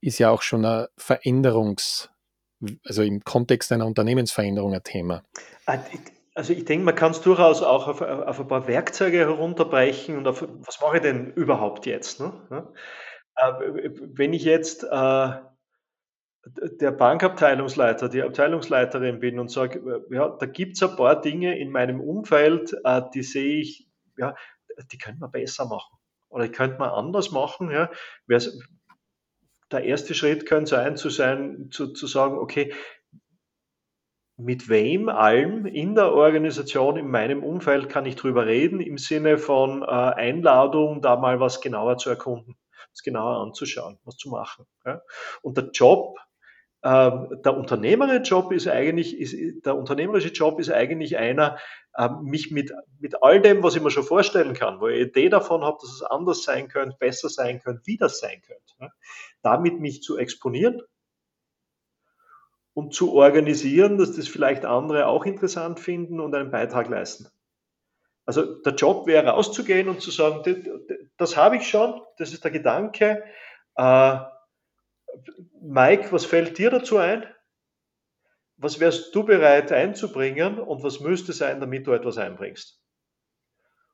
ist 0.00 0.18
ja 0.18 0.30
auch 0.30 0.42
schon 0.42 0.64
eine 0.64 0.88
Veränderungs-, 0.98 2.08
also 2.84 3.02
im 3.02 3.22
Kontext 3.24 3.72
einer 3.72 3.86
Unternehmensveränderung 3.86 4.74
ein 4.74 4.82
Thema. 4.82 5.22
Ah, 5.66 5.78
also 6.34 6.52
ich 6.52 6.64
denke, 6.66 6.84
man 6.84 6.94
kann 6.94 7.12
es 7.12 7.22
durchaus 7.22 7.62
auch 7.62 7.88
auf, 7.88 8.02
auf, 8.02 8.40
ein 8.40 8.48
paar 8.48 8.68
Werkzeuge 8.68 9.18
herunterbrechen 9.18 10.18
und 10.18 10.28
auf, 10.28 10.46
was 10.46 10.80
mache 10.82 10.96
ich 10.96 11.02
denn 11.02 11.32
überhaupt 11.32 11.86
jetzt? 11.86 12.20
Ne? 12.20 12.32
Äh, 13.36 13.90
wenn 14.14 14.34
ich 14.34 14.44
jetzt 14.44 14.84
äh, 14.84 15.30
der 16.46 16.92
Bankabteilungsleiter, 16.92 18.08
die 18.08 18.22
Abteilungsleiterin 18.22 19.18
bin 19.18 19.38
und 19.38 19.50
sage, 19.50 20.04
ja, 20.10 20.28
da 20.28 20.46
gibt 20.46 20.76
es 20.76 20.82
ein 20.82 20.96
paar 20.96 21.20
Dinge 21.20 21.58
in 21.58 21.70
meinem 21.70 22.00
Umfeld, 22.00 22.76
äh, 22.84 23.02
die 23.14 23.22
sehe 23.22 23.60
ich, 23.60 23.88
ja, 24.16 24.34
die 24.92 24.98
könnte 24.98 25.20
man 25.20 25.30
besser 25.32 25.66
machen 25.66 25.98
oder 26.28 26.44
die 26.44 26.52
könnte 26.52 26.78
man 26.78 26.90
anders 26.90 27.32
machen. 27.32 27.70
Ja. 27.70 27.90
Der 29.72 29.84
erste 29.84 30.14
Schritt 30.14 30.46
könnte 30.46 30.70
sein, 30.70 30.96
zu 30.96 31.10
sein, 31.10 31.70
zu, 31.72 31.92
zu 31.92 32.06
sagen, 32.06 32.38
okay, 32.38 32.72
mit 34.36 34.68
wem 34.68 35.08
allem 35.08 35.66
in 35.66 35.94
der 35.94 36.12
Organisation, 36.12 36.96
in 36.96 37.08
meinem 37.08 37.42
Umfeld 37.42 37.88
kann 37.88 38.06
ich 38.06 38.16
drüber 38.16 38.46
reden, 38.46 38.80
im 38.80 38.98
Sinne 38.98 39.38
von 39.38 39.82
äh, 39.82 39.86
Einladung, 39.86 41.00
da 41.02 41.16
mal 41.16 41.40
was 41.40 41.60
genauer 41.60 41.96
zu 41.96 42.10
erkunden 42.10 42.56
es 42.96 43.02
genauer 43.02 43.42
anzuschauen, 43.42 43.98
was 44.04 44.16
zu 44.16 44.30
machen. 44.30 44.66
Ja. 44.84 45.02
Und 45.42 45.56
der 45.56 45.70
Job, 45.70 46.18
der 46.84 47.56
unternehmerische 47.56 48.22
Job 48.22 48.52
ist 48.52 48.68
eigentlich, 48.68 49.18
ist, 49.18 49.64
der 49.64 49.76
unternehmerische 49.76 50.28
Job 50.28 50.60
ist 50.60 50.70
eigentlich 50.70 51.16
einer, 51.16 51.58
ähm, 51.98 52.22
mich 52.22 52.50
mit, 52.50 52.72
mit 53.00 53.22
all 53.22 53.40
dem, 53.40 53.62
was 53.62 53.74
ich 53.74 53.82
mir 53.82 53.90
schon 53.90 54.04
vorstellen 54.04 54.54
kann, 54.54 54.80
wo 54.80 54.88
ich 54.88 54.96
eine 54.96 55.08
Idee 55.08 55.28
davon 55.28 55.64
habe, 55.64 55.78
dass 55.80 55.90
es 55.90 56.02
anders 56.02 56.44
sein 56.44 56.68
könnte, 56.68 56.96
besser 56.98 57.28
sein 57.28 57.60
könnte, 57.60 57.82
wie 57.86 57.96
das 57.96 58.20
sein 58.20 58.40
könnte, 58.46 58.72
ja, 58.78 58.90
damit 59.42 59.80
mich 59.80 60.02
zu 60.02 60.16
exponieren 60.16 60.82
und 62.74 62.94
zu 62.94 63.14
organisieren, 63.14 63.96
dass 63.98 64.14
das 64.14 64.28
vielleicht 64.28 64.64
andere 64.64 65.06
auch 65.06 65.24
interessant 65.24 65.80
finden 65.80 66.20
und 66.20 66.34
einen 66.34 66.50
Beitrag 66.50 66.88
leisten. 66.88 67.28
Also 68.26 68.60
der 68.62 68.74
Job 68.74 69.06
wäre 69.06 69.28
rauszugehen 69.28 69.88
und 69.88 70.02
zu 70.02 70.10
sagen, 70.10 70.42
das, 70.44 70.98
das 71.16 71.36
habe 71.36 71.56
ich 71.56 71.68
schon, 71.68 72.00
das 72.18 72.32
ist 72.32 72.44
der 72.44 72.50
Gedanke. 72.50 73.24
Mike, 75.60 76.12
was 76.12 76.24
fällt 76.24 76.58
dir 76.58 76.70
dazu 76.70 76.98
ein? 76.98 77.26
Was 78.56 78.80
wärst 78.80 79.14
du 79.14 79.24
bereit 79.24 79.70
einzubringen 79.72 80.58
und 80.58 80.82
was 80.82 81.00
müsste 81.00 81.32
sein, 81.32 81.60
damit 81.60 81.86
du 81.86 81.92
etwas 81.92 82.16
einbringst? 82.16 82.82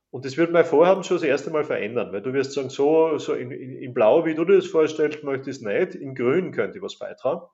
Und 0.09 0.25
das 0.25 0.37
wird 0.37 0.51
mein 0.51 0.63
Vorhaben 0.63 1.03
schon 1.03 1.17
das 1.17 1.23
erste 1.23 1.49
Mal 1.49 1.63
verändern, 1.63 2.13
weil 2.13 2.21
du 2.21 2.33
wirst 2.33 2.53
sagen, 2.53 2.69
so, 2.69 3.17
so 3.17 3.33
in, 3.33 3.49
in, 3.49 3.71
in 3.77 3.93
Blau, 3.93 4.25
wie 4.25 4.35
du 4.35 4.45
dir 4.45 4.57
das 4.57 4.67
vorstellst, 4.67 5.23
möchte 5.23 5.49
ich 5.49 5.57
es 5.57 5.61
nicht, 5.63 5.95
in 5.95 6.13
Grün 6.13 6.51
könnte 6.51 6.77
ich 6.77 6.83
was 6.83 6.99
beitragen. 6.99 7.47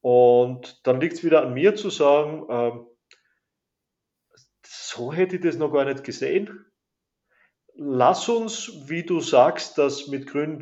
Und 0.00 0.86
dann 0.86 1.00
liegt 1.00 1.14
es 1.14 1.24
wieder 1.24 1.42
an 1.42 1.52
mir 1.52 1.76
zu 1.76 1.90
sagen, 1.90 2.46
ähm, 2.48 2.86
so 4.64 5.12
hätte 5.12 5.36
ich 5.36 5.42
das 5.42 5.56
noch 5.56 5.72
gar 5.72 5.84
nicht 5.84 6.04
gesehen. 6.04 6.66
Lass 7.74 8.28
uns, 8.28 8.88
wie 8.88 9.04
du 9.04 9.20
sagst, 9.20 9.78
das 9.78 10.08
mit 10.08 10.26
Grün 10.26 10.58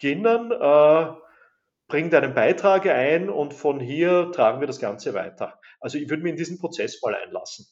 beginnen. 0.00 0.50
Äh, 0.52 1.14
bring 1.88 2.10
deinen 2.10 2.34
Beitrag 2.34 2.86
ein 2.86 3.28
und 3.28 3.52
von 3.52 3.80
hier 3.80 4.30
tragen 4.32 4.60
wir 4.60 4.66
das 4.66 4.78
Ganze 4.78 5.14
weiter. 5.14 5.60
Also 5.80 5.98
ich 5.98 6.08
würde 6.08 6.22
mich 6.22 6.30
in 6.30 6.36
diesen 6.36 6.58
Prozess 6.58 7.00
mal 7.02 7.14
einlassen. 7.14 7.66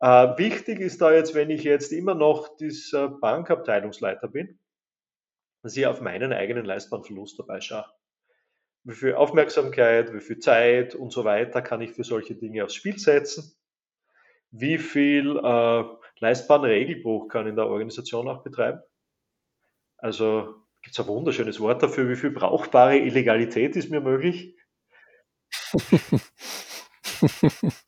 Äh, 0.00 0.38
wichtig 0.38 0.80
ist 0.80 1.00
da 1.00 1.12
jetzt, 1.12 1.34
wenn 1.34 1.50
ich 1.50 1.64
jetzt 1.64 1.92
immer 1.92 2.14
noch 2.14 2.56
dieser 2.56 3.08
Bankabteilungsleiter 3.08 4.28
bin, 4.28 4.58
dass 5.62 5.76
ich 5.76 5.86
auf 5.86 6.00
meinen 6.00 6.32
eigenen 6.32 6.64
leistbaren 6.64 7.04
Verlust 7.04 7.38
dabei 7.38 7.60
schaue. 7.60 7.86
Wie 8.84 8.94
viel 8.94 9.14
Aufmerksamkeit, 9.14 10.12
wie 10.12 10.20
viel 10.20 10.38
Zeit 10.38 10.94
und 10.94 11.10
so 11.10 11.24
weiter 11.24 11.62
kann 11.62 11.80
ich 11.80 11.92
für 11.92 12.04
solche 12.04 12.34
Dinge 12.34 12.64
aufs 12.64 12.74
Spiel 12.74 12.98
setzen 12.98 13.56
wie 14.56 14.78
viel 14.78 15.36
äh, 15.36 15.84
leistbaren 16.20 16.64
Regelbruch 16.64 17.26
kann 17.26 17.48
in 17.48 17.56
der 17.56 17.66
Organisation 17.66 18.28
auch 18.28 18.44
betreiben. 18.44 18.80
Also 19.98 20.54
gibt 20.84 20.98
es 20.98 21.00
ein 21.00 21.08
wunderschönes 21.08 21.60
Wort 21.60 21.82
dafür, 21.82 22.08
wie 22.10 22.16
viel 22.16 22.30
brauchbare 22.30 22.98
Illegalität 22.98 23.74
ist 23.74 23.90
mir 23.90 24.00
möglich. 24.00 24.54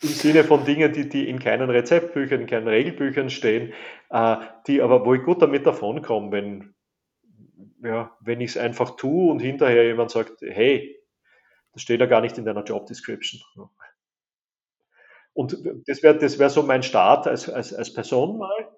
Im 0.03 0.09
Sinne 0.09 0.45
von 0.45 0.65
Dingen, 0.65 0.93
die, 0.93 1.09
die 1.09 1.29
in 1.29 1.39
keinen 1.39 1.69
Rezeptbüchern, 1.69 2.41
in 2.41 2.47
keinen 2.47 2.69
Regelbüchern 2.69 3.29
stehen, 3.29 3.75
äh, 4.09 4.37
die 4.67 4.81
aber, 4.81 5.05
wo 5.05 5.13
ich 5.15 5.23
gut 5.25 5.43
damit 5.43 5.67
davonkomme, 5.67 6.33
wenn, 6.33 6.75
ja, 7.83 8.17
wenn 8.21 8.41
ich 8.41 8.51
es 8.51 8.57
einfach 8.57 8.97
tue 8.97 9.31
und 9.31 9.41
hinterher 9.41 9.85
jemand 9.85 10.11
sagt, 10.11 10.41
hey, 10.41 10.99
das 11.73 11.83
steht 11.83 12.01
ja 12.01 12.07
gar 12.07 12.23
nicht 12.23 12.39
in 12.39 12.47
deiner 12.47 12.65
Job 12.65 12.87
Description. 12.87 13.43
Und 15.35 15.59
das 15.87 16.03
wäre 16.03 16.17
das 16.17 16.39
wär 16.39 16.49
so 16.49 16.63
mein 16.63 16.83
Start 16.83 17.27
als, 17.27 17.51
als, 17.51 17.75
als 17.75 17.93
Person 17.93 18.39
mal. 18.39 18.71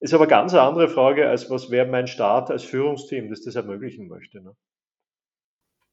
Ist 0.00 0.14
aber 0.14 0.26
ganz 0.26 0.52
eine 0.52 0.62
andere 0.62 0.88
Frage, 0.88 1.28
als 1.28 1.50
was 1.50 1.70
wäre 1.70 1.86
mein 1.86 2.06
Start 2.06 2.50
als 2.50 2.64
Führungsteam, 2.64 3.28
das 3.28 3.42
das 3.42 3.54
ermöglichen 3.54 4.08
möchte. 4.08 4.40
Ne? 4.42 4.56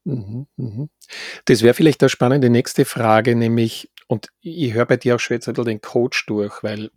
Mhm, 0.06 0.48
mhm. 0.56 0.90
Das 1.44 1.62
wäre 1.62 1.74
vielleicht 1.74 2.02
eine 2.02 2.10
spannende 2.10 2.50
nächste 2.50 2.86
Frage, 2.86 3.36
nämlich, 3.36 3.92
und 4.08 4.30
ich 4.40 4.74
höre 4.74 4.86
bei 4.86 4.96
dir 4.96 5.16
auch 5.16 5.20
schon 5.20 5.36
jetzt 5.36 5.48
den 5.48 5.82
Coach 5.82 6.26
durch, 6.28 6.64
weil 6.64 6.92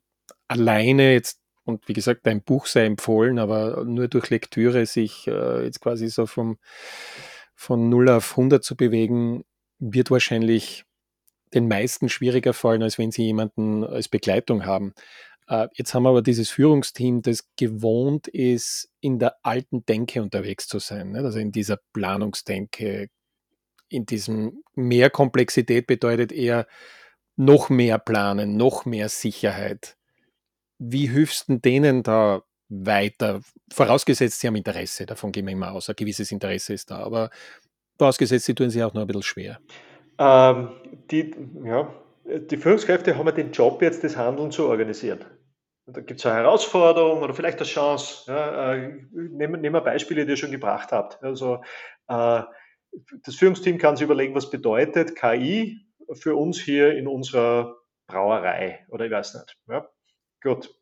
alleine 0.47 1.13
jetzt, 1.13 1.41
und 1.65 1.89
wie 1.89 1.93
gesagt, 1.93 2.27
dein 2.27 2.43
Buch 2.43 2.67
sei 2.67 2.87
empfohlen, 2.87 3.41
aber 3.41 3.85
nur 3.85 4.07
durch 4.07 4.31
Lektüre 4.31 4.87
sich 4.87 5.27
äh, 5.27 5.65
jetzt 5.65 5.81
quasi 5.81 6.09
so 6.09 6.27
vom, 6.27 6.59
von 7.57 7.89
0 7.89 8.11
auf 8.11 8.31
100 8.33 8.63
zu 8.63 8.77
bewegen, 8.77 9.45
wird 9.81 10.13
wahrscheinlich 10.13 10.85
den 11.53 11.67
meisten 11.67 12.09
schwieriger 12.09 12.53
fallen, 12.53 12.83
als 12.83 12.97
wenn 12.97 13.11
sie 13.11 13.25
jemanden 13.25 13.83
als 13.83 14.09
Begleitung 14.09 14.67
haben. 14.67 14.95
Äh, 15.49 15.69
jetzt 15.75 15.95
haben 15.95 16.05
wir 16.05 16.11
aber 16.11 16.23
dieses 16.23 16.51
Führungsteam, 16.51 17.23
das 17.23 17.49
gewohnt 17.57 18.29
ist, 18.29 18.91
in 19.01 19.19
der 19.19 19.37
alten 19.43 19.85
Denke 19.87 20.23
unterwegs 20.23 20.69
zu 20.69 20.79
sein. 20.79 21.17
Also 21.17 21.39
in 21.39 21.53
dieser 21.53 21.79
Planungsdenke, 21.93 23.09
in 23.89 24.07
diesem 24.07 24.63
mehr 24.75 25.11
Komplexität 25.11 25.87
bedeutet 25.87 26.33
eher 26.33 26.67
noch 27.37 27.71
mehr 27.71 27.99
planen, 27.99 28.57
noch 28.57 28.85
mehr 28.85 29.09
Sicherheit. 29.09 29.97
wie 30.81 31.09
hilfst 31.09 31.49
du 31.49 31.59
denen 31.59 32.03
da 32.03 32.43
weiter? 32.69 33.43
Vorausgesetzt, 33.73 34.41
sie 34.41 34.47
haben 34.47 34.57
Interesse, 34.57 35.07
davon 35.07 35.31
gehen 35.33 35.47
wir 35.47 35.53
immer 35.53 35.73
aus, 35.73 35.89
ein 35.89 35.97
gewisses 35.97 36.33
Interesse 36.33 36.73
ist 36.75 36.91
da, 36.91 36.99
aber 37.01 37.31
vorausgesetzt, 37.99 38.47
sie 38.47 38.55
tun 38.55 38.71
sich 38.71 38.83
auch 38.83 38.95
noch 38.95 39.03
ein 39.03 39.07
bisschen 39.07 39.23
schwer. 39.23 39.61
Ähm, 40.19 40.71
die, 41.11 41.35
ja, 41.65 41.93
die 42.39 42.57
Führungskräfte 42.57 43.17
haben 43.17 43.27
ja 43.27 43.33
den 43.33 43.53
Job 43.53 43.83
jetzt, 43.83 44.05
das 44.05 44.17
Handeln 44.17 44.51
zu 44.51 44.69
organisieren. 44.69 45.25
Da 45.87 46.01
gibt 46.01 46.21
es 46.21 46.27
eine 46.27 46.37
Herausforderung 46.37 47.23
oder 47.23 47.35
vielleicht 47.35 47.59
eine 47.59 47.67
Chance. 47.67 48.31
Ja, 48.31 48.75
äh, 48.75 49.01
nehmen, 49.13 49.61
nehmen 49.61 49.75
wir 49.75 49.81
Beispiele, 49.81 50.25
die 50.25 50.33
ihr 50.33 50.37
schon 50.37 50.53
gebracht 50.53 50.93
habt. 50.93 51.23
Also 51.23 51.63
äh, 52.09 52.43
das 53.25 53.35
Führungsteam 53.35 53.79
kann 53.79 53.97
sich 53.97 54.05
überlegen, 54.05 54.35
was 54.35 54.51
bedeutet 54.51 55.17
KI 55.17 55.87
für 56.13 56.37
uns 56.37 56.61
hier 56.61 56.97
in 56.97 57.07
unserer 57.07 57.77
Brauerei 58.07 58.87
oder 58.89 59.07
ich 59.07 59.13
weiß 59.13 59.35
nicht. 59.35 59.57
Ja, 59.69 59.89
gut. 60.43 60.75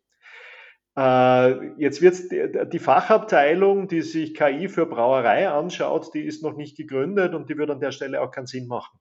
Äh, 0.96 1.74
jetzt 1.80 2.02
wird 2.02 2.72
die, 2.72 2.78
Fachabteilung, 2.78 3.86
die 3.86 4.02
sich 4.02 4.34
KI 4.34 4.68
für 4.68 4.86
Brauerei 4.86 5.48
anschaut, 5.48 6.12
die 6.12 6.24
ist 6.24 6.42
noch 6.42 6.56
nicht 6.56 6.76
gegründet 6.76 7.34
und 7.34 7.48
die 7.48 7.56
wird 7.56 7.70
an 7.70 7.80
der 7.80 7.92
Stelle 7.92 8.20
auch 8.20 8.32
keinen 8.32 8.46
Sinn 8.46 8.66
machen. 8.66 8.98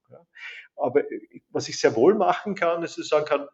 Aber 0.78 1.04
was 1.50 1.70
ich 1.70 1.80
sehr 1.80 1.96
wohl 1.96 2.16
machen 2.16 2.56
kann, 2.56 2.84
ist, 2.84 2.98
dass 2.98 3.06
ich 3.06 3.10
sagen 3.10 3.26
kann, 3.26 3.48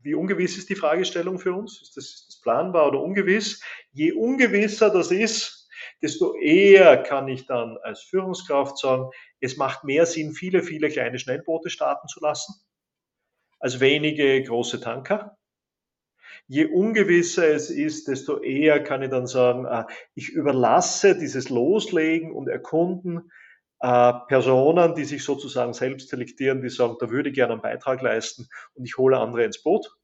wie 0.00 0.14
ungewiss 0.14 0.58
ist 0.58 0.68
die 0.68 0.74
Fragestellung 0.74 1.38
für 1.38 1.52
uns? 1.52 1.80
Ist 1.80 1.96
das, 1.96 2.04
ist 2.06 2.26
das 2.28 2.40
planbar 2.40 2.88
oder 2.88 3.00
ungewiss? 3.00 3.62
Je 3.92 4.12
ungewisser 4.12 4.90
das 4.90 5.10
ist, 5.10 5.68
desto 6.00 6.34
eher 6.36 7.02
kann 7.02 7.28
ich 7.28 7.46
dann 7.46 7.78
als 7.78 8.02
Führungskraft 8.02 8.78
sagen, 8.78 9.10
es 9.40 9.56
macht 9.56 9.84
mehr 9.84 10.06
Sinn, 10.06 10.32
viele, 10.32 10.62
viele 10.62 10.88
kleine 10.88 11.18
Schnellboote 11.18 11.70
starten 11.70 12.08
zu 12.08 12.20
lassen, 12.20 12.54
als 13.60 13.80
wenige 13.80 14.42
große 14.42 14.80
Tanker. 14.80 15.38
Je 16.48 16.66
ungewisser 16.66 17.48
es 17.48 17.70
ist, 17.70 18.08
desto 18.08 18.40
eher 18.40 18.82
kann 18.82 19.02
ich 19.02 19.10
dann 19.10 19.26
sagen, 19.26 19.64
äh, 19.64 19.84
ich 20.14 20.30
überlasse 20.30 21.16
dieses 21.16 21.48
Loslegen 21.48 22.32
und 22.32 22.48
Erkunden 22.48 23.30
äh, 23.82 24.12
Personen, 24.28 24.94
die 24.94 25.04
sich 25.04 25.24
sozusagen 25.24 25.72
selbst 25.72 26.08
selektieren, 26.08 26.62
die 26.62 26.68
sagen, 26.68 26.96
da 27.00 27.10
würde 27.10 27.30
ich 27.30 27.34
gerne 27.34 27.54
einen 27.54 27.62
Beitrag 27.62 28.00
leisten 28.00 28.48
und 28.74 28.84
ich 28.84 28.96
hole 28.96 29.18
andere 29.18 29.44
ins 29.44 29.60
Boot. 29.60 29.96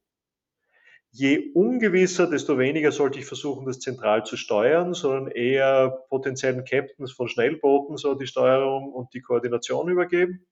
Je 1.10 1.52
ungewisser, 1.54 2.28
desto 2.28 2.58
weniger 2.58 2.90
sollte 2.90 3.20
ich 3.20 3.26
versuchen, 3.26 3.66
das 3.66 3.78
zentral 3.78 4.24
zu 4.24 4.36
steuern, 4.36 4.94
sondern 4.94 5.30
eher 5.30 6.04
potenziellen 6.08 6.64
Captains 6.64 7.12
von 7.12 7.28
Schnellbooten 7.28 7.96
so 7.96 8.14
die 8.14 8.26
Steuerung 8.26 8.92
und 8.92 9.14
die 9.14 9.22
Koordination 9.22 9.88
übergeben. 9.88 10.44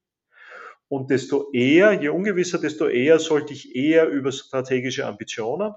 Und 0.89 1.11
desto 1.11 1.51
eher, 1.53 1.93
je 1.93 2.11
ungewisser, 2.11 2.59
desto 2.59 2.87
eher 2.87 3.19
sollte 3.19 3.53
ich 3.53 3.75
eher 3.75 4.09
über 4.09 4.31
strategische 4.31 5.05
Ambitionen 5.05 5.75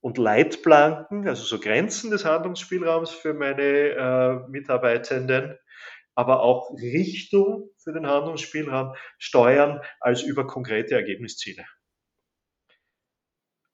und 0.00 0.18
Leitplanken, 0.18 1.26
also 1.26 1.42
so 1.42 1.58
Grenzen 1.58 2.12
des 2.12 2.24
Handlungsspielraums 2.24 3.10
für 3.10 3.34
meine 3.34 3.62
äh, 3.62 4.48
Mitarbeitenden 4.48 5.58
aber 6.14 6.40
auch 6.40 6.70
Richtung 6.72 7.70
für 7.78 7.92
den 7.92 8.06
Handlungsspielraum 8.06 8.94
steuern 9.18 9.80
als 10.00 10.22
über 10.22 10.46
konkrete 10.46 10.94
Ergebnisziele. 10.94 11.64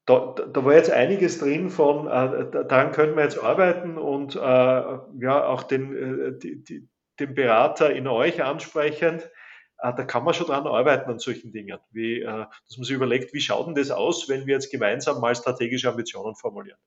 Da, 0.07 0.33
da, 0.33 0.65
war 0.65 0.73
jetzt 0.73 0.91
einiges 0.91 1.39
drin 1.39 1.69
von, 1.69 2.07
äh, 2.07 2.51
daran 2.67 2.91
können 2.91 3.15
wir 3.15 3.23
jetzt 3.23 3.37
arbeiten 3.37 3.97
und 3.97 4.35
äh, 4.35 4.39
ja 4.39 5.45
auch 5.45 5.63
den, 5.63 5.95
äh, 5.95 6.39
die, 6.39 6.63
die, 6.63 6.89
den 7.19 7.35
Berater 7.35 7.93
in 7.93 8.07
euch 8.07 8.43
ansprechend. 8.43 9.29
Äh, 9.77 9.93
da 9.93 10.03
kann 10.03 10.23
man 10.23 10.33
schon 10.33 10.47
dran 10.47 10.65
arbeiten 10.65 11.09
an 11.11 11.19
solchen 11.19 11.51
Dingen, 11.51 11.79
wie, 11.91 12.21
äh, 12.21 12.25
dass 12.25 12.77
man 12.77 12.83
sich 12.83 12.95
überlegt, 12.95 13.33
wie 13.33 13.41
schaut 13.41 13.67
denn 13.67 13.75
das 13.75 13.91
aus, 13.91 14.27
wenn 14.27 14.47
wir 14.47 14.55
jetzt 14.55 14.71
gemeinsam 14.71 15.21
mal 15.21 15.35
strategische 15.35 15.89
Ambitionen 15.89 16.35
formulieren, 16.35 16.79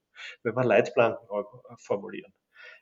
wenn 0.43 0.57
wir 0.57 0.65
Leitplanken 0.65 1.25
äh, 1.31 1.75
formulieren 1.79 2.33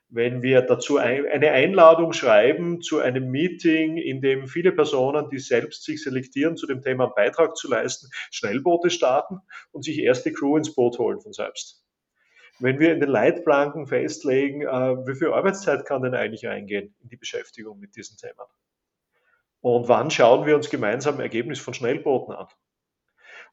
wenn 0.09 0.43
wir 0.43 0.61
dazu 0.61 0.97
eine 0.97 1.51
Einladung 1.51 2.13
schreiben 2.13 2.81
zu 2.81 2.99
einem 2.99 3.31
Meeting, 3.31 3.97
in 3.97 4.21
dem 4.21 4.47
viele 4.47 4.71
Personen, 4.71 5.29
die 5.29 5.39
selbst 5.39 5.83
sich 5.83 6.03
selektieren, 6.03 6.55
zu 6.55 6.67
dem 6.67 6.81
Thema 6.81 7.05
einen 7.05 7.15
Beitrag 7.15 7.57
zu 7.57 7.69
leisten, 7.69 8.09
Schnellboote 8.31 8.89
starten 8.89 9.39
und 9.71 9.83
sich 9.83 9.99
erst 9.99 10.25
die 10.25 10.33
Crew 10.33 10.57
ins 10.57 10.75
Boot 10.75 10.99
holen 10.99 11.19
von 11.19 11.33
selbst. 11.33 11.83
Wenn 12.59 12.79
wir 12.79 12.93
in 12.93 12.99
den 12.99 13.09
Leitplanken 13.09 13.87
festlegen, 13.87 14.61
äh, 14.61 14.67
wie 15.07 15.15
viel 15.15 15.33
Arbeitszeit 15.33 15.85
kann 15.85 16.03
denn 16.03 16.13
eigentlich 16.13 16.45
reingehen 16.45 16.95
in 17.01 17.09
die 17.09 17.17
Beschäftigung 17.17 17.79
mit 17.79 17.95
diesen 17.95 18.17
Themen? 18.17 18.47
Und 19.61 19.87
wann 19.87 20.11
schauen 20.11 20.45
wir 20.45 20.55
uns 20.55 20.69
gemeinsam 20.69 21.15
ein 21.15 21.21
Ergebnis 21.21 21.59
von 21.59 21.73
Schnellbooten 21.73 22.35
an? 22.35 22.47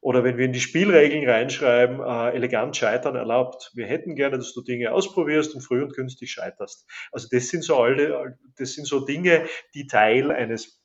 Oder 0.01 0.23
wenn 0.23 0.37
wir 0.37 0.45
in 0.45 0.53
die 0.53 0.59
Spielregeln 0.59 1.29
reinschreiben, 1.29 1.99
äh, 1.99 2.35
elegant 2.35 2.75
scheitern 2.75 3.15
erlaubt. 3.15 3.71
Wir 3.75 3.85
hätten 3.85 4.15
gerne, 4.15 4.37
dass 4.37 4.53
du 4.53 4.61
Dinge 4.61 4.91
ausprobierst 4.91 5.53
und 5.53 5.61
früh 5.61 5.83
und 5.83 5.93
günstig 5.95 6.31
scheiterst. 6.31 6.87
Also 7.11 7.27
das 7.31 7.49
sind 7.49 7.63
so 7.63 7.77
alle, 7.77 8.37
das 8.57 8.73
sind 8.73 8.87
so 8.87 9.05
Dinge, 9.05 9.45
die 9.75 9.85
Teil 9.85 10.31
eines 10.31 10.81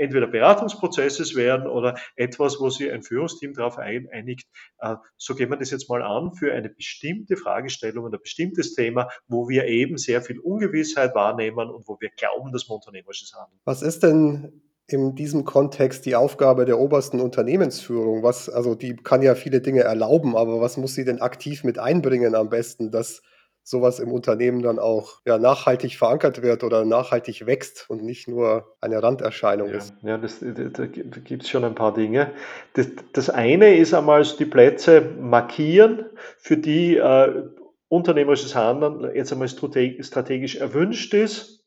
entweder 0.00 0.26
Beratungsprozesses 0.26 1.36
wären 1.36 1.66
oder 1.66 1.98
etwas, 2.16 2.58
wo 2.58 2.70
sich 2.70 2.90
ein 2.90 3.02
Führungsteam 3.02 3.52
darauf 3.52 3.78
einigt, 3.78 4.46
äh, 4.78 4.96
so 5.16 5.34
gehen 5.34 5.50
wir 5.50 5.58
das 5.58 5.70
jetzt 5.70 5.88
mal 5.90 6.02
an 6.02 6.32
für 6.32 6.54
eine 6.54 6.70
bestimmte 6.70 7.36
Fragestellung 7.36 8.04
und 8.04 8.14
ein 8.14 8.20
bestimmtes 8.20 8.74
Thema, 8.74 9.08
wo 9.28 9.48
wir 9.48 9.66
eben 9.66 9.98
sehr 9.98 10.22
viel 10.22 10.38
Ungewissheit 10.38 11.14
wahrnehmen 11.14 11.70
und 11.70 11.86
wo 11.86 11.98
wir 12.00 12.10
glauben, 12.16 12.50
dass 12.52 12.68
wir 12.68 12.74
unternehmerisches 12.74 13.34
haben. 13.34 13.52
Was 13.64 13.82
ist 13.82 14.02
denn 14.02 14.62
in 14.92 15.14
diesem 15.14 15.44
Kontext 15.44 16.06
die 16.06 16.16
Aufgabe 16.16 16.64
der 16.64 16.78
obersten 16.78 17.20
Unternehmensführung? 17.20 18.22
Was, 18.22 18.48
also 18.48 18.74
die 18.74 18.96
kann 18.96 19.22
ja 19.22 19.34
viele 19.34 19.60
Dinge 19.60 19.82
erlauben, 19.82 20.36
aber 20.36 20.60
was 20.60 20.76
muss 20.76 20.94
sie 20.94 21.04
denn 21.04 21.20
aktiv 21.20 21.64
mit 21.64 21.78
einbringen 21.78 22.34
am 22.34 22.50
besten, 22.50 22.90
dass 22.90 23.22
sowas 23.62 24.00
im 24.00 24.10
Unternehmen 24.10 24.62
dann 24.62 24.78
auch 24.78 25.20
ja, 25.24 25.38
nachhaltig 25.38 25.96
verankert 25.96 26.42
wird 26.42 26.64
oder 26.64 26.84
nachhaltig 26.84 27.46
wächst 27.46 27.86
und 27.88 28.02
nicht 28.02 28.26
nur 28.26 28.74
eine 28.80 29.02
Randerscheinung 29.02 29.68
ja, 29.68 29.76
ist? 29.76 29.94
Ja, 30.02 30.18
das, 30.18 30.40
da, 30.40 30.52
da 30.52 30.86
gibt 30.86 31.42
es 31.42 31.48
schon 31.48 31.64
ein 31.64 31.74
paar 31.74 31.94
Dinge. 31.94 32.32
Das, 32.74 32.88
das 33.12 33.30
eine 33.30 33.76
ist 33.76 33.94
einmal 33.94 34.24
die 34.38 34.44
Plätze 34.44 35.02
markieren, 35.20 36.06
für 36.38 36.56
die 36.56 36.96
äh, 36.96 37.44
unternehmerisches 37.88 38.54
Handeln 38.54 39.14
jetzt 39.14 39.32
einmal 39.32 39.48
strategisch 39.48 40.56
erwünscht 40.56 41.14
ist 41.14 41.58
äh, 41.58 41.59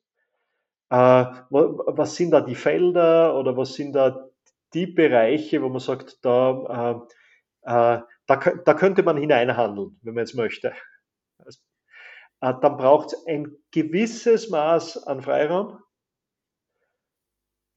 was 0.93 2.15
sind 2.15 2.31
da 2.31 2.41
die 2.41 2.55
Felder 2.55 3.35
oder 3.35 3.57
was 3.57 3.73
sind 3.73 3.93
da 3.93 4.29
die 4.73 4.87
Bereiche, 4.87 5.61
wo 5.61 5.69
man 5.69 5.79
sagt, 5.79 6.19
da, 6.23 7.05
äh, 7.65 7.69
äh, 7.69 8.01
da, 8.25 8.35
da 8.65 8.73
könnte 8.73 9.03
man 9.03 9.17
hineinhandeln, 9.17 9.99
wenn 10.01 10.13
man 10.13 10.23
jetzt 10.23 10.35
möchte. 10.35 10.73
Dann 12.39 12.77
braucht 12.77 13.13
es 13.13 13.25
ein 13.27 13.55
gewisses 13.71 14.49
Maß 14.49 15.07
an 15.07 15.21
Freiraum 15.21 15.79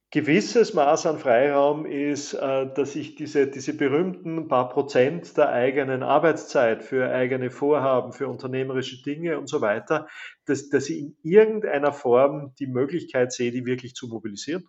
gewisses 0.09 0.73
Maß 0.73 1.05
an 1.05 1.19
Freiraum 1.19 1.85
ist, 1.85 2.33
äh, 2.33 2.71
dass 2.73 2.95
ich 2.95 3.15
diese, 3.15 3.47
diese 3.47 3.75
berühmten 3.75 4.47
paar 4.47 4.69
Prozent 4.69 5.35
der 5.37 5.49
eigenen 5.49 6.01
Arbeitszeit 6.01 6.83
für 6.83 7.09
eigene 7.09 7.51
Vorhaben, 7.51 8.13
für 8.13 8.27
unternehmerische 8.27 9.01
Dinge 9.03 9.37
und 9.37 9.47
so 9.47 9.61
weiter, 9.61 10.07
dass, 10.45 10.69
dass 10.69 10.89
ich 10.89 10.99
in 10.99 11.17
irgendeiner 11.23 11.91
Form 11.91 12.53
die 12.59 12.67
Möglichkeit 12.67 13.33
sehe, 13.33 13.51
die 13.51 13.65
wirklich 13.65 13.95
zu 13.95 14.07
mobilisieren. 14.07 14.65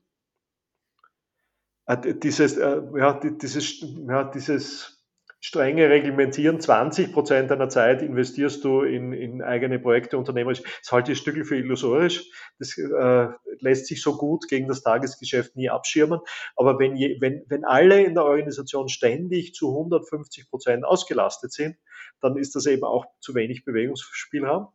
Äh, 1.86 2.14
dieses, 2.14 2.56
äh, 2.56 2.82
ja, 2.96 3.20
dieses, 3.20 3.80
ja, 4.08 4.24
dieses 4.24 4.97
strenge 5.40 5.88
reglementieren. 5.88 6.60
20 6.60 7.12
Prozent 7.12 7.50
deiner 7.50 7.68
Zeit 7.68 8.02
investierst 8.02 8.64
du 8.64 8.82
in, 8.82 9.12
in 9.12 9.42
eigene 9.42 9.78
Projekte 9.78 10.18
unternehmerisch. 10.18 10.62
Das 10.82 10.92
halte 10.92 11.12
ich 11.12 11.18
ein 11.18 11.22
Stück 11.22 11.46
für 11.46 11.56
illusorisch. 11.56 12.30
Das 12.58 12.76
äh, 12.76 13.28
lässt 13.60 13.86
sich 13.86 14.02
so 14.02 14.16
gut 14.16 14.48
gegen 14.48 14.66
das 14.66 14.82
Tagesgeschäft 14.82 15.56
nie 15.56 15.70
abschirmen. 15.70 16.20
Aber 16.56 16.78
wenn, 16.78 16.96
je, 16.96 17.18
wenn, 17.20 17.44
wenn 17.48 17.64
alle 17.64 18.02
in 18.02 18.14
der 18.14 18.24
Organisation 18.24 18.88
ständig 18.88 19.54
zu 19.54 19.70
150 19.70 20.50
Prozent 20.50 20.84
ausgelastet 20.84 21.52
sind, 21.52 21.76
dann 22.20 22.36
ist 22.36 22.56
das 22.56 22.66
eben 22.66 22.84
auch 22.84 23.06
zu 23.20 23.34
wenig 23.34 23.64
Bewegungsspielraum. 23.64 24.68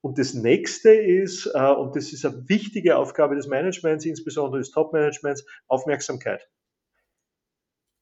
Und 0.00 0.18
das 0.18 0.34
nächste 0.34 0.92
ist, 0.92 1.46
äh, 1.46 1.72
und 1.72 1.96
das 1.96 2.12
ist 2.12 2.24
eine 2.24 2.48
wichtige 2.48 2.96
Aufgabe 2.96 3.34
des 3.34 3.48
Managements, 3.48 4.04
insbesondere 4.04 4.60
des 4.60 4.70
Top-Managements, 4.70 5.44
Aufmerksamkeit. 5.66 6.48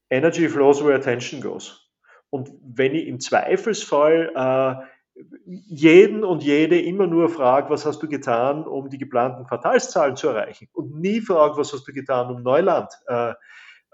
Energy 0.09 0.47
flows 0.47 0.81
where 0.83 0.95
attention 0.95 1.41
goes. 1.41 1.86
Und 2.29 2.51
wenn 2.61 2.93
ich 2.93 3.07
im 3.07 3.19
Zweifelsfall 3.19 4.31
äh, 4.35 5.21
jeden 5.45 6.23
und 6.23 6.43
jede 6.43 6.79
immer 6.79 7.07
nur 7.07 7.29
frage, 7.29 7.69
was 7.69 7.85
hast 7.85 8.03
du 8.03 8.07
getan, 8.07 8.67
um 8.67 8.89
die 8.89 8.97
geplanten 8.97 9.45
Quartalszahlen 9.45 10.15
zu 10.15 10.27
erreichen 10.29 10.67
und 10.73 10.99
nie 10.99 11.21
frage, 11.21 11.57
was 11.57 11.73
hast 11.73 11.87
du 11.87 11.93
getan, 11.93 12.29
um 12.29 12.43
Neuland 12.43 12.91
äh, 13.07 13.33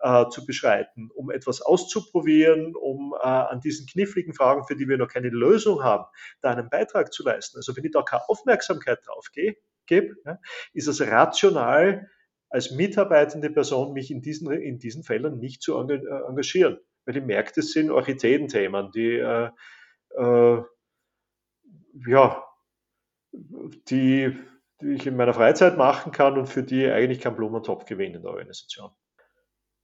äh, 0.02 0.28
zu 0.30 0.46
beschreiten, 0.46 1.10
um 1.16 1.32
etwas 1.32 1.62
auszuprobieren, 1.62 2.76
um 2.76 3.16
äh, 3.22 3.26
an 3.26 3.62
diesen 3.62 3.88
kniffligen 3.88 4.34
Fragen, 4.34 4.66
für 4.66 4.76
die 4.76 4.88
wir 4.88 4.98
noch 4.98 5.08
keine 5.08 5.30
Lösung 5.30 5.82
haben, 5.82 6.04
da 6.42 6.52
einen 6.52 6.70
Beitrag 6.70 7.14
zu 7.14 7.24
leisten. 7.24 7.58
Also 7.58 7.76
wenn 7.76 7.86
ich 7.86 7.92
da 7.92 8.02
keine 8.02 8.28
Aufmerksamkeit 8.28 9.00
drauf 9.06 9.28
gebe, 9.86 10.16
ja, 10.26 10.40
ist 10.74 10.88
es 10.88 11.02
rational, 11.02 12.10
als 12.50 12.72
mitarbeitende 12.72 13.50
Person 13.50 13.94
mich 13.94 14.12
in 14.12 14.22
diesen, 14.22 14.52
in 14.52 14.78
diesen 14.78 15.04
Feldern 15.04 15.40
nicht 15.40 15.62
zu 15.62 15.76
äh, 15.80 16.00
engagieren. 16.28 16.80
Weil 17.06 17.18
ich 17.18 17.24
merke, 17.24 17.52
das 17.56 17.72
sind 17.72 17.92
Orchideenthemen, 17.92 18.92
die, 18.92 19.18
äh, 19.18 19.50
äh, 20.18 20.64
ja, 22.08 22.44
die, 23.32 24.38
die 24.82 24.94
ich 24.94 25.08
in 25.08 25.16
meiner 25.16 25.34
Freizeit 25.34 25.78
machen 25.78 26.12
kann 26.12 26.38
und 26.38 26.48
für 26.48 26.64
die 26.64 26.86
eigentlich 26.88 27.22
kein 27.22 27.36
Blumentopf 27.36 27.86
gewinne 27.86 28.18
in 28.18 28.22
der 28.22 28.32
Organisation. 28.32 28.92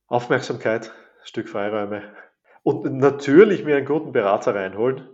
Aufmerksamkeit, 0.08 0.92
Stück 1.24 1.50
Freiräume 1.50 2.14
und 2.64 2.86
natürlich 2.98 3.64
mir 3.64 3.78
einen 3.78 3.86
guten 3.86 4.12
Berater 4.12 4.56
reinholen. 4.56 5.08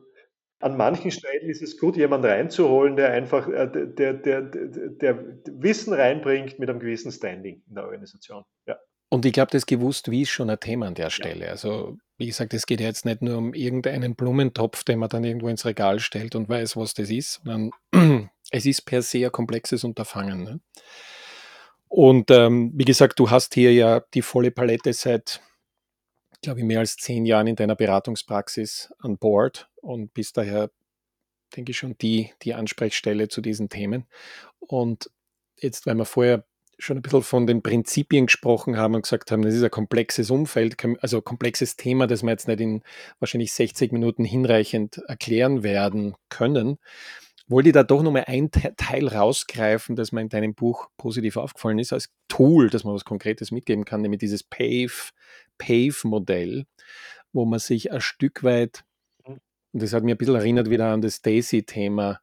An 0.60 0.78
manchen 0.78 1.12
Stellen 1.12 1.50
ist 1.50 1.62
es 1.62 1.78
gut, 1.78 1.98
jemanden 1.98 2.28
reinzuholen, 2.28 2.96
der 2.96 3.12
einfach 3.12 3.48
äh, 3.48 3.68
der, 3.68 4.14
der, 4.14 4.42
der, 4.42 4.42
der 4.42 5.26
Wissen 5.46 5.94
reinbringt 5.94 6.60
mit 6.60 6.70
einem 6.70 6.80
gewissen 6.80 7.12
Standing 7.12 7.62
in 7.68 7.76
der 7.76 7.84
Organisation. 7.84 8.46
Ja. 8.66 8.78
Und 9.16 9.26
ich 9.26 9.32
glaube, 9.32 9.52
das 9.52 9.66
gewusst, 9.66 10.12
wie 10.12 10.24
ist 10.24 10.32
schon 10.32 10.50
ein 10.50 10.60
Thema 10.60 10.88
an 10.88 10.94
der 10.94 11.10
Stelle. 11.10 11.50
Also, 11.50 11.98
wie 12.18 12.26
gesagt, 12.26 12.54
es 12.54 12.66
geht 12.66 12.82
ja 12.82 12.88
jetzt 12.88 13.06
nicht 13.06 13.22
nur 13.22 13.38
um 13.38 13.54
irgendeinen 13.54 14.14
Blumentopf, 14.14 14.84
den 14.84 15.00
man 15.00 15.08
dann 15.08 15.24
irgendwo 15.24 15.48
ins 15.48 15.64
Regal 15.64 16.02
stellt 16.02 16.36
und 16.36 16.50
weiß, 16.50 16.76
was 16.76 16.96
das 16.96 17.10
ist, 17.10 17.40
sondern 17.46 17.72
es 18.52 18.66
ist 18.66 18.82
per 18.82 19.02
se 19.02 19.20
ein 19.26 19.32
komplexes 19.32 19.86
Unterfangen. 19.86 20.44
Ne? 20.44 20.60
Und 21.88 22.30
ähm, 22.30 22.74
wie 22.76 22.84
gesagt, 22.84 23.18
du 23.18 23.30
hast 23.30 23.54
hier 23.54 23.72
ja 23.72 24.02
die 24.14 24.22
volle 24.22 24.52
Palette 24.52 24.92
seit, 24.92 25.40
glaube 26.42 26.60
ich, 26.60 26.66
mehr 26.66 26.80
als 26.80 26.98
zehn 26.98 27.26
Jahren 27.26 27.48
in 27.48 27.56
deiner 27.56 27.78
Beratungspraxis 27.78 28.94
an 29.00 29.18
Bord 29.18 29.70
und 29.78 30.14
bist 30.14 30.36
daher, 30.36 30.72
denke 31.56 31.72
ich, 31.72 31.78
schon 31.78 31.98
die, 32.00 32.34
die 32.42 32.54
Ansprechstelle 32.54 33.30
zu 33.30 33.40
diesen 33.40 33.70
Themen. 33.70 34.08
Und 34.60 35.10
jetzt, 35.56 35.86
weil 35.86 35.96
wir 35.96 36.04
vorher 36.04 36.44
schon 36.78 36.98
ein 36.98 37.02
bisschen 37.02 37.24
von 37.24 37.48
den 37.48 37.62
Prinzipien 37.62 38.26
gesprochen 38.26 38.78
haben 38.78 38.96
und 38.96 39.04
gesagt 39.04 39.32
haben, 39.32 39.42
das 39.42 39.54
ist 39.54 39.64
ein 39.64 39.72
komplexes 39.72 40.30
Umfeld, 40.30 40.76
also 41.02 41.18
ein 41.18 41.24
komplexes 41.24 41.76
Thema, 41.76 42.08
das 42.08 42.24
wir 42.24 42.32
jetzt 42.32 42.48
nicht 42.48 42.60
in 42.60 42.84
wahrscheinlich 43.20 43.54
60 43.54 43.92
Minuten 43.92 44.24
hinreichend 44.26 44.98
erklären 45.08 45.64
werden 45.64 46.16
können. 46.30 46.78
Wollte 47.48 47.70
ich 47.70 47.74
da 47.74 47.84
doch 47.84 48.02
nochmal 48.02 48.26
ein 48.28 48.50
Teil 48.52 49.08
rausgreifen, 49.08 49.96
das 49.96 50.12
mir 50.12 50.22
in 50.22 50.30
deinem 50.30 50.56
Buch 50.56 50.90
positiv 50.98 51.38
aufgefallen 51.38 51.78
ist, 51.80 51.94
als 51.94 52.10
Tool, 52.28 52.70
dass 52.70 52.84
man 52.84 52.96
was 52.96 53.06
Konkretes 53.06 53.52
mitgeben 53.52 53.86
kann, 53.86 54.02
nämlich 54.02 54.20
dieses 54.20 54.44
PAVE-Modell, 54.44 55.06
wo 57.34 57.46
man 57.46 57.60
sich 57.60 57.92
ein 57.92 58.02
Stück 58.02 58.44
weit, 58.44 58.84
mhm. 59.28 59.40
und 59.74 59.84
das 59.84 59.94
hat 59.94 60.04
mir 60.04 60.16
ein 60.16 60.18
bisschen 60.18 60.36
erinnert 60.36 60.70
wieder 60.72 60.88
an 60.88 61.02
das 61.02 61.22
Daisy-Thema, 61.22 62.20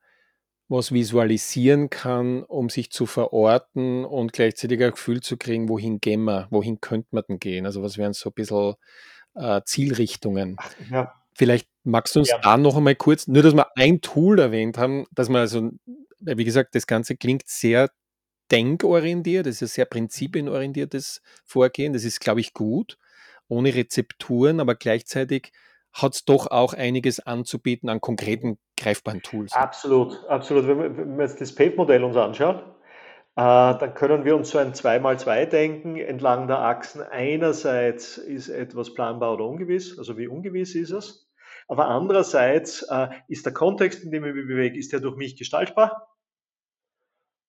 was 0.72 0.92
visualisieren 0.92 1.90
kann, 1.90 2.42
um 2.42 2.68
sich 2.68 2.90
zu 2.90 3.06
verorten 3.06 4.04
und 4.04 4.32
gleichzeitig 4.32 4.82
ein 4.82 4.90
Gefühl 4.90 5.20
zu 5.20 5.36
kriegen, 5.36 5.68
wohin 5.68 6.00
gehen 6.00 6.24
wir, 6.24 6.48
wohin 6.50 6.80
könnte 6.80 7.08
man 7.12 7.24
denn 7.28 7.38
gehen? 7.38 7.66
Also 7.66 7.82
was 7.82 7.98
wären 7.98 8.12
so 8.12 8.30
ein 8.30 8.34
bisschen 8.34 8.74
äh, 9.34 9.60
Zielrichtungen? 9.64 10.56
Ja. 10.90 11.14
Vielleicht 11.34 11.68
magst 11.84 12.14
du 12.14 12.20
uns 12.20 12.30
ja. 12.30 12.38
da 12.38 12.56
noch 12.56 12.76
einmal 12.76 12.94
kurz, 12.94 13.26
nur 13.26 13.42
dass 13.42 13.54
wir 13.54 13.66
ein 13.76 14.00
Tool 14.00 14.38
erwähnt 14.38 14.78
haben, 14.78 15.06
dass 15.12 15.28
man 15.28 15.42
also, 15.42 15.70
wie 16.20 16.44
gesagt, 16.44 16.74
das 16.74 16.86
Ganze 16.86 17.16
klingt 17.16 17.46
sehr 17.46 17.90
denkorientiert, 18.50 19.46
das 19.46 19.56
ist 19.56 19.62
ein 19.62 19.68
sehr 19.68 19.84
prinzipienorientiertes 19.86 21.22
Vorgehen, 21.44 21.92
das 21.92 22.04
ist, 22.04 22.20
glaube 22.20 22.40
ich, 22.40 22.52
gut, 22.52 22.98
ohne 23.48 23.74
Rezepturen, 23.74 24.60
aber 24.60 24.74
gleichzeitig 24.74 25.52
hat 25.92 26.14
es 26.14 26.24
doch 26.24 26.46
auch 26.46 26.74
einiges 26.74 27.20
anzubieten 27.20 27.88
an 27.88 28.00
konkreten 28.00 28.58
greifbaren 28.82 29.22
Tools. 29.22 29.52
Absolut, 29.52 30.24
absolut. 30.28 30.66
Wenn 30.66 31.16
wir, 31.16 31.24
jetzt 31.24 31.40
das 31.40 31.54
PAVE-Modell 31.54 32.04
uns 32.04 32.16
anschauen, 32.16 32.60
äh, 33.34 33.78
dann 33.78 33.94
können 33.94 34.24
wir 34.24 34.36
uns 34.36 34.50
so 34.50 34.58
ein 34.58 34.74
2x2 34.74 35.46
denken 35.46 35.96
entlang 35.96 36.48
der 36.48 36.58
Achsen. 36.58 37.02
Einerseits 37.02 38.18
ist 38.18 38.48
etwas 38.48 38.92
planbar 38.94 39.34
oder 39.34 39.46
ungewiss, 39.46 39.98
also 39.98 40.18
wie 40.18 40.28
ungewiss 40.28 40.74
ist 40.74 40.90
es. 40.90 41.30
Aber 41.68 41.88
andererseits 41.88 42.82
äh, 42.90 43.08
ist 43.28 43.46
der 43.46 43.54
Kontext, 43.54 44.02
in 44.04 44.10
dem 44.10 44.24
ich 44.24 44.34
mich 44.34 44.46
bewege, 44.46 44.78
ist 44.78 44.92
der 44.92 45.00
durch 45.00 45.16
mich 45.16 45.36
gestaltbar? 45.36 46.08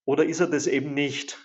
Oder 0.06 0.26
ist 0.26 0.40
er 0.40 0.48
das 0.48 0.68
eben 0.68 0.94
nicht? 0.94 1.40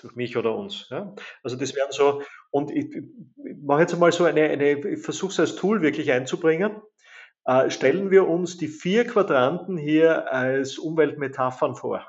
Durch 0.00 0.14
mich 0.14 0.36
oder 0.36 0.54
uns. 0.56 0.88
Ja? 0.90 1.14
Also 1.42 1.56
das 1.56 1.74
wären 1.74 1.90
so, 1.90 2.22
und 2.50 2.70
ich, 2.70 2.94
ich 2.94 3.56
mache 3.62 3.82
jetzt 3.82 3.94
einmal 3.94 4.12
so 4.12 4.24
eine, 4.24 4.42
eine 4.42 4.72
ich 4.72 5.02
versuche 5.02 5.32
es 5.32 5.40
als 5.40 5.56
Tool 5.56 5.82
wirklich 5.82 6.10
einzubringen. 6.10 6.80
Äh, 7.48 7.70
stellen 7.70 8.10
wir 8.10 8.28
uns 8.28 8.58
die 8.58 8.68
vier 8.68 9.06
Quadranten 9.06 9.78
hier 9.78 10.30
als 10.30 10.76
Umweltmetaphern 10.76 11.76
vor. 11.76 12.06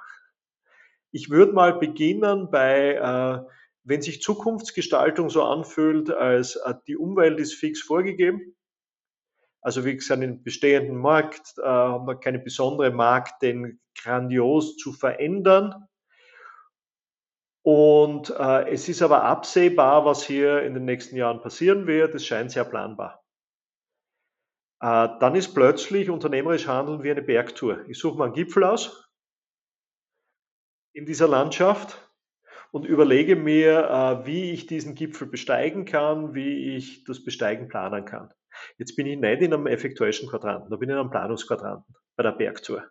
Ich 1.12 1.30
würde 1.30 1.54
mal 1.54 1.80
beginnen 1.80 2.52
bei, 2.52 2.96
äh, 2.96 3.50
wenn 3.86 4.02
sich 4.02 4.22
Zukunftsgestaltung 4.22 5.30
so 5.30 5.46
anfühlt, 5.46 6.12
als 6.12 6.58
äh, 6.58 6.74
die 6.88 6.98
Umwelt 6.98 7.40
ist 7.40 7.54
fix 7.54 7.82
vorgegeben. 7.82 8.58
Also 9.62 9.86
wie 9.86 9.96
gesagt, 9.96 10.22
im 10.22 10.44
bestehenden 10.44 10.98
Markt 10.98 11.56
haben 11.62 12.06
wir 12.06 12.16
keine 12.16 12.40
besondere 12.40 12.92
Markt, 12.92 13.42
den 13.42 13.80
grandios 14.02 14.78
zu 14.78 14.94
verändern. 14.94 15.88
Und 17.62 18.30
äh, 18.30 18.70
es 18.72 18.88
ist 18.88 19.02
aber 19.02 19.24
absehbar, 19.24 20.06
was 20.06 20.24
hier 20.24 20.64
in 20.64 20.74
den 20.74 20.86
nächsten 20.86 21.16
Jahren 21.18 21.42
passieren 21.42 21.88
wird. 21.88 22.16
Es 22.16 22.26
scheint 22.26 22.52
sehr 22.52 22.64
planbar. 22.64 23.19
Äh, 24.82 25.10
dann 25.20 25.36
ist 25.36 25.54
plötzlich 25.54 26.10
unternehmerisch 26.10 26.68
Handeln 26.68 27.04
wie 27.04 27.12
eine 27.12 27.22
Bergtour. 27.22 27.86
Ich 27.90 28.00
suche 28.00 28.18
mir 28.18 28.26
einen 28.26 28.34
Gipfel 28.34 28.64
aus 28.64 29.10
in 30.94 31.06
dieser 31.06 31.28
Landschaft 31.28 32.10
und 32.72 32.86
überlege 32.86 33.36
mir, 33.36 33.90
äh, 33.90 34.26
wie 34.26 34.52
ich 34.52 34.68
diesen 34.68 34.96
Gipfel 34.96 35.28
besteigen 35.28 35.86
kann, 35.86 36.34
wie 36.34 36.76
ich 36.78 37.04
das 37.04 37.24
Besteigen 37.24 37.68
planen 37.68 38.06
kann. 38.06 38.34
Jetzt 38.78 38.96
bin 38.96 39.06
ich 39.06 39.20
nicht 39.20 39.42
in 39.42 39.54
einem 39.54 39.68
Effectuation 39.68 40.30
Quadranten, 40.30 40.70
da 40.70 40.78
bin 40.78 40.90
ich 40.90 40.94
in 40.94 41.00
einem 41.00 41.12
Planungsquadranten 41.12 41.96
bei 42.16 42.24
der 42.24 42.32
Bergtour. 42.32 42.90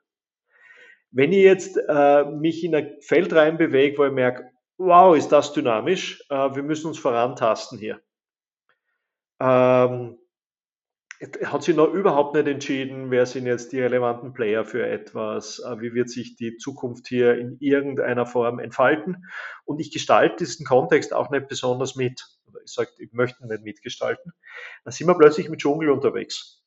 Wenn 1.11 1.33
ich 1.33 1.43
jetzt 1.43 1.79
äh, 1.89 2.25
mich 2.25 2.63
in 2.65 2.75
ein 2.75 2.97
Feld 3.01 3.33
reinbewege, 3.33 3.97
wo 3.97 4.05
ich 4.05 4.13
merke, 4.13 4.51
wow, 4.77 5.17
ist 5.17 5.31
das 5.31 5.53
dynamisch, 5.53 6.23
wir 6.29 6.63
müssen 6.63 6.87
uns 6.87 6.99
vorantasten 7.01 7.79
hier. 7.79 8.01
Hat 11.21 11.65
sich 11.65 11.75
noch 11.75 11.93
überhaupt 11.93 12.35
nicht 12.35 12.47
entschieden, 12.47 13.11
wer 13.11 13.27
sind 13.27 13.47
jetzt 13.47 13.73
die 13.73 13.81
relevanten 13.81 14.33
Player 14.33 14.65
für 14.65 14.87
etwas, 14.87 15.59
äh, 15.59 15.81
wie 15.81 15.93
wird 15.93 16.11
sich 16.11 16.37
die 16.37 16.59
Zukunft 16.59 17.09
hier 17.09 17.37
in 17.37 17.57
irgendeiner 17.59 18.25
Form 18.25 18.61
entfalten. 18.61 19.27
Und 19.65 19.81
ich 19.81 19.91
gestalte 19.91 20.45
diesen 20.45 20.65
Kontext 20.65 21.13
auch 21.13 21.31
nicht 21.31 21.49
besonders 21.49 21.97
mit. 21.97 22.25
Ich 22.65 22.73
sage, 22.73 22.91
ich 22.99 23.13
möchte 23.13 23.45
nicht 23.49 23.65
mitgestalten. 23.65 24.33
Dann 24.85 24.93
sind 24.93 25.09
wir 25.09 25.19
plötzlich 25.19 25.49
mit 25.49 25.59
Dschungel 25.59 25.91
unterwegs. 25.91 26.63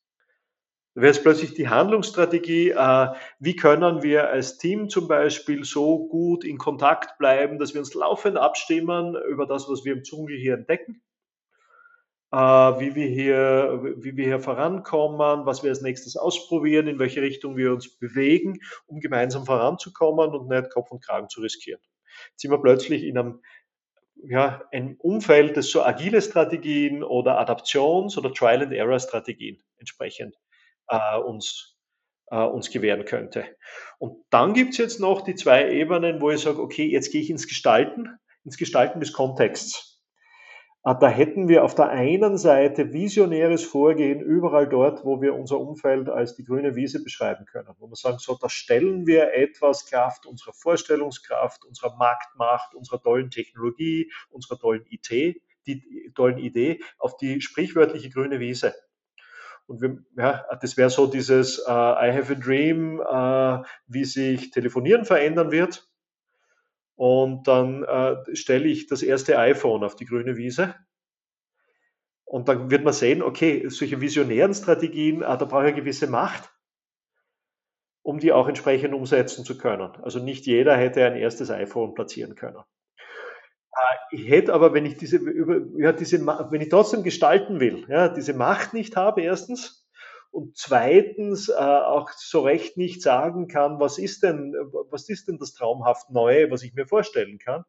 Da 0.94 1.00
wäre 1.00 1.14
jetzt 1.14 1.22
plötzlich 1.22 1.54
die 1.54 1.70
Handlungsstrategie, 1.70 2.72
äh, 2.72 3.08
wie 3.38 3.56
können 3.56 4.02
wir 4.02 4.28
als 4.28 4.58
Team 4.58 4.90
zum 4.90 5.08
Beispiel 5.08 5.64
so 5.64 6.08
gut 6.08 6.44
in 6.44 6.58
Kontakt 6.58 7.16
bleiben, 7.16 7.58
dass 7.58 7.72
wir 7.72 7.80
uns 7.80 7.94
laufend 7.94 8.36
abstimmen 8.36 9.16
über 9.30 9.46
das, 9.46 9.66
was 9.70 9.86
wir 9.86 9.94
im 9.94 10.02
Dschungel 10.02 10.36
hier 10.36 10.52
entdecken 10.52 11.00
wie 12.32 12.94
wir 12.94 13.06
hier, 13.08 13.94
wie 13.98 14.16
wir 14.16 14.24
hier 14.24 14.40
vorankommen, 14.40 15.44
was 15.44 15.62
wir 15.62 15.70
als 15.70 15.82
nächstes 15.82 16.16
ausprobieren, 16.16 16.86
in 16.86 16.98
welche 16.98 17.20
Richtung 17.20 17.56
wir 17.56 17.72
uns 17.72 17.98
bewegen, 17.98 18.60
um 18.86 19.00
gemeinsam 19.00 19.44
voranzukommen 19.44 20.30
und 20.30 20.48
nicht 20.48 20.70
Kopf 20.70 20.90
und 20.90 21.04
Kragen 21.04 21.28
zu 21.28 21.42
riskieren. 21.42 21.80
Jetzt 22.30 22.40
sind 22.40 22.50
wir 22.50 22.62
plötzlich 22.62 23.04
in 23.04 23.18
einem, 23.18 23.42
ja, 24.24 24.62
ein 24.72 24.96
Umfeld, 24.98 25.56
das 25.56 25.70
so 25.70 25.82
agile 25.82 26.22
Strategien 26.22 27.02
oder 27.02 27.38
Adaptions- 27.38 28.16
oder 28.16 28.32
Trial-and-Error-Strategien 28.32 29.62
entsprechend 29.78 30.36
äh, 30.88 31.18
uns, 31.18 31.76
äh, 32.30 32.36
uns 32.36 32.70
gewähren 32.70 33.04
könnte. 33.04 33.44
Und 33.98 34.24
dann 34.30 34.54
gibt 34.54 34.70
es 34.70 34.78
jetzt 34.78 35.00
noch 35.00 35.22
die 35.22 35.34
zwei 35.34 35.70
Ebenen, 35.70 36.20
wo 36.20 36.30
ich 36.30 36.40
sage, 36.40 36.62
okay, 36.62 36.86
jetzt 36.86 37.12
gehe 37.12 37.20
ich 37.20 37.30
ins 37.30 37.46
Gestalten, 37.46 38.08
ins 38.44 38.56
Gestalten 38.56 39.00
des 39.00 39.12
Kontexts. 39.12 39.91
Ah, 40.84 40.94
da 40.94 41.08
hätten 41.08 41.46
wir 41.48 41.62
auf 41.62 41.76
der 41.76 41.90
einen 41.90 42.36
Seite 42.38 42.92
visionäres 42.92 43.62
Vorgehen 43.62 44.20
überall 44.20 44.68
dort, 44.68 45.04
wo 45.04 45.22
wir 45.22 45.36
unser 45.36 45.60
Umfeld 45.60 46.08
als 46.08 46.34
die 46.34 46.42
grüne 46.42 46.74
Wiese 46.74 47.04
beschreiben 47.04 47.44
können. 47.44 47.68
Wo 47.78 47.86
wir 47.86 47.94
sagen, 47.94 48.18
so, 48.18 48.36
da 48.40 48.48
stellen 48.48 49.06
wir 49.06 49.32
etwas 49.32 49.86
Kraft 49.86 50.26
unserer 50.26 50.52
Vorstellungskraft, 50.52 51.64
unserer 51.64 51.96
Marktmacht, 51.98 52.74
unserer 52.74 53.00
tollen 53.00 53.30
Technologie, 53.30 54.10
unserer 54.30 54.58
tollen 54.58 54.84
IT, 54.90 55.08
die 55.68 56.12
tollen 56.16 56.38
Idee 56.38 56.80
auf 56.98 57.16
die 57.16 57.40
sprichwörtliche 57.40 58.10
grüne 58.10 58.40
Wiese. 58.40 58.74
Und 59.66 59.80
wir, 59.82 59.98
ja, 60.16 60.44
das 60.60 60.76
wäre 60.76 60.90
so 60.90 61.06
dieses 61.06 61.60
uh, 61.60 61.70
I 61.70 62.10
have 62.12 62.32
a 62.32 62.34
dream, 62.34 62.98
uh, 62.98 63.64
wie 63.86 64.04
sich 64.04 64.50
Telefonieren 64.50 65.04
verändern 65.04 65.52
wird. 65.52 65.91
Und 66.94 67.48
dann 67.48 67.84
äh, 67.84 68.16
stelle 68.34 68.68
ich 68.68 68.86
das 68.86 69.02
erste 69.02 69.38
iPhone 69.38 69.82
auf 69.84 69.96
die 69.96 70.04
grüne 70.04 70.36
Wiese. 70.36 70.74
Und 72.24 72.48
dann 72.48 72.70
wird 72.70 72.84
man 72.84 72.92
sehen, 72.92 73.22
okay, 73.22 73.68
solche 73.68 74.00
visionären 74.00 74.54
Strategien, 74.54 75.22
äh, 75.22 75.38
da 75.38 75.44
brauche 75.44 75.64
ich 75.64 75.72
eine 75.72 75.80
gewisse 75.80 76.06
Macht, 76.06 76.50
um 78.02 78.18
die 78.18 78.32
auch 78.32 78.48
entsprechend 78.48 78.94
umsetzen 78.94 79.44
zu 79.44 79.58
können. 79.58 79.90
Also 80.02 80.18
nicht 80.18 80.46
jeder 80.46 80.76
hätte 80.76 81.04
ein 81.04 81.16
erstes 81.16 81.50
iPhone 81.50 81.94
platzieren 81.94 82.34
können. 82.34 82.62
Äh, 83.72 84.16
ich 84.16 84.28
hätte 84.28 84.54
aber, 84.54 84.74
wenn 84.74 84.86
ich 84.86 84.96
diese, 84.96 85.16
über, 85.16 85.60
ja, 85.78 85.92
diese, 85.92 86.24
wenn 86.26 86.60
ich 86.60 86.68
trotzdem 86.68 87.02
gestalten 87.02 87.60
will, 87.60 87.84
ja, 87.88 88.08
diese 88.08 88.34
Macht 88.34 88.74
nicht 88.74 88.96
habe, 88.96 89.22
erstens, 89.22 89.81
und 90.32 90.56
zweitens 90.56 91.48
äh, 91.48 91.52
auch 91.52 92.10
so 92.10 92.40
recht 92.40 92.76
nicht 92.76 93.02
sagen 93.02 93.46
kann, 93.46 93.78
was 93.78 93.98
ist 93.98 94.22
denn, 94.22 94.54
was 94.90 95.08
ist 95.08 95.28
denn 95.28 95.38
das 95.38 95.52
traumhaft 95.52 96.10
Neue, 96.10 96.50
was 96.50 96.62
ich 96.62 96.74
mir 96.74 96.86
vorstellen 96.86 97.38
kann, 97.38 97.64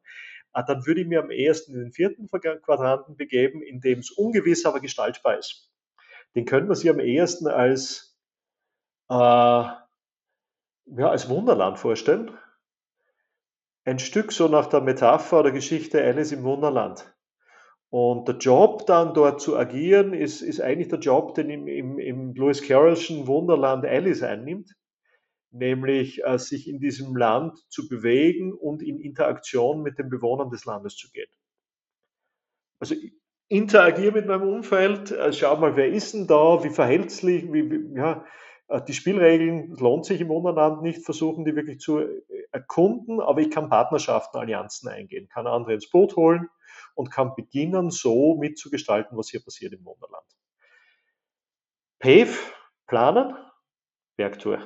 äh, 0.53 0.63
dann 0.65 0.85
würde 0.85 1.01
ich 1.01 1.07
mir 1.07 1.21
am 1.21 1.29
ehesten 1.29 1.73
in 1.75 1.81
den 1.81 1.91
vierten 1.91 2.27
Quadranten 2.27 3.15
begeben, 3.17 3.61
in 3.61 3.81
dem 3.81 3.99
es 3.99 4.09
ungewiss, 4.09 4.65
aber 4.65 4.79
gestaltbar 4.79 5.37
ist. 5.37 5.71
Den 6.35 6.45
könnte 6.45 6.67
man 6.67 6.75
sich 6.75 6.89
am 6.89 6.99
ehesten 6.99 7.47
als, 7.47 8.17
äh, 9.09 9.13
ja, 9.15 9.79
als 10.85 11.29
Wunderland 11.29 11.77
vorstellen 11.77 12.31
ein 13.85 13.99
Stück 13.99 14.31
so 14.31 14.47
nach 14.47 14.67
der 14.67 14.81
Metapher 14.81 15.41
oder 15.41 15.51
Geschichte 15.51 16.01
Alice 16.01 16.31
im 16.31 16.43
Wunderland. 16.43 17.12
Und 17.93 18.27
der 18.27 18.37
Job 18.37 18.87
dann 18.87 19.13
dort 19.13 19.39
zu 19.39 19.55
agieren, 19.55 20.15
ist, 20.15 20.41
ist 20.41 20.59
eigentlich 20.59 20.87
der 20.87 20.97
Job, 20.97 21.35
den 21.35 21.51
im, 21.51 21.67
im, 21.67 21.99
im 21.99 22.33
Lewis 22.33 22.63
Carrollschen 22.63 23.27
Wunderland 23.27 23.85
Alice 23.85 24.23
einnimmt, 24.23 24.73
nämlich 25.51 26.23
äh, 26.23 26.39
sich 26.39 26.67
in 26.67 26.79
diesem 26.79 27.15
Land 27.15 27.55
zu 27.69 27.87
bewegen 27.87 28.51
und 28.51 28.81
in 28.81 28.99
Interaktion 28.99 29.83
mit 29.83 29.99
den 29.99 30.09
Bewohnern 30.09 30.49
des 30.49 30.65
Landes 30.65 30.95
zu 30.95 31.11
gehen. 31.11 31.29
Also 32.79 32.95
interagiere 33.47 34.13
mit 34.13 34.25
meinem 34.25 34.49
Umfeld, 34.49 35.11
äh, 35.11 35.31
schau 35.31 35.55
mal, 35.57 35.75
wer 35.75 35.89
ist 35.89 36.15
denn 36.15 36.25
da, 36.25 36.63
wie 36.63 36.71
verhält 36.71 37.11
sich, 37.11 37.43
wie, 37.53 37.69
wie, 37.69 37.95
ja, 37.95 38.25
äh, 38.69 38.81
die 38.81 38.93
Spielregeln 38.93 39.75
lohnt 39.75 40.05
sich 40.05 40.19
im 40.19 40.31
Untereinander 40.31 40.81
nicht, 40.81 41.05
versuchen 41.05 41.45
die 41.45 41.55
wirklich 41.55 41.77
zu 41.77 41.99
äh, 41.99 42.23
erkunden, 42.51 43.19
aber 43.19 43.41
ich 43.41 43.51
kann 43.51 43.69
Partnerschaften, 43.69 44.39
Allianzen 44.39 44.89
eingehen, 44.89 45.29
kann 45.29 45.45
andere 45.45 45.75
ins 45.75 45.91
Boot 45.91 46.15
holen 46.15 46.49
und 46.95 47.11
kann 47.11 47.35
beginnen, 47.35 47.91
so 47.91 48.35
mitzugestalten, 48.35 49.17
was 49.17 49.29
hier 49.29 49.43
passiert 49.43 49.73
im 49.73 49.85
Wunderland. 49.85 50.25
PAVE, 51.99 52.37
planen, 52.87 53.35
Werktour. 54.17 54.59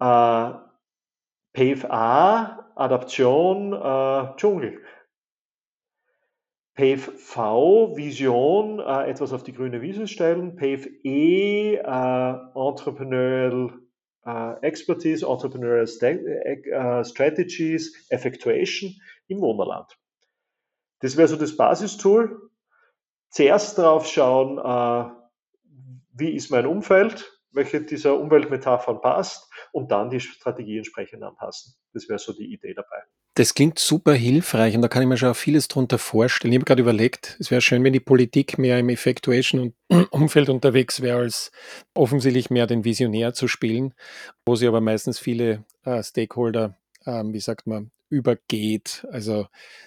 Äh, 0.00 0.52
PAVE 1.52 1.90
A, 1.90 2.72
Adaption, 2.74 3.72
äh, 3.72 4.36
Dschungel. 4.36 4.80
PAVE 6.74 7.12
V, 7.12 7.96
Vision, 7.96 8.80
äh, 8.80 9.08
etwas 9.08 9.32
auf 9.32 9.44
die 9.44 9.52
grüne 9.52 9.80
Wiese 9.80 10.08
stellen. 10.08 10.56
PAVE 10.56 10.88
E, 11.04 11.76
äh, 11.76 12.34
Entrepreneurial 12.54 13.78
äh, 14.26 14.60
Expertise, 14.62 15.26
Entrepreneurial 15.26 15.86
St 15.86 16.02
äh, 16.02 17.04
Strategies, 17.04 18.06
Effectuation 18.10 18.94
im 19.28 19.40
Wunderland. 19.40 19.96
Das 21.00 21.16
wäre 21.16 21.28
so 21.28 21.36
das 21.36 21.56
Basistool. 21.56 22.50
Zuerst 23.30 23.78
darauf 23.78 24.06
schauen, 24.06 24.58
äh, 24.58 25.10
wie 26.12 26.30
ist 26.30 26.50
mein 26.50 26.66
Umfeld, 26.66 27.30
welche 27.52 27.80
dieser 27.80 28.18
Umweltmetaphern 28.18 29.00
passt 29.00 29.50
und 29.72 29.90
dann 29.90 30.10
die 30.10 30.20
Strategie 30.20 30.78
entsprechend 30.78 31.22
anpassen. 31.22 31.74
Das 31.92 32.08
wäre 32.08 32.18
so 32.18 32.32
die 32.32 32.52
Idee 32.52 32.74
dabei. 32.74 33.02
Das 33.36 33.54
klingt 33.54 33.80
super 33.80 34.14
hilfreich 34.14 34.76
und 34.76 34.82
da 34.82 34.88
kann 34.88 35.02
ich 35.02 35.08
mir 35.08 35.16
schon 35.16 35.34
vieles 35.34 35.66
drunter 35.66 35.98
vorstellen. 35.98 36.52
Ich 36.52 36.58
habe 36.58 36.64
gerade 36.64 36.82
überlegt, 36.82 37.36
es 37.40 37.50
wäre 37.50 37.60
schön, 37.60 37.82
wenn 37.82 37.92
die 37.92 37.98
Politik 37.98 38.58
mehr 38.58 38.78
im 38.78 38.88
Effectuation-Umfeld 38.88 40.48
unterwegs 40.50 41.02
wäre, 41.02 41.18
als 41.18 41.50
offensichtlich 41.94 42.50
mehr 42.50 42.68
den 42.68 42.84
Visionär 42.84 43.34
zu 43.34 43.48
spielen, 43.48 43.94
wo 44.46 44.54
sie 44.54 44.68
aber 44.68 44.80
meistens 44.80 45.18
viele 45.18 45.64
äh, 45.84 46.00
Stakeholder, 46.04 46.76
ähm, 47.06 47.32
wie 47.32 47.40
sagt 47.40 47.66
man, 47.66 47.90
übergeht. 48.14 49.06
Also 49.10 49.46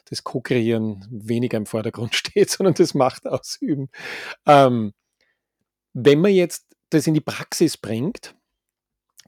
das 0.09 0.23
Co-Kreieren 0.23 1.05
weniger 1.09 1.57
im 1.57 1.65
Vordergrund 1.65 2.15
steht, 2.15 2.49
sondern 2.49 2.75
das 2.75 2.93
Macht 2.93 3.28
ausüben. 3.28 3.89
Ähm, 4.45 4.93
wenn 5.93 6.21
man 6.21 6.32
jetzt 6.32 6.67
das 6.89 7.07
in 7.07 7.13
die 7.13 7.21
Praxis 7.21 7.78
bringt, 7.78 8.36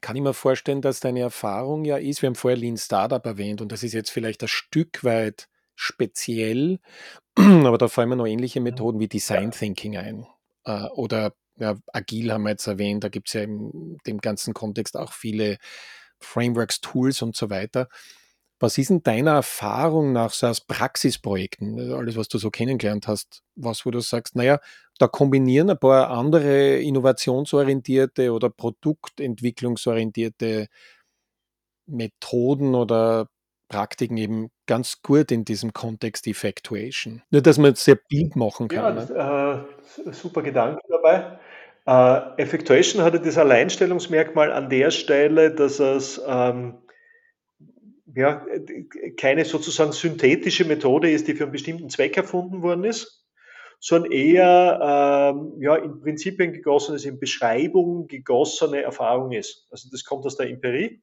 kann 0.02 0.16
ich 0.16 0.22
mir 0.22 0.34
vorstellen, 0.34 0.82
dass 0.82 1.00
deine 1.00 1.20
Erfahrung 1.20 1.84
ja 1.84 1.97
ist, 1.97 2.22
wir 2.22 2.28
haben 2.28 2.36
vorher 2.36 2.58
Lean 2.58 2.78
Startup 2.78 3.26
erwähnt 3.26 3.62
und 3.62 3.72
das 3.72 3.84
ist 3.84 3.93
jetzt 3.93 4.12
vielleicht 4.12 4.41
ein 4.43 4.47
Stück 4.47 5.04
weit 5.04 5.50
speziell, 5.76 6.80
aber 7.36 7.78
da 7.78 7.88
fallen 7.88 8.10
mir 8.10 8.16
noch 8.16 8.28
ähnliche 8.28 8.62
Methoden 8.62 9.00
wie 9.00 9.08
Design 9.08 9.52
Thinking 9.52 9.97
ein. 9.97 10.28
Äh, 10.66 10.86
oder 10.93 11.34
ja, 11.58 11.76
Agil 11.91 12.32
haben 12.32 12.43
wir 12.43 12.52
jetzt 12.52 12.68
erwähnt, 12.68 13.04
da 13.04 13.10
gibt 13.10 13.28
es 13.28 13.34
ja 13.34 13.41
in 13.41 13.97
dem 14.08 14.20
ganzen 14.20 14.54
Kontext 14.54 14.95
auch 14.95 15.12
viele 15.12 15.58
Frameworks, 16.20 16.82
Tools 16.82 17.22
und 17.22 17.36
so 17.36 17.50
weiter. 17.50 17.89
Was 18.60 18.78
ist 18.78 18.89
denn 18.89 19.03
deiner 19.03 19.36
Erfahrung 19.36 20.12
nach 20.12 20.32
so 20.32 20.47
aus 20.47 20.60
Praxisprojekten, 20.62 21.80
also 21.80 21.95
alles, 21.95 22.18
was 22.18 22.28
du 22.28 22.38
so 22.38 22.51
kennengelernt 22.51 23.07
hast, 23.07 23.41
was, 23.55 23.86
wo 23.86 23.91
du 23.91 24.01
sagst, 24.01 24.36
naja, 24.36 24.60
da 24.97 25.07
kombinieren 25.07 25.70
ein 25.70 25.80
paar 25.80 26.10
andere 26.10 26.80
innovationsorientierte 26.80 28.34
oder 28.34 28.49
produktentwicklungsorientierte 28.49 30.68
Methoden 31.88 32.76
oder 32.76 33.30
Praktiken 33.70 34.18
eben 34.18 34.49
ganz 34.66 35.01
gut 35.01 35.32
in 35.32 35.45
diesem 35.45 35.72
Kontext 35.74 36.28
Effectuation. 36.28 37.22
Nur, 37.30 37.41
dass 37.41 37.57
man 37.57 37.72
es 37.74 37.86
sehr 37.86 37.95
Bild 37.95 38.36
machen 38.36 38.68
kann. 38.68 38.97
Ja, 38.97 39.05
ne? 39.05 39.66
äh, 40.05 40.12
super 40.12 40.41
Gedanke 40.41 40.82
dabei. 40.89 41.39
Äh, 41.86 42.41
Effectuation 42.41 43.03
hatte 43.03 43.22
das 43.22 43.38
Alleinstellungsmerkmal 43.38 44.51
an 44.51 44.70
der 44.70 44.91
Stelle, 44.91 45.53
dass 45.53 45.80
es 45.80 46.22
ähm, 46.28 46.80
ja, 48.20 48.46
keine 49.16 49.46
sozusagen 49.46 49.94
synthetische 49.94 50.66
Methode 50.66 51.10
ist, 51.10 51.28
die 51.28 51.36
für 51.36 51.44
einen 51.44 51.54
bestimmten 51.54 51.90
Zweck 51.90 52.18
erfunden 52.18 52.62
worden 52.62 52.84
ist, 52.84 53.26
sondern 53.80 54.12
eher 54.12 55.34
ähm, 55.34 55.54
ja, 55.62 55.78
in 55.78 56.02
Prinzipien 56.02 56.52
gegossenes, 56.52 57.06
in 57.06 57.18
Beschreibungen 57.18 58.08
gegossene 58.08 58.82
Erfahrung 58.82 59.32
ist. 59.32 59.68
Also 59.72 59.88
das 59.90 60.04
kommt 60.04 60.26
aus 60.26 60.36
der 60.36 60.50
Empirie. 60.50 61.02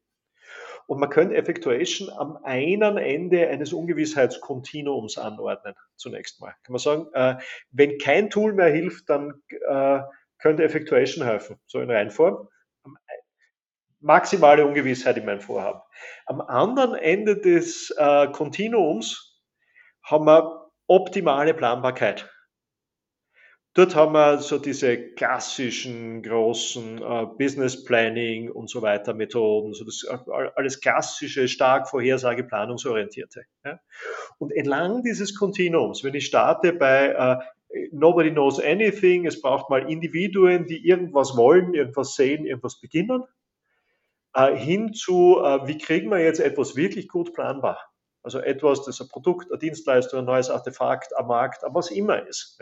Und 0.86 1.00
man 1.00 1.08
könnte 1.08 1.36
Effectuation 1.36 2.10
am 2.10 2.36
einen 2.44 2.98
Ende 2.98 3.48
eines 3.48 3.72
Ungewissheitskontinuums 3.72 5.16
anordnen, 5.16 5.74
zunächst 5.96 6.40
mal. 6.40 6.54
Kann 6.64 6.72
man 6.74 6.78
sagen, 6.78 7.06
äh, 7.14 7.36
wenn 7.70 7.96
kein 7.96 8.28
Tool 8.28 8.52
mehr 8.52 8.70
hilft, 8.70 9.08
dann 9.08 9.42
äh, 9.48 10.00
könnte 10.38 10.64
Effectuation 10.64 11.24
helfen, 11.24 11.56
so 11.66 11.80
in 11.80 11.90
Reinform 11.90 12.48
maximale 14.06 14.64
Ungewissheit 14.64 15.16
in 15.18 15.26
meinem 15.26 15.40
Vorhaben. 15.40 15.80
Am 16.26 16.40
anderen 16.40 16.94
Ende 16.94 17.36
des 17.36 17.90
äh, 17.98 18.28
Kontinuums 18.28 19.42
haben 20.02 20.26
wir 20.26 20.70
optimale 20.86 21.52
Planbarkeit. 21.52 22.30
Dort 23.74 23.94
haben 23.94 24.14
wir 24.14 24.38
so 24.38 24.58
diese 24.58 24.96
klassischen 24.96 26.22
großen 26.22 27.02
äh, 27.02 27.26
Business 27.36 27.84
Planning 27.84 28.50
und 28.50 28.70
so 28.70 28.80
weiter 28.80 29.12
Methoden, 29.12 29.74
so 29.74 29.84
das 29.84 30.06
äh, 30.08 30.16
alles 30.54 30.80
klassische, 30.80 31.48
stark 31.48 31.90
Vorhersage, 31.90 32.44
planungsorientierte. 32.44 33.42
Ja. 33.64 33.80
Und 34.38 34.52
entlang 34.52 35.02
dieses 35.02 35.34
Kontinuums, 35.34 36.04
wenn 36.04 36.14
ich 36.14 36.26
starte 36.26 36.72
bei 36.72 37.08
äh, 37.08 37.36
Nobody 37.90 38.30
knows 38.30 38.60
anything, 38.60 39.26
es 39.26 39.42
braucht 39.42 39.68
mal 39.68 39.90
Individuen, 39.90 40.66
die 40.66 40.86
irgendwas 40.86 41.36
wollen, 41.36 41.74
irgendwas 41.74 42.14
sehen, 42.14 42.46
irgendwas 42.46 42.80
beginnen, 42.80 43.24
hin 44.44 44.92
zu, 44.92 45.40
äh, 45.42 45.66
wie 45.66 45.78
kriegen 45.78 46.10
wir 46.10 46.18
jetzt 46.18 46.40
etwas 46.40 46.76
wirklich 46.76 47.08
gut 47.08 47.32
planbar? 47.32 47.78
Also 48.22 48.40
etwas, 48.40 48.84
das 48.84 49.00
ein 49.00 49.08
Produkt, 49.08 49.50
eine 49.50 49.58
Dienstleistung, 49.58 50.18
ein 50.18 50.24
neues 50.24 50.50
Artefakt 50.50 51.16
am 51.16 51.28
Markt, 51.28 51.62
was 51.68 51.90
immer 51.90 52.26
ist. 52.26 52.58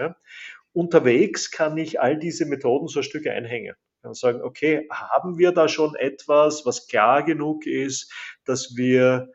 Unterwegs 0.74 1.50
kann 1.50 1.78
ich 1.78 2.00
all 2.00 2.18
diese 2.18 2.44
Methoden 2.44 2.86
so 2.86 3.00
ein 3.00 3.04
Stück 3.04 3.26
einhängen. 3.26 3.74
Kann 4.02 4.12
sagen, 4.12 4.42
okay, 4.42 4.86
haben 4.92 5.38
wir 5.38 5.52
da 5.52 5.66
schon 5.66 5.94
etwas, 5.94 6.66
was 6.66 6.86
klar 6.86 7.22
genug 7.22 7.64
ist, 7.64 8.12
dass 8.44 8.76
wir 8.76 9.30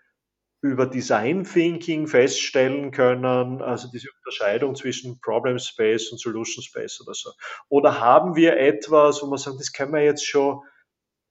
über 0.61 0.85
Design 0.85 1.45
Thinking 1.45 2.05
feststellen 2.05 2.91
können, 2.91 3.61
also 3.61 3.87
diese 3.91 4.09
Unterscheidung 4.17 4.75
zwischen 4.75 5.19
Problem 5.21 5.57
Space 5.57 6.11
und 6.11 6.19
Solution 6.19 6.63
Space 6.63 7.01
oder 7.01 7.13
so. 7.13 7.31
Oder 7.69 7.99
haben 7.99 8.35
wir 8.35 8.57
etwas, 8.57 9.23
wo 9.23 9.27
man 9.27 9.39
sagt, 9.39 9.59
das 9.59 9.71
können 9.71 9.93
wir 9.93 10.03
jetzt 10.03 10.27
schon 10.27 10.61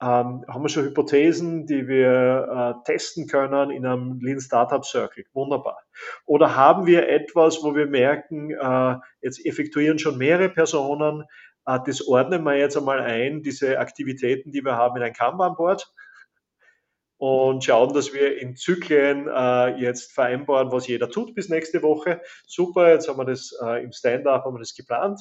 ähm, 0.00 0.44
haben 0.46 0.62
wir 0.62 0.68
schon 0.68 0.84
Hypothesen, 0.84 1.66
die 1.66 1.88
wir 1.88 2.76
äh, 2.78 2.84
testen 2.84 3.26
können 3.26 3.70
in 3.70 3.84
einem 3.84 4.20
Lean 4.20 4.40
Startup 4.40 4.84
Circle. 4.84 5.24
Wunderbar. 5.32 5.78
Oder 6.24 6.54
haben 6.54 6.86
wir 6.86 7.08
etwas, 7.08 7.62
wo 7.62 7.74
wir 7.74 7.86
merken, 7.86 8.50
äh, 8.52 8.96
jetzt 9.22 9.44
effektuieren 9.44 9.98
schon 9.98 10.16
mehrere 10.16 10.50
Personen, 10.50 11.24
äh, 11.66 11.78
das 11.84 12.06
ordnen 12.06 12.44
wir 12.44 12.56
jetzt 12.56 12.76
einmal 12.76 13.00
ein, 13.00 13.42
diese 13.42 13.80
Aktivitäten, 13.80 14.52
die 14.52 14.64
wir 14.64 14.76
haben, 14.76 14.96
in 14.96 15.02
ein 15.02 15.12
Kanban-Board 15.12 15.92
und 17.16 17.64
schauen, 17.64 17.92
dass 17.92 18.14
wir 18.14 18.38
in 18.38 18.54
Zyklen 18.54 19.26
äh, 19.28 19.80
jetzt 19.80 20.12
vereinbaren, 20.12 20.70
was 20.70 20.86
jeder 20.86 21.10
tut 21.10 21.34
bis 21.34 21.48
nächste 21.48 21.82
Woche. 21.82 22.20
Super, 22.46 22.92
jetzt 22.92 23.08
haben 23.08 23.18
wir 23.18 23.24
das 23.24 23.52
äh, 23.60 23.82
im 23.82 23.90
Stand-up, 23.90 24.44
haben 24.44 24.54
wir 24.54 24.60
das 24.60 24.76
geplant. 24.76 25.20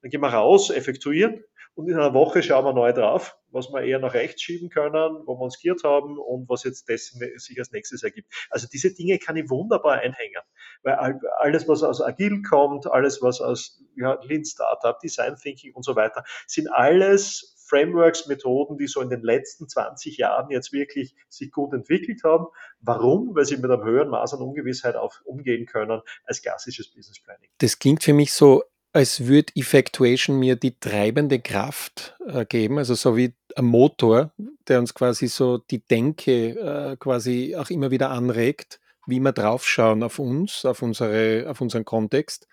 Dann 0.00 0.10
gehen 0.10 0.20
wir 0.20 0.32
raus, 0.32 0.70
effektuieren 0.70 1.42
und 1.74 1.88
in 1.88 1.94
einer 1.94 2.14
Woche 2.14 2.42
schauen 2.42 2.64
wir 2.64 2.72
neu 2.72 2.92
drauf, 2.92 3.36
was 3.50 3.70
wir 3.70 3.82
eher 3.82 3.98
nach 3.98 4.14
rechts 4.14 4.42
schieben 4.42 4.68
können, 4.68 5.22
wo 5.26 5.36
wir 5.36 5.44
uns 5.44 5.58
giert 5.58 5.84
haben 5.84 6.18
und 6.18 6.48
was 6.48 6.64
jetzt 6.64 6.88
dessen 6.88 7.20
sich 7.38 7.58
als 7.58 7.72
nächstes 7.72 8.02
ergibt. 8.02 8.32
Also 8.50 8.66
diese 8.70 8.92
Dinge 8.92 9.18
kann 9.18 9.36
ich 9.36 9.48
wunderbar 9.48 10.00
einhängen, 10.00 10.42
weil 10.82 11.18
alles, 11.38 11.68
was 11.68 11.82
aus 11.82 12.02
Agil 12.02 12.42
kommt, 12.42 12.86
alles, 12.86 13.22
was 13.22 13.40
aus 13.40 13.82
ja, 13.96 14.18
Lean 14.22 14.44
Startup, 14.44 14.98
Design 14.98 15.36
Thinking 15.36 15.74
und 15.74 15.84
so 15.84 15.96
weiter, 15.96 16.24
sind 16.46 16.68
alles 16.72 17.52
Frameworks, 17.72 18.26
Methoden, 18.26 18.76
die 18.76 18.86
so 18.86 19.00
in 19.00 19.08
den 19.08 19.22
letzten 19.22 19.66
20 19.66 20.18
Jahren 20.18 20.50
jetzt 20.50 20.74
wirklich 20.74 21.16
sich 21.30 21.50
gut 21.50 21.72
entwickelt 21.72 22.22
haben. 22.22 22.48
Warum? 22.82 23.34
Weil 23.34 23.46
sie 23.46 23.56
mit 23.56 23.70
einem 23.70 23.82
höheren 23.82 24.10
Maß 24.10 24.34
an 24.34 24.42
Ungewissheit 24.42 24.94
auch 24.94 25.14
umgehen 25.24 25.64
können 25.64 26.02
als 26.26 26.42
klassisches 26.42 26.92
Business 26.92 27.22
Planning. 27.22 27.48
Das 27.58 27.78
klingt 27.78 28.02
für 28.02 28.12
mich 28.12 28.34
so, 28.34 28.62
als 28.92 29.26
würde 29.26 29.52
Effectuation 29.56 30.38
mir 30.38 30.56
die 30.56 30.78
treibende 30.78 31.40
Kraft 31.40 32.16
äh, 32.26 32.44
geben, 32.44 32.78
also 32.78 32.94
so 32.94 33.16
wie 33.16 33.34
ein 33.56 33.64
Motor, 33.64 34.32
der 34.68 34.78
uns 34.80 34.94
quasi 34.94 35.28
so 35.28 35.58
die 35.58 35.84
Denke 35.86 36.50
äh, 36.50 36.96
quasi 36.98 37.56
auch 37.56 37.70
immer 37.70 37.90
wieder 37.90 38.10
anregt, 38.10 38.80
wie 39.06 39.20
wir 39.20 39.32
draufschauen 39.32 40.02
auf 40.02 40.18
uns, 40.18 40.64
auf, 40.64 40.82
unsere, 40.82 41.46
auf 41.48 41.60
unseren 41.60 41.84
Kontext, 41.84 42.46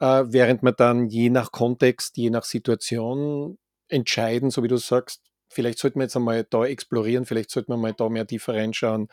äh, 0.00 0.24
während 0.26 0.62
man 0.62 0.74
dann 0.76 1.08
je 1.08 1.30
nach 1.30 1.50
Kontext, 1.50 2.16
je 2.16 2.30
nach 2.30 2.44
Situation 2.44 3.58
entscheiden, 3.88 4.50
so 4.50 4.62
wie 4.62 4.68
du 4.68 4.76
sagst, 4.76 5.22
vielleicht 5.48 5.78
sollten 5.78 5.98
wir 5.98 6.04
jetzt 6.04 6.16
einmal 6.16 6.44
da 6.44 6.64
explorieren, 6.64 7.26
vielleicht 7.26 7.50
sollten 7.50 7.72
wir 7.72 7.76
mal 7.76 7.94
da 7.94 8.08
mehr 8.08 8.26
tiefer 8.26 8.54
reinschauen, 8.54 9.08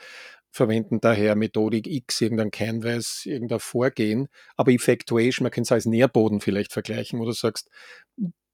verwenden 0.52 1.00
daher 1.02 1.36
Methodik 1.36 1.88
X, 1.88 2.22
irgendein 2.22 2.52
Canvas, 2.52 3.24
irgendein 3.26 3.60
Vorgehen, 3.60 4.28
aber 4.58 4.72
Effectuation, 4.72 5.46
man 5.46 5.52
kann 5.52 5.64
es 5.64 5.72
als 5.72 5.86
Nährboden 5.86 6.42
vielleicht 6.42 6.74
vergleichen, 6.74 7.20
wo 7.20 7.26
du 7.26 7.32
sagst, 7.32 7.70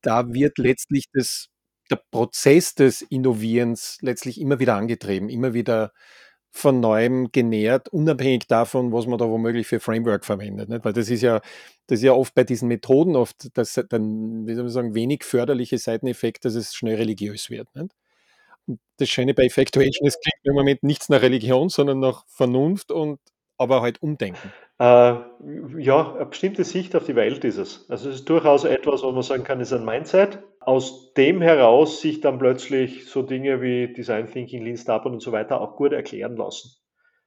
da 0.02 0.32
wird 0.34 0.58
letztlich 0.58 1.06
das, 1.14 1.48
der 1.92 2.02
Prozess 2.12 2.76
des 2.76 3.02
Innovierens 3.02 3.98
letztlich 4.02 4.40
immer 4.40 4.60
wieder 4.60 4.76
angetrieben, 4.76 5.30
immer 5.30 5.54
wieder 5.54 5.92
von 6.52 6.80
neuem 6.80 7.32
genährt, 7.32 7.90
unabhängig 7.90 8.48
davon, 8.48 8.92
was 8.92 9.06
man 9.08 9.20
da 9.20 9.30
womöglich 9.30 9.68
für 9.68 9.80
Framework 9.80 10.26
verwendet. 10.26 10.70
Nicht? 10.70 10.86
Weil 10.86 10.94
das 10.94 11.10
ist 11.10 11.22
ja, 11.22 11.42
das 11.88 12.00
ist 12.00 12.04
ja 12.04 12.14
oft 12.14 12.34
bei 12.36 12.44
diesen 12.44 12.68
Methoden 12.68 13.16
oft 13.16 13.50
das 13.58 13.74
dann, 13.90 14.48
wie 14.48 14.56
soll 14.56 14.64
man 14.64 14.72
sagen, 14.72 14.96
wenig 14.96 15.24
förderliche 15.24 15.78
Seiteneffekt, 15.78 16.46
dass 16.46 16.56
es 16.56 16.74
schnell 16.76 16.96
religiös 16.96 17.50
wird. 17.50 17.74
Nicht? 17.76 17.92
Das 18.98 19.10
Schöne 19.10 19.34
bei 19.34 19.44
Effectuation, 19.44 20.08
es 20.08 20.20
klingt 20.20 20.44
im 20.44 20.54
Moment 20.54 20.84
nichts 20.84 21.10
nach 21.10 21.22
Religion, 21.22 21.70
sondern 21.70 22.00
nach 22.00 22.26
Vernunft 22.28 22.92
und 22.92 23.20
aber 23.58 23.82
halt 23.82 24.02
Umdenken. 24.02 24.52
Äh, 24.80 24.84
ja, 24.84 26.16
eine 26.16 26.26
bestimmte 26.28 26.64
Sicht 26.64 26.96
auf 26.96 27.06
die 27.06 27.16
Welt 27.16 27.44
ist 27.44 27.58
es. 27.58 27.90
Also 27.90 28.10
es 28.10 28.18
ist 28.18 28.30
durchaus 28.30 28.64
etwas, 28.64 29.02
wo 29.02 29.12
man 29.12 29.24
sagen 29.24 29.44
kann, 29.44 29.60
es 29.60 29.72
ist 29.72 29.80
ein 29.80 29.86
Mindset. 29.86 30.40
Aus 30.60 31.14
dem 31.14 31.42
heraus 31.42 32.02
sich 32.02 32.22
dann 32.22 32.38
plötzlich 32.38 33.08
so 33.08 33.24
Dinge 33.24 33.62
wie 33.62 33.92
Design 33.92 34.28
Thinking, 34.28 34.64
Lean 34.64 34.78
Startup 34.78 35.12
und 35.12 35.22
so 35.22 35.32
weiter 35.32 35.62
auch 35.62 35.76
gut 35.76 35.94
erklären 35.94 36.36
lassen. 36.36 36.72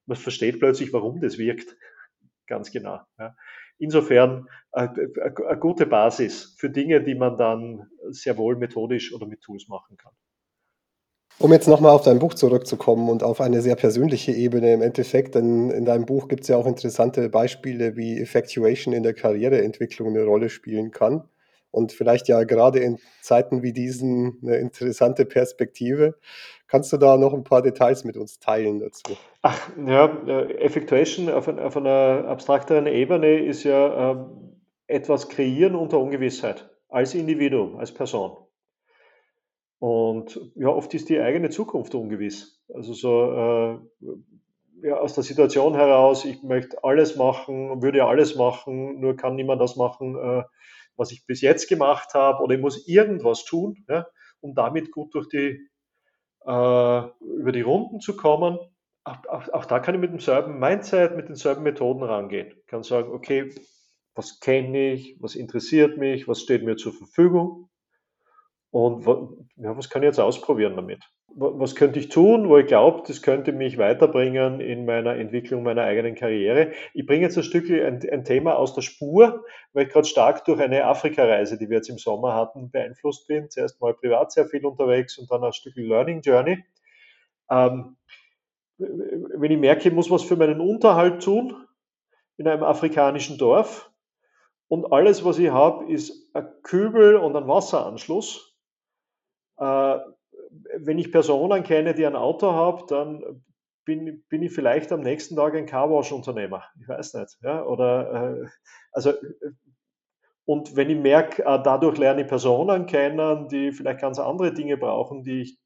Man 0.07 0.17
versteht 0.17 0.61
plötzlich, 0.61 0.93
warum 0.93 1.21
das 1.21 1.39
wirkt. 1.39 1.77
Ganz 2.47 2.71
genau. 2.71 3.01
Ja. 3.19 3.35
Insofern 3.79 4.49
äh, 4.73 4.89
eine 5.23 5.59
gute 5.59 5.87
Basis 5.87 6.55
für 6.59 6.71
Dinge, 6.71 7.03
die 7.03 7.15
man 7.15 7.37
dann 7.37 7.89
sehr 8.11 8.37
wohl 8.37 8.57
methodisch 8.57 9.13
oder 9.13 9.27
mit 9.27 9.41
Tools 9.41 9.67
machen 9.69 9.97
kann. 9.97 10.13
Um 11.43 11.55
jetzt 11.55 11.69
nochmal 11.69 11.93
auf 11.93 12.03
dein 12.03 12.19
Buch 12.19 12.35
zurückzukommen 12.35 13.09
und 13.09 13.23
auf 13.23 13.41
eine 13.41 13.63
sehr 13.63 13.75
persönliche 13.75 14.31
Ebene 14.31 14.75
im 14.75 14.83
Endeffekt, 14.83 15.35
denn 15.35 15.71
in 15.71 15.87
deinem 15.87 16.05
Buch 16.05 16.29
gibt 16.29 16.43
es 16.43 16.49
ja 16.49 16.59
auch 16.59 16.67
interessante 16.67 17.31
Beispiele, 17.31 17.97
wie 17.97 18.21
Effectuation 18.21 18.93
in 18.93 19.03
der 19.03 19.15
Karriereentwicklung 19.15 20.09
eine 20.09 20.25
Rolle 20.25 20.51
spielen 20.51 20.91
kann. 20.91 21.25
Und 21.71 21.93
vielleicht 21.93 22.29
ja 22.29 22.45
gerade 22.45 22.81
in 22.81 22.99
Zeiten 23.23 23.63
wie 23.63 23.73
diesen 23.73 24.39
eine 24.43 24.57
interessante 24.57 25.25
Perspektive. 25.25 26.15
Kannst 26.69 26.93
du 26.93 26.99
da 26.99 27.17
noch 27.17 27.33
ein 27.33 27.45
paar 27.45 27.63
Details 27.63 28.05
mit 28.05 28.19
uns 28.19 28.39
teilen 28.39 28.79
dazu? 28.79 29.17
Ach 29.41 29.59
ja, 29.87 30.15
äh, 30.27 30.59
Effectuation 30.59 31.31
auf, 31.31 31.49
auf 31.49 31.75
einer 31.75 32.27
abstrakteren 32.29 32.87
Ebene 32.87 33.39
ist 33.39 33.65
ja 33.65 34.13
äh, 34.13 34.17
etwas 34.89 35.31
kreieren 35.31 35.75
unter 35.75 36.01
Ungewissheit, 36.01 36.69
als 36.91 37.15
Individuum, 37.15 37.79
als 37.79 37.93
Person. 37.93 38.37
Und 39.81 40.39
ja, 40.57 40.69
oft 40.69 40.93
ist 40.93 41.09
die 41.09 41.19
eigene 41.21 41.49
Zukunft 41.49 41.95
ungewiss. 41.95 42.63
Also 42.73 42.93
so 42.93 43.33
äh, 43.33 43.79
ja, 44.83 44.99
aus 44.99 45.15
der 45.15 45.25
Situation 45.25 45.75
heraus, 45.75 46.27
ich 46.27 46.43
möchte 46.43 46.85
alles 46.85 47.17
machen, 47.17 47.83
würde 47.83 48.05
alles 48.05 48.37
machen, 48.37 49.01
nur 49.01 49.17
kann 49.17 49.37
niemand 49.37 49.61
das 49.61 49.77
machen, 49.77 50.17
äh, 50.17 50.45
was 50.97 51.13
ich 51.13 51.25
bis 51.27 51.41
jetzt 51.41 51.67
gemacht 51.67 52.13
habe, 52.13 52.43
oder 52.43 52.57
ich 52.57 52.61
muss 52.61 52.87
irgendwas 52.87 53.47
tun, 53.47 53.85
ja, 53.89 54.07
um 54.41 54.55
damit 54.55 54.91
gut 54.91 55.15
durch 55.15 55.29
die, 55.29 55.67
äh, 56.45 57.03
über 57.21 57.53
die 57.53 57.63
Runden 57.63 58.01
zu 58.01 58.17
kommen. 58.17 58.59
Auch, 59.05 59.27
auch, 59.31 59.49
auch, 59.49 59.65
da 59.65 59.79
kann 59.79 59.95
ich 59.95 60.01
mit 60.03 60.13
demselben 60.13 60.59
Mindset, 60.59 61.17
mit 61.17 61.31
denselben 61.31 61.63
Methoden 61.63 62.03
rangehen. 62.03 62.53
Ich 62.59 62.67
kann 62.67 62.83
sagen, 62.83 63.11
okay, 63.13 63.55
was 64.15 64.41
kenne 64.41 64.93
ich, 64.93 65.17
was 65.21 65.37
interessiert 65.37 65.97
mich, 65.97 66.29
was 66.29 66.43
steht 66.43 66.65
mir 66.65 66.77
zur 66.77 66.93
Verfügung 66.93 67.70
und 68.71 69.05
ja, 69.57 69.77
was 69.77 69.91
kann 69.91 70.03
ich 70.03 70.07
jetzt 70.07 70.21
ausprobieren 70.21 70.77
damit? 70.77 71.03
Was 71.35 71.75
könnte 71.75 71.99
ich 71.99 72.09
tun, 72.09 72.49
wo 72.49 72.59
ich 72.59 72.67
glaube, 72.67 73.03
das 73.07 73.23
könnte 73.23 73.53
mich 73.53 73.79
weiterbringen 73.79 74.61
in 74.61 74.85
meiner 74.85 75.17
Entwicklung 75.17 75.63
meiner 75.63 75.83
eigenen 75.83 76.15
Karriere? 76.15 76.73
Ich 76.95 77.07
bringe 77.07 77.23
jetzt 77.23 77.37
ein 77.37 77.45
Stück 77.45 77.69
ein, 77.71 78.01
ein 78.11 78.25
Thema 78.25 78.57
aus 78.57 78.75
der 78.75 78.83
Spur, 78.83 79.45
weil 79.73 79.87
ich 79.87 79.93
gerade 79.93 80.07
stark 80.07 80.45
durch 80.45 80.61
eine 80.61 80.85
Afrika-Reise, 80.85 81.59
die 81.59 81.69
wir 81.69 81.79
jetzt 81.79 81.89
im 81.89 81.99
Sommer 81.99 82.35
hatten, 82.35 82.71
beeinflusst 82.71 83.27
bin. 83.27 83.51
Zuerst 83.51 83.81
mal 83.81 83.95
privat 83.95 84.33
sehr 84.33 84.47
viel 84.47 84.65
unterwegs 84.65 85.19
und 85.19 85.31
dann 85.31 85.43
ein 85.43 85.53
Stück 85.53 85.77
Learning 85.77 86.21
Journey. 86.21 86.65
Ähm, 87.51 87.97
wenn 88.79 89.51
ich 89.51 89.59
merke, 89.59 89.89
ich 89.89 89.95
muss 89.95 90.11
was 90.11 90.23
für 90.23 90.37
meinen 90.37 90.61
Unterhalt 90.61 91.23
tun 91.23 91.57
in 92.37 92.49
einem 92.49 92.63
afrikanischen 92.63 93.37
Dorf 93.37 93.91
und 94.69 94.93
alles, 94.93 95.25
was 95.25 95.39
ich 95.39 95.51
habe, 95.51 95.93
ist 95.93 96.35
ein 96.35 96.49
Kübel 96.63 97.17
und 97.17 97.37
ein 97.37 97.49
Wasseranschluss, 97.49 98.50
wenn 99.61 100.99
ich 100.99 101.13
Personen 101.13 101.63
kenne, 101.63 101.95
die 101.95 102.07
ein 102.07 102.17
Auto 102.17 102.53
haben, 102.53 102.87
dann 102.89 103.43
bin, 103.85 104.23
bin 104.29 104.43
ich 104.43 104.53
vielleicht 104.53 104.93
am 104.93 105.01
nächsten 105.01 105.37
Tag 105.37 105.55
ein 105.55 105.67
Carwash-Unternehmer. 105.67 106.65
Ich 106.81 106.89
weiß 106.89 107.15
nicht. 107.15 107.39
Ja? 107.43 107.65
Oder, 107.65 108.43
äh, 108.43 108.49
also, 108.93 109.13
und 110.45 110.77
wenn 110.77 110.91
ich 110.91 110.99
merke, 110.99 111.43
äh, 111.45 111.63
dadurch 111.63 111.99
lerne 111.99 112.23
ich 112.23 112.29
Personen 112.29 112.87
kennen, 112.87 113.49
die 113.49 113.73
vielleicht 113.73 114.01
ganz 114.01 114.19
andere 114.19 114.53
Dinge 114.53 114.77
brauchen, 114.77 115.23
die 115.23 115.43
ich 115.43 115.59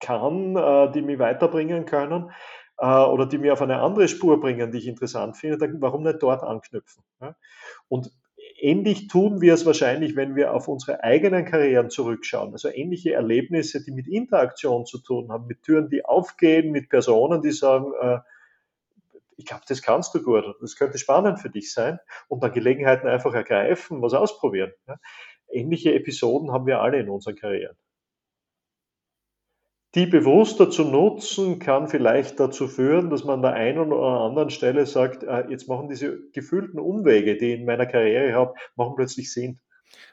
kann, 0.00 0.56
äh, 0.56 0.90
die 0.92 1.02
mich 1.02 1.18
weiterbringen 1.18 1.84
können 1.84 2.30
äh, 2.78 2.86
oder 2.86 3.26
die 3.26 3.38
mich 3.38 3.50
auf 3.50 3.62
eine 3.62 3.80
andere 3.80 4.08
Spur 4.08 4.40
bringen, 4.40 4.72
die 4.72 4.78
ich 4.78 4.88
interessant 4.88 5.36
finde, 5.36 5.58
dann 5.58 5.80
warum 5.80 6.02
nicht 6.02 6.22
dort 6.22 6.42
anknüpfen? 6.42 7.04
Und 7.88 8.10
ähnlich 8.62 9.08
tun 9.08 9.40
wir 9.40 9.54
es 9.54 9.66
wahrscheinlich, 9.66 10.16
wenn 10.16 10.36
wir 10.36 10.54
auf 10.54 10.68
unsere 10.68 11.02
eigenen 11.02 11.44
Karrieren 11.44 11.90
zurückschauen. 11.90 12.52
Also 12.52 12.68
ähnliche 12.68 13.12
Erlebnisse, 13.12 13.84
die 13.84 13.90
mit 13.90 14.06
Interaktion 14.06 14.86
zu 14.86 14.98
tun 14.98 15.30
haben, 15.30 15.46
mit 15.46 15.62
Türen, 15.62 15.90
die 15.90 16.04
aufgehen, 16.04 16.70
mit 16.70 16.88
Personen, 16.88 17.42
die 17.42 17.50
sagen, 17.50 17.92
äh, 18.00 18.18
ich 19.36 19.46
glaube, 19.46 19.64
das 19.66 19.82
kannst 19.82 20.14
du 20.14 20.22
gut, 20.22 20.44
das 20.60 20.76
könnte 20.76 20.98
spannend 20.98 21.40
für 21.40 21.50
dich 21.50 21.72
sein 21.72 21.98
und 22.28 22.42
dann 22.42 22.52
Gelegenheiten 22.52 23.08
einfach 23.08 23.34
ergreifen, 23.34 24.00
was 24.00 24.14
ausprobieren. 24.14 24.72
Ähnliche 25.50 25.94
Episoden 25.94 26.52
haben 26.52 26.66
wir 26.66 26.80
alle 26.80 27.00
in 27.00 27.10
unseren 27.10 27.34
Karrieren 27.34 27.76
die 29.94 30.06
bewusster 30.06 30.70
zu 30.70 30.84
nutzen, 30.84 31.58
kann 31.58 31.88
vielleicht 31.88 32.40
dazu 32.40 32.66
führen, 32.66 33.10
dass 33.10 33.24
man 33.24 33.36
an 33.36 33.42
der 33.42 33.52
einen 33.52 33.92
oder 33.92 34.20
anderen 34.20 34.50
Stelle 34.50 34.86
sagt, 34.86 35.22
äh, 35.22 35.44
jetzt 35.50 35.68
machen 35.68 35.88
diese 35.88 36.18
gefühlten 36.32 36.80
Umwege, 36.80 37.36
die 37.36 37.52
ich 37.52 37.60
in 37.60 37.66
meiner 37.66 37.86
Karriere 37.86 38.32
habe, 38.32 38.54
machen 38.74 38.94
plötzlich 38.96 39.32
Sinn. 39.32 39.60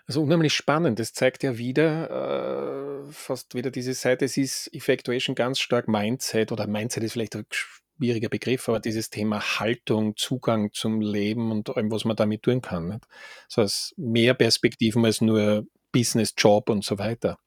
Also 0.06 0.22
unheimlich 0.22 0.54
spannend. 0.54 1.00
Das 1.00 1.14
zeigt 1.14 1.44
ja 1.44 1.58
wieder, 1.58 3.06
äh, 3.08 3.12
fast 3.12 3.56
wieder 3.56 3.72
diese 3.72 3.94
Seite, 3.94 4.26
es 4.26 4.36
ist 4.36 4.70
Effectuation 4.74 5.36
ganz 5.36 5.60
stark 5.60 5.88
Mindset 5.88 6.52
oder 6.52 6.68
Mindset 6.68 7.04
ist 7.04 7.14
vielleicht 7.14 7.38
ein 7.38 7.46
schwieriger 7.50 8.28
Begriff, 8.28 8.68
aber 8.68 8.80
dieses 8.80 9.10
Thema 9.10 9.40
Haltung, 9.60 10.18
Zugang 10.18 10.72
zum 10.74 11.00
Leben 11.00 11.52
und 11.52 11.76
allem, 11.76 11.92
was 11.92 12.04
man 12.04 12.18
damit 12.18 12.44
tun 12.44 12.62
kann. 12.62 12.90
Nicht? 12.90 13.06
So 13.48 13.62
als 13.62 13.94
mehr 13.96 14.34
Perspektiven 14.34 15.06
als 15.06 15.22
nur 15.22 15.66
Business, 15.92 16.34
Job 16.38 16.70
und 16.70 16.84
so 16.84 16.98
weiter. 16.98 17.38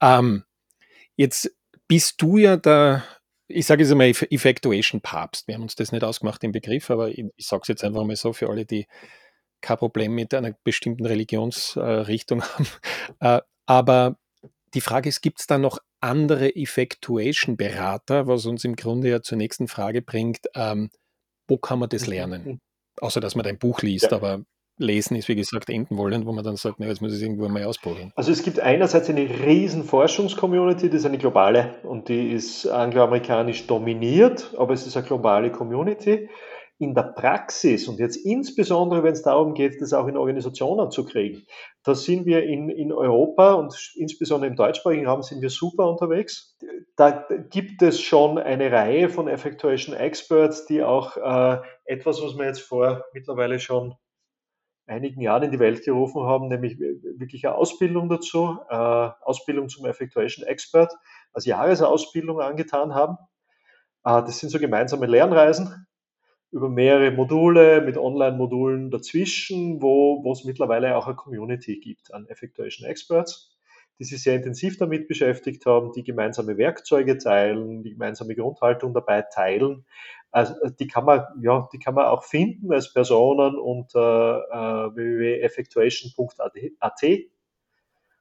Ähm, 0.00 0.44
jetzt 1.16 1.50
bist 1.92 2.22
du 2.22 2.38
ja 2.38 2.56
der, 2.56 3.04
ich 3.48 3.66
sage 3.66 3.82
jetzt 3.82 3.92
einmal 3.92 4.08
Effectuation-Papst. 4.08 5.46
Wir 5.46 5.56
haben 5.56 5.62
uns 5.62 5.74
das 5.74 5.92
nicht 5.92 6.02
ausgemacht, 6.02 6.42
den 6.42 6.50
Begriff, 6.50 6.88
aber 6.88 7.10
ich, 7.10 7.26
ich 7.36 7.46
sage 7.46 7.60
es 7.64 7.68
jetzt 7.68 7.84
einfach 7.84 8.02
mal 8.02 8.16
so 8.16 8.32
für 8.32 8.48
alle, 8.48 8.64
die 8.64 8.86
kein 9.60 9.76
Problem 9.76 10.14
mit 10.14 10.32
einer 10.32 10.54
bestimmten 10.64 11.04
Religionsrichtung 11.04 12.42
haben. 12.44 12.66
Äh, 13.20 13.42
aber 13.66 14.16
die 14.72 14.80
Frage 14.80 15.10
ist, 15.10 15.20
gibt 15.20 15.40
es 15.40 15.46
da 15.46 15.58
noch 15.58 15.80
andere 16.00 16.56
Effectuation-Berater, 16.56 18.26
was 18.26 18.46
uns 18.46 18.64
im 18.64 18.74
Grunde 18.74 19.10
ja 19.10 19.20
zur 19.20 19.36
nächsten 19.36 19.68
Frage 19.68 20.00
bringt, 20.00 20.46
ähm, 20.54 20.88
wo 21.46 21.58
kann 21.58 21.78
man 21.78 21.90
das 21.90 22.06
mhm, 22.06 22.10
lernen? 22.10 22.60
Außer 23.02 23.20
dass 23.20 23.34
man 23.34 23.44
dein 23.44 23.58
Buch 23.58 23.82
liest, 23.82 24.12
ja. 24.12 24.16
aber 24.16 24.46
lesen, 24.78 25.16
ist 25.16 25.28
wie 25.28 25.36
gesagt 25.36 25.70
enden 25.70 25.96
wollen, 25.96 26.26
wo 26.26 26.32
man 26.32 26.44
dann 26.44 26.56
sagt, 26.56 26.76
na, 26.78 26.86
jetzt 26.86 27.00
muss 27.00 27.12
ich 27.12 27.18
es 27.18 27.22
irgendwo 27.22 27.48
mal 27.48 27.64
ausprobieren. 27.64 28.12
Also 28.16 28.32
es 28.32 28.42
gibt 28.42 28.60
einerseits 28.60 29.08
eine 29.08 29.28
riesen 29.28 29.84
Forschungscommunity, 29.84 30.90
die 30.90 30.96
ist 30.96 31.06
eine 31.06 31.18
globale 31.18 31.74
und 31.84 32.08
die 32.08 32.32
ist 32.32 32.66
angloamerikanisch 32.66 33.66
dominiert, 33.66 34.54
aber 34.56 34.74
es 34.74 34.86
ist 34.86 34.96
eine 34.96 35.06
globale 35.06 35.50
Community 35.50 36.28
in 36.82 36.94
der 36.94 37.02
Praxis 37.02 37.86
und 37.86 38.00
jetzt 38.00 38.16
insbesondere, 38.16 39.04
wenn 39.04 39.12
es 39.12 39.22
darum 39.22 39.54
geht, 39.54 39.80
das 39.80 39.92
auch 39.92 40.08
in 40.08 40.16
Organisationen 40.16 40.90
zu 40.90 41.04
kriegen, 41.04 41.46
da 41.84 41.94
sind 41.94 42.26
wir 42.26 42.42
in, 42.42 42.70
in 42.70 42.92
Europa 42.92 43.52
und 43.52 43.72
insbesondere 43.94 44.50
im 44.50 44.56
deutschsprachigen 44.56 45.06
Raum 45.06 45.22
sind 45.22 45.42
wir 45.42 45.50
super 45.50 45.88
unterwegs. 45.88 46.56
Da 46.96 47.24
gibt 47.50 47.82
es 47.82 48.00
schon 48.00 48.36
eine 48.36 48.72
Reihe 48.72 49.08
von 49.08 49.28
Effectuation 49.28 49.94
Experts, 49.94 50.66
die 50.66 50.82
auch 50.82 51.16
äh, 51.16 51.60
etwas, 51.84 52.20
was 52.20 52.36
wir 52.36 52.46
jetzt 52.46 52.62
vor 52.62 53.04
mittlerweile 53.12 53.60
schon 53.60 53.94
einigen 54.92 55.20
Jahren 55.20 55.44
in 55.44 55.50
die 55.50 55.58
Welt 55.58 55.84
gerufen 55.84 56.22
haben, 56.22 56.48
nämlich 56.48 56.78
wirklich 56.78 57.46
eine 57.46 57.56
Ausbildung 57.56 58.08
dazu, 58.08 58.58
äh, 58.68 58.74
Ausbildung 58.74 59.68
zum 59.68 59.86
Effectuation 59.86 60.46
Expert 60.46 60.92
als 61.32 61.46
Jahresausbildung 61.46 62.40
angetan 62.40 62.94
haben. 62.94 63.16
Äh, 64.04 64.22
das 64.22 64.38
sind 64.38 64.50
so 64.50 64.58
gemeinsame 64.58 65.06
Lernreisen, 65.06 65.86
über 66.50 66.68
mehrere 66.68 67.10
Module 67.10 67.80
mit 67.80 67.96
Online-Modulen 67.96 68.90
dazwischen, 68.90 69.80
wo, 69.80 70.22
wo 70.22 70.32
es 70.32 70.44
mittlerweile 70.44 70.96
auch 70.96 71.06
eine 71.06 71.16
Community 71.16 71.80
gibt 71.80 72.12
an 72.12 72.26
Effectuation 72.26 72.88
Experts, 72.88 73.51
die 74.02 74.08
sich 74.08 74.22
sehr 74.24 74.34
intensiv 74.34 74.78
damit 74.78 75.06
beschäftigt 75.06 75.64
haben, 75.64 75.92
die 75.92 76.02
gemeinsame 76.02 76.58
Werkzeuge 76.58 77.18
teilen, 77.18 77.84
die 77.84 77.92
gemeinsame 77.92 78.34
Grundhaltung 78.34 78.94
dabei 78.94 79.22
teilen. 79.22 79.86
Also 80.32 80.54
die 80.80 80.88
kann 80.88 81.04
man, 81.04 81.24
ja, 81.40 81.68
die 81.72 81.78
kann 81.78 81.94
man 81.94 82.06
auch 82.06 82.24
finden 82.24 82.72
als 82.72 82.92
Personen 82.92 83.56
unter 83.56 84.42
äh, 84.50 84.96
www.effectuation.at 84.96 87.02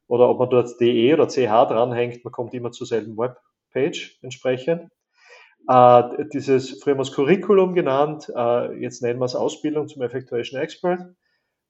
oder 0.08 0.30
ob 0.30 0.38
man 0.38 0.52
dort 0.52 0.80
de 0.80 1.16
oder 1.16 1.28
ch 1.28 1.48
dranhängt, 1.48 2.24
man 2.24 2.32
kommt 2.32 2.54
immer 2.54 2.72
zur 2.72 2.86
selben 2.86 3.18
Webpage 3.18 4.20
entsprechend. 4.22 4.88
Äh, 5.68 6.04
dieses 6.32 6.80
früher 6.84 6.94
das 6.94 7.12
Curriculum 7.12 7.74
genannt, 7.74 8.32
äh, 8.36 8.80
jetzt 8.80 9.02
nennen 9.02 9.20
wir 9.20 9.26
es 9.26 9.36
Ausbildung 9.36 9.88
zum 9.88 10.04
Effectuation 10.04 10.62
Expert. 10.62 11.16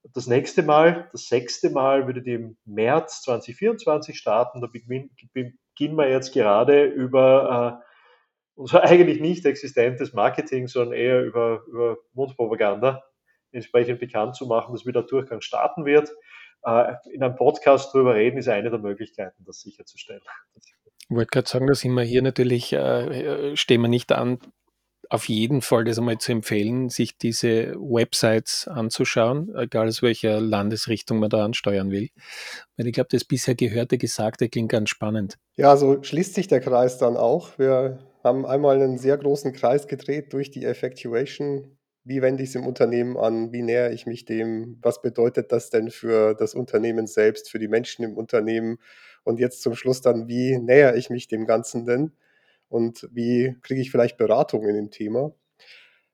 Das 0.04 0.26
nächste 0.26 0.62
Mal, 0.62 1.08
das 1.12 1.28
sechste 1.28 1.70
Mal, 1.70 2.06
würde 2.06 2.22
die 2.22 2.34
im 2.34 2.56
März 2.64 3.22
2024 3.22 4.18
starten. 4.18 4.60
Da 4.60 4.66
beginnen 4.66 5.96
wir 5.96 6.10
jetzt 6.10 6.32
gerade 6.32 6.84
über 6.84 7.80
äh, 7.80 7.92
unser 8.54 8.82
eigentlich 8.84 9.20
nicht 9.20 9.46
existentes 9.46 10.12
Marketing, 10.12 10.66
sondern 10.66 10.94
eher 10.94 11.24
über, 11.24 11.62
über 11.68 11.98
Mundpropaganda 12.14 13.02
entsprechend 13.52 14.00
bekannt 14.00 14.34
zu 14.34 14.46
machen, 14.46 14.72
dass 14.72 14.86
wieder 14.86 15.02
Durchgang 15.02 15.40
starten 15.40 15.84
wird. 15.84 16.10
Äh, 16.64 16.94
in 17.12 17.22
einem 17.22 17.36
Podcast 17.36 17.92
drüber 17.92 18.14
reden 18.14 18.38
ist 18.38 18.48
eine 18.48 18.70
der 18.70 18.78
Möglichkeiten, 18.78 19.44
das 19.44 19.60
sicherzustellen. 19.60 20.22
Ich 20.54 21.16
wollte 21.16 21.30
gerade 21.30 21.48
sagen, 21.48 21.66
da 21.66 21.74
sind 21.74 21.92
wir 21.92 22.02
hier 22.02 22.22
natürlich, 22.22 22.72
äh, 22.72 23.50
äh, 23.50 23.56
stehen 23.56 23.82
wir 23.82 23.88
nicht 23.88 24.12
an, 24.12 24.38
auf 25.12 25.28
jeden 25.28 25.60
Fall 25.60 25.84
das 25.84 25.98
einmal 25.98 26.16
zu 26.16 26.32
empfehlen, 26.32 26.88
sich 26.88 27.18
diese 27.18 27.74
Websites 27.74 28.66
anzuschauen, 28.66 29.54
egal 29.54 29.86
aus 29.88 30.00
welcher 30.00 30.40
Landesrichtung 30.40 31.18
man 31.18 31.28
da 31.28 31.44
ansteuern 31.44 31.90
will. 31.90 32.08
Weil 32.78 32.86
ich 32.86 32.94
glaube, 32.94 33.08
das 33.12 33.24
bisher 33.24 33.54
Gehörte, 33.54 33.98
Gesagte 33.98 34.48
klingt 34.48 34.72
ganz 34.72 34.88
spannend. 34.88 35.36
Ja, 35.56 35.76
so 35.76 36.02
schließt 36.02 36.34
sich 36.34 36.48
der 36.48 36.60
Kreis 36.60 36.96
dann 36.96 37.18
auch. 37.18 37.58
Wir 37.58 37.98
haben 38.24 38.46
einmal 38.46 38.76
einen 38.80 38.96
sehr 38.96 39.18
großen 39.18 39.52
Kreis 39.52 39.86
gedreht 39.86 40.32
durch 40.32 40.50
die 40.50 40.64
Effectuation. 40.64 41.76
Wie 42.04 42.22
wende 42.22 42.42
ich 42.42 42.48
es 42.48 42.54
im 42.54 42.66
Unternehmen 42.66 43.18
an? 43.18 43.52
Wie 43.52 43.62
nähere 43.62 43.92
ich 43.92 44.06
mich 44.06 44.24
dem? 44.24 44.78
Was 44.80 45.02
bedeutet 45.02 45.52
das 45.52 45.68
denn 45.68 45.90
für 45.90 46.34
das 46.34 46.54
Unternehmen 46.54 47.06
selbst, 47.06 47.50
für 47.50 47.58
die 47.58 47.68
Menschen 47.68 48.02
im 48.02 48.16
Unternehmen? 48.16 48.78
Und 49.24 49.40
jetzt 49.40 49.60
zum 49.60 49.74
Schluss 49.74 50.00
dann, 50.00 50.26
wie 50.26 50.56
näher 50.56 50.96
ich 50.96 51.10
mich 51.10 51.28
dem 51.28 51.44
Ganzen 51.44 51.84
denn? 51.84 52.12
Und 52.72 53.06
wie 53.12 53.54
kriege 53.62 53.82
ich 53.82 53.90
vielleicht 53.90 54.16
Beratung 54.16 54.66
in 54.66 54.74
dem 54.74 54.90
Thema? 54.90 55.32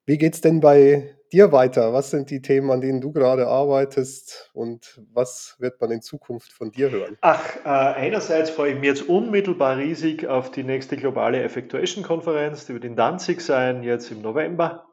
Wie 0.06 0.18
geht 0.18 0.34
es 0.34 0.40
denn 0.40 0.58
bei 0.58 1.14
dir 1.32 1.52
weiter? 1.52 1.92
Was 1.92 2.10
sind 2.10 2.30
die 2.30 2.42
Themen, 2.42 2.72
an 2.72 2.80
denen 2.80 3.00
du 3.00 3.12
gerade 3.12 3.46
arbeitest 3.46 4.50
und 4.54 5.00
was 5.12 5.54
wird 5.60 5.80
man 5.80 5.92
in 5.92 6.02
Zukunft 6.02 6.50
von 6.50 6.72
dir 6.72 6.90
hören? 6.90 7.16
Ach, 7.20 7.44
äh, 7.64 7.68
einerseits 7.68 8.50
freue 8.50 8.72
ich 8.72 8.80
mich 8.80 8.88
jetzt 8.88 9.08
unmittelbar 9.08 9.76
riesig 9.76 10.26
auf 10.26 10.50
die 10.50 10.64
nächste 10.64 10.96
globale 10.96 11.40
Effectuation-Konferenz, 11.44 12.66
die 12.66 12.74
wird 12.74 12.84
in 12.84 12.96
Danzig 12.96 13.40
sein, 13.40 13.84
jetzt 13.84 14.10
im 14.10 14.20
November. 14.20 14.86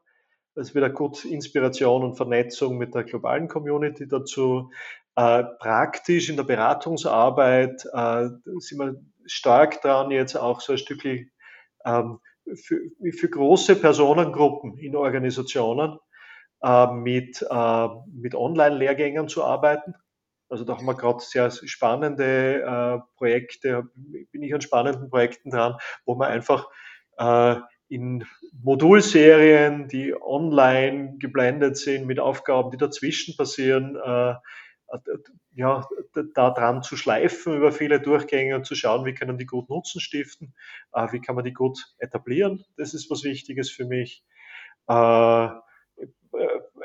Das 0.54 0.70
ist 0.70 0.76
wieder 0.76 0.92
gut 0.92 1.26
Inspiration 1.26 2.04
und 2.04 2.16
Vernetzung 2.16 2.78
mit 2.78 2.94
der 2.94 3.06
globalen 3.06 3.48
Community 3.48 4.08
dazu. 4.08 4.70
Äh, 5.16 5.44
praktisch 5.60 6.30
in 6.30 6.36
der 6.36 6.44
Beratungsarbeit 6.44 7.86
äh, 7.92 8.28
sind 8.60 8.80
wir 8.80 9.02
stark 9.26 9.82
dran, 9.82 10.12
jetzt 10.12 10.36
auch 10.36 10.62
so 10.62 10.74
ein 10.74 10.78
Stückchen 10.78 11.32
für, 11.86 12.80
für 13.12 13.30
große 13.30 13.76
Personengruppen 13.76 14.78
in 14.78 14.96
Organisationen 14.96 15.98
äh, 16.64 16.88
mit, 16.88 17.46
äh, 17.50 17.88
mit 18.12 18.36
Online-Lehrgängen 18.36 19.28
zu 19.28 19.44
arbeiten. 19.44 19.94
Also 20.50 20.64
da 20.64 20.78
haben 20.78 20.86
wir 20.86 20.96
gerade 20.96 21.20
sehr 21.22 21.50
spannende 21.50 22.62
äh, 22.62 23.00
Projekte, 23.18 23.90
bin 23.96 24.44
ich 24.44 24.54
an 24.54 24.62
spannenden 24.62 25.10
Projekten 25.10 25.50
dran, 25.50 25.76
wo 26.06 26.16
man 26.16 26.30
einfach 26.30 26.70
äh, 27.18 27.56
in 27.88 28.26
Modulserien, 28.64 29.88
die 29.88 30.14
online 30.20 31.18
geblendet 31.20 31.78
sind, 31.78 32.06
mit 32.06 32.20
Aufgaben, 32.20 32.72
die 32.72 32.78
dazwischen 32.78 33.36
passieren, 33.38 33.96
äh, 33.96 34.36
ja, 35.54 35.88
da 36.34 36.52
dran 36.52 36.84
zu 36.84 36.98
schleifen 36.98 37.56
über 37.56 37.72
viele 37.72 38.00
Durchgänge 38.00 38.56
und 38.56 38.66
zu 38.66 38.76
schauen, 38.76 39.06
wie 39.06 39.14
können 39.14 39.38
die 39.38 39.46
gut 39.46 39.70
Nutzen 39.70 40.00
stiften, 40.00 40.54
äh, 40.94 41.08
wie 41.12 41.20
kann 41.20 41.36
man 41.36 41.44
die 41.44 41.54
gut 41.54 41.80
etablieren. 41.98 42.64
Das 42.78 42.94
ist 42.94 43.10
was 43.10 43.24
Wichtiges 43.24 43.72
für 43.72 43.86
mich. 43.86 44.24
Äh, 44.88 45.50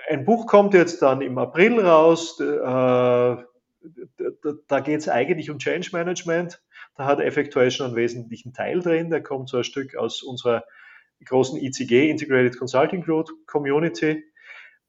ein 0.09 0.25
Buch 0.25 0.47
kommt 0.47 0.75
jetzt 0.75 1.03
dann 1.03 1.21
im 1.21 1.39
April 1.39 1.81
raus. 1.81 2.39
Äh, 2.41 2.47
da 4.69 4.81
geht 4.81 5.01
es 5.01 5.09
eigentlich 5.09 5.51
um 5.51 5.59
Change 5.59 5.91
Management. 5.93 6.63
Da 6.97 7.07
hat 7.07 7.21
Effectuation 7.21 7.89
einen 7.89 7.97
wesentlichen 7.97 8.53
Teil 8.53 8.81
drin. 8.81 9.11
Der 9.11 9.23
kommt 9.23 9.49
so 9.49 9.59
ein 9.59 9.65
Stück 9.65 9.97
aus 9.97 10.23
unserer 10.23 10.65
großen 11.25 11.59
ICG, 11.61 12.11
Integrated 12.11 12.59
Consulting 12.59 13.03
Group 13.03 13.29
Community. 13.47 14.25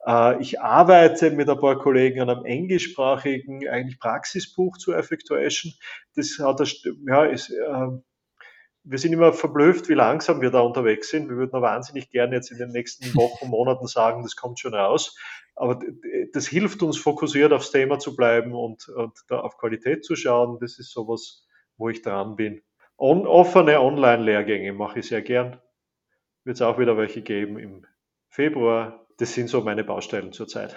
Äh, 0.06 0.40
ich 0.40 0.60
arbeite 0.60 1.30
mit 1.30 1.48
ein 1.48 1.58
paar 1.58 1.78
Kollegen 1.78 2.20
an 2.20 2.30
einem 2.30 2.44
englischsprachigen 2.44 3.68
eigentlich 3.68 3.98
Praxisbuch 3.98 4.78
zu 4.78 4.92
Effectuation. 4.92 5.72
Das 6.14 6.38
hat 6.38 6.60
das, 6.60 6.82
ja, 7.06 7.24
ist, 7.24 7.50
äh, 7.50 7.88
wir 8.84 8.98
sind 8.98 9.12
immer 9.12 9.32
verblüfft, 9.32 9.88
wie 9.88 9.94
langsam 9.94 10.40
wir 10.40 10.50
da 10.50 10.60
unterwegs 10.60 11.10
sind. 11.10 11.28
Wir 11.28 11.36
würden 11.36 11.60
wahnsinnig 11.62 12.10
gerne 12.10 12.36
jetzt 12.36 12.50
in 12.50 12.58
den 12.58 12.70
nächsten 12.70 13.14
Wochen, 13.14 13.48
Monaten 13.48 13.86
sagen, 13.86 14.22
das 14.22 14.34
kommt 14.34 14.58
schon 14.58 14.74
raus. 14.74 15.16
Aber 15.54 15.78
das 16.32 16.46
hilft 16.46 16.82
uns, 16.82 16.96
fokussiert 16.96 17.52
aufs 17.52 17.70
Thema 17.70 17.98
zu 17.98 18.16
bleiben 18.16 18.54
und, 18.54 18.88
und 18.88 19.12
da 19.28 19.40
auf 19.40 19.58
Qualität 19.58 20.04
zu 20.04 20.16
schauen. 20.16 20.58
Das 20.60 20.78
ist 20.78 20.90
sowas, 20.90 21.46
wo 21.76 21.90
ich 21.90 22.02
dran 22.02 22.36
bin. 22.36 22.62
On, 22.96 23.26
offene 23.26 23.80
Online-Lehrgänge 23.80 24.72
mache 24.72 25.00
ich 25.00 25.08
sehr 25.08 25.22
gern. 25.22 25.60
Wird 26.44 26.56
es 26.56 26.62
auch 26.62 26.78
wieder 26.78 26.96
welche 26.96 27.22
geben 27.22 27.58
im 27.58 27.86
Februar, 28.28 29.01
das 29.22 29.34
sind 29.34 29.48
so 29.48 29.60
meine 29.60 29.84
Baustellen 29.84 30.32
zurzeit. 30.32 30.74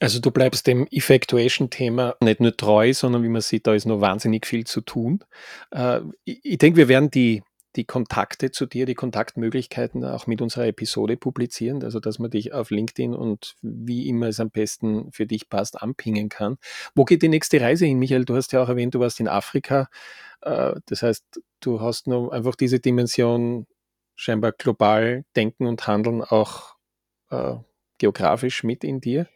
Also 0.00 0.20
du 0.20 0.30
bleibst 0.30 0.66
dem 0.66 0.86
Effectuation-Thema 0.90 2.16
nicht 2.20 2.40
nur 2.40 2.54
treu, 2.54 2.92
sondern 2.92 3.22
wie 3.22 3.30
man 3.30 3.40
sieht, 3.40 3.66
da 3.66 3.72
ist 3.72 3.86
noch 3.86 4.02
wahnsinnig 4.02 4.44
viel 4.44 4.66
zu 4.66 4.82
tun. 4.82 5.24
Äh, 5.70 6.00
ich 6.24 6.58
denke, 6.58 6.76
wir 6.76 6.88
werden 6.88 7.10
die, 7.10 7.42
die 7.74 7.86
Kontakte 7.86 8.50
zu 8.50 8.66
dir, 8.66 8.84
die 8.84 8.94
Kontaktmöglichkeiten 8.94 10.04
auch 10.04 10.26
mit 10.26 10.42
unserer 10.42 10.66
Episode 10.66 11.16
publizieren, 11.16 11.82
also 11.82 12.00
dass 12.00 12.18
man 12.18 12.30
dich 12.30 12.52
auf 12.52 12.68
LinkedIn 12.68 13.14
und 13.14 13.54
wie 13.62 14.06
immer 14.08 14.26
es 14.26 14.38
am 14.38 14.50
besten 14.50 15.10
für 15.10 15.24
dich 15.24 15.48
passt, 15.48 15.80
anpingen 15.80 16.28
kann. 16.28 16.58
Wo 16.94 17.06
geht 17.06 17.22
die 17.22 17.30
nächste 17.30 17.62
Reise 17.62 17.86
hin, 17.86 17.98
Michael? 17.98 18.26
Du 18.26 18.36
hast 18.36 18.52
ja 18.52 18.62
auch 18.62 18.68
erwähnt, 18.68 18.94
du 18.94 19.00
warst 19.00 19.20
in 19.20 19.28
Afrika. 19.28 19.88
Äh, 20.42 20.74
das 20.84 21.02
heißt, 21.02 21.40
du 21.60 21.80
hast 21.80 22.08
noch 22.08 22.28
einfach 22.28 22.56
diese 22.56 22.78
Dimension 22.78 23.66
scheinbar 24.14 24.52
global 24.52 25.24
denken 25.36 25.66
und 25.66 25.86
handeln 25.86 26.22
auch 26.22 26.76
äh, 27.30 27.54
geografisch 27.98 28.64
mit 28.64 28.84
in 28.84 29.00
dir? 29.00 29.26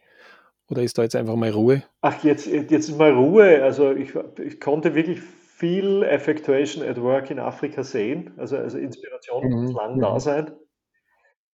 Oder 0.69 0.83
ist 0.83 0.97
da 0.97 1.03
jetzt 1.03 1.15
einfach 1.15 1.35
mal 1.35 1.49
Ruhe? 1.49 1.83
Ach, 2.01 2.23
jetzt, 2.23 2.45
jetzt 2.45 2.71
ist 2.71 2.97
mal 2.97 3.13
Ruhe. 3.13 3.63
Also 3.63 3.93
ich, 3.93 4.13
ich 4.43 4.59
konnte 4.59 4.95
wirklich 4.95 5.21
viel 5.21 6.03
Effectuation 6.03 6.83
at 6.83 7.01
Work 7.01 7.31
in 7.31 7.39
Afrika 7.39 7.83
sehen. 7.83 8.33
Also, 8.37 8.57
also 8.57 8.77
Inspiration 8.77 9.45
mhm. 9.45 9.61
muss 9.61 9.73
lang 9.73 9.99
da 9.99 10.13
mhm. 10.13 10.19
sein. 10.19 10.51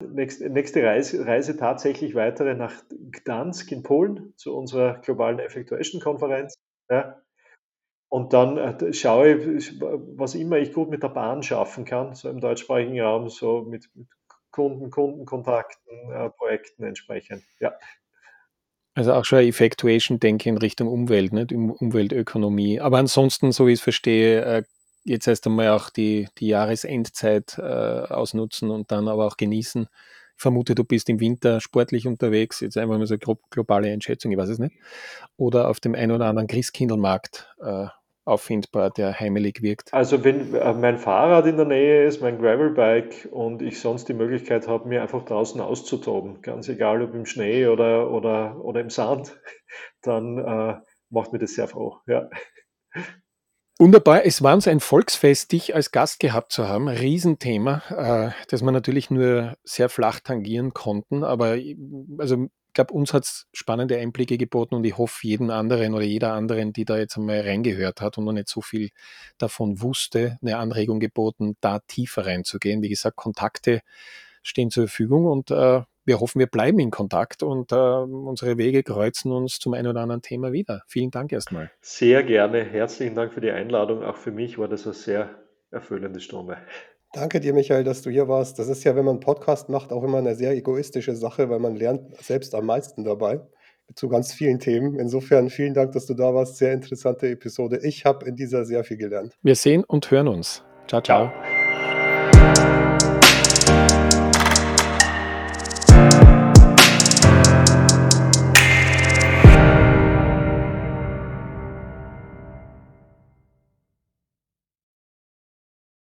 Nächste, 0.00 0.50
nächste 0.50 0.82
Reise, 0.82 1.24
Reise, 1.24 1.56
tatsächlich 1.56 2.14
weitere 2.14 2.54
nach 2.54 2.74
Gdansk 3.12 3.70
in 3.70 3.82
Polen 3.82 4.34
zu 4.36 4.54
unserer 4.54 5.00
globalen 5.00 5.38
Effectuation-Konferenz. 5.38 6.54
Ja. 6.90 7.22
Und 8.08 8.32
dann 8.32 8.56
äh, 8.58 8.92
schaue 8.92 9.56
ich, 9.56 9.80
was 9.80 10.34
immer 10.34 10.58
ich 10.58 10.72
gut 10.72 10.88
mit 10.90 11.02
der 11.02 11.08
Bahn 11.08 11.42
schaffen 11.42 11.84
kann, 11.84 12.14
so 12.14 12.28
im 12.28 12.40
deutschsprachigen 12.40 13.00
Raum, 13.00 13.28
so 13.28 13.62
mit, 13.62 13.88
mit 13.94 14.08
Kunden, 14.50 14.90
Kundenkontakten, 14.90 16.12
äh, 16.12 16.30
Projekten 16.30 16.84
entsprechend. 16.84 17.42
Ja. 17.58 17.72
Also 18.94 19.12
auch 19.12 19.24
schon 19.24 19.40
Effectuation-Denke 19.40 20.48
in 20.48 20.58
Richtung 20.58 20.86
Umwelt, 20.86 21.32
nicht? 21.32 21.52
Um 21.52 21.72
Umweltökonomie. 21.72 22.80
Aber 22.80 22.98
ansonsten, 22.98 23.50
so 23.50 23.66
wie 23.66 23.72
ich 23.72 23.80
es 23.80 23.82
verstehe, 23.82 24.44
äh, 24.44 24.62
jetzt 25.02 25.26
erst 25.26 25.46
einmal 25.46 25.70
auch 25.70 25.90
die, 25.90 26.28
die 26.38 26.46
Jahresendzeit 26.48 27.58
äh, 27.58 27.62
ausnutzen 27.62 28.70
und 28.70 28.92
dann 28.92 29.08
aber 29.08 29.26
auch 29.26 29.36
genießen. 29.36 29.88
Vermute, 30.36 30.74
du 30.74 30.84
bist 30.84 31.08
im 31.08 31.20
Winter 31.20 31.60
sportlich 31.60 32.06
unterwegs, 32.06 32.60
jetzt 32.60 32.76
einfach 32.76 32.98
mal 32.98 33.06
so 33.06 33.14
eine 33.14 33.36
globale 33.50 33.90
Einschätzung, 33.90 34.32
ich 34.32 34.38
weiß 34.38 34.48
es 34.48 34.58
nicht. 34.58 34.76
Oder 35.36 35.68
auf 35.68 35.80
dem 35.80 35.94
einen 35.94 36.12
oder 36.12 36.26
anderen 36.26 36.48
Christkindlmarkt 36.48 37.54
äh, 37.60 37.86
auffindbar, 38.24 38.90
der 38.90 39.18
heimelig 39.18 39.62
wirkt? 39.62 39.92
Also 39.92 40.24
wenn 40.24 40.54
äh, 40.54 40.72
mein 40.72 40.98
Fahrrad 40.98 41.46
in 41.46 41.56
der 41.56 41.66
Nähe 41.66 42.04
ist, 42.04 42.20
mein 42.20 42.38
Gravelbike 42.38 43.28
und 43.30 43.62
ich 43.62 43.80
sonst 43.80 44.08
die 44.08 44.14
Möglichkeit 44.14 44.66
habe, 44.66 44.88
mir 44.88 45.02
einfach 45.02 45.24
draußen 45.24 45.60
auszutoben, 45.60 46.42
ganz 46.42 46.68
egal 46.68 47.02
ob 47.02 47.14
im 47.14 47.26
Schnee 47.26 47.66
oder, 47.66 48.10
oder, 48.10 48.62
oder 48.64 48.80
im 48.80 48.90
Sand, 48.90 49.38
dann 50.02 50.38
äh, 50.38 50.76
macht 51.10 51.32
mir 51.32 51.38
das 51.38 51.54
sehr 51.54 51.68
froh. 51.68 51.98
Ja. 52.06 52.28
Wunderbar, 53.78 54.24
es 54.24 54.40
war 54.40 54.54
uns 54.54 54.68
ein 54.68 54.78
Volksfest, 54.78 55.50
dich 55.50 55.74
als 55.74 55.90
Gast 55.90 56.20
gehabt 56.20 56.52
zu 56.52 56.68
haben. 56.68 56.88
Riesenthema, 56.88 57.82
äh, 57.90 58.44
das 58.48 58.62
wir 58.62 58.70
natürlich 58.70 59.10
nur 59.10 59.56
sehr 59.64 59.88
flach 59.88 60.20
tangieren 60.20 60.72
konnten, 60.72 61.24
aber 61.24 61.58
also 62.18 62.48
glaube, 62.74 62.92
uns 62.92 63.14
hat 63.14 63.24
es 63.24 63.46
spannende 63.52 63.96
Einblicke 63.96 64.36
geboten 64.36 64.74
und 64.74 64.84
ich 64.84 64.98
hoffe, 64.98 65.26
jeden 65.26 65.50
anderen 65.50 65.94
oder 65.94 66.04
jeder 66.04 66.34
anderen, 66.34 66.72
die 66.72 66.84
da 66.84 66.98
jetzt 66.98 67.16
einmal 67.16 67.40
reingehört 67.40 68.00
hat 68.00 68.18
und 68.18 68.24
noch 68.24 68.32
nicht 68.32 68.48
so 68.48 68.60
viel 68.60 68.90
davon 69.38 69.80
wusste, 69.80 70.38
eine 70.42 70.58
Anregung 70.58 71.00
geboten, 71.00 71.56
da 71.60 71.78
tiefer 71.86 72.26
reinzugehen. 72.26 72.82
Wie 72.82 72.88
gesagt, 72.88 73.16
Kontakte 73.16 73.80
stehen 74.42 74.70
zur 74.70 74.88
Verfügung 74.88 75.26
und 75.26 75.50
äh, 75.50 75.82
wir 76.04 76.20
hoffen, 76.20 76.38
wir 76.38 76.46
bleiben 76.46 76.78
in 76.78 76.90
Kontakt 76.90 77.42
und 77.42 77.72
äh, 77.72 77.76
unsere 77.76 78.58
Wege 78.58 78.82
kreuzen 78.82 79.32
uns 79.32 79.58
zum 79.58 79.74
einen 79.74 79.88
oder 79.88 80.00
anderen 80.00 80.22
Thema 80.22 80.52
wieder. 80.52 80.82
Vielen 80.86 81.10
Dank 81.10 81.32
erstmal. 81.32 81.70
Sehr 81.80 82.22
gerne. 82.22 82.64
Herzlichen 82.64 83.14
Dank 83.14 83.32
für 83.32 83.40
die 83.40 83.50
Einladung. 83.50 84.02
Auch 84.02 84.16
für 84.16 84.32
mich 84.32 84.58
war 84.58 84.68
das 84.68 84.84
eine 84.84 84.94
sehr 84.94 85.30
erfüllende 85.70 86.20
Stunde. 86.20 86.58
Danke 87.12 87.38
dir, 87.40 87.54
Michael, 87.54 87.84
dass 87.84 88.02
du 88.02 88.10
hier 88.10 88.26
warst. 88.26 88.58
Das 88.58 88.68
ist 88.68 88.82
ja, 88.84 88.96
wenn 88.96 89.04
man 89.04 89.14
einen 89.14 89.20
Podcast 89.20 89.68
macht, 89.68 89.92
auch 89.92 90.02
immer 90.02 90.18
eine 90.18 90.34
sehr 90.34 90.52
egoistische 90.52 91.14
Sache, 91.14 91.48
weil 91.48 91.60
man 91.60 91.76
lernt 91.76 92.16
selbst 92.16 92.54
am 92.54 92.66
meisten 92.66 93.04
dabei 93.04 93.40
zu 93.94 94.08
ganz 94.08 94.32
vielen 94.32 94.58
Themen. 94.58 94.98
Insofern 94.98 95.50
vielen 95.50 95.74
Dank, 95.74 95.92
dass 95.92 96.06
du 96.06 96.14
da 96.14 96.34
warst. 96.34 96.56
Sehr 96.56 96.72
interessante 96.72 97.28
Episode. 97.28 97.80
Ich 97.82 98.04
habe 98.04 98.26
in 98.26 98.34
dieser 98.34 98.64
sehr 98.64 98.82
viel 98.82 98.96
gelernt. 98.96 99.34
Wir 99.42 99.54
sehen 99.54 99.84
und 99.84 100.10
hören 100.10 100.28
uns. 100.28 100.64
Ciao, 100.88 101.00
ciao. 101.00 101.28
ciao. 101.28 101.53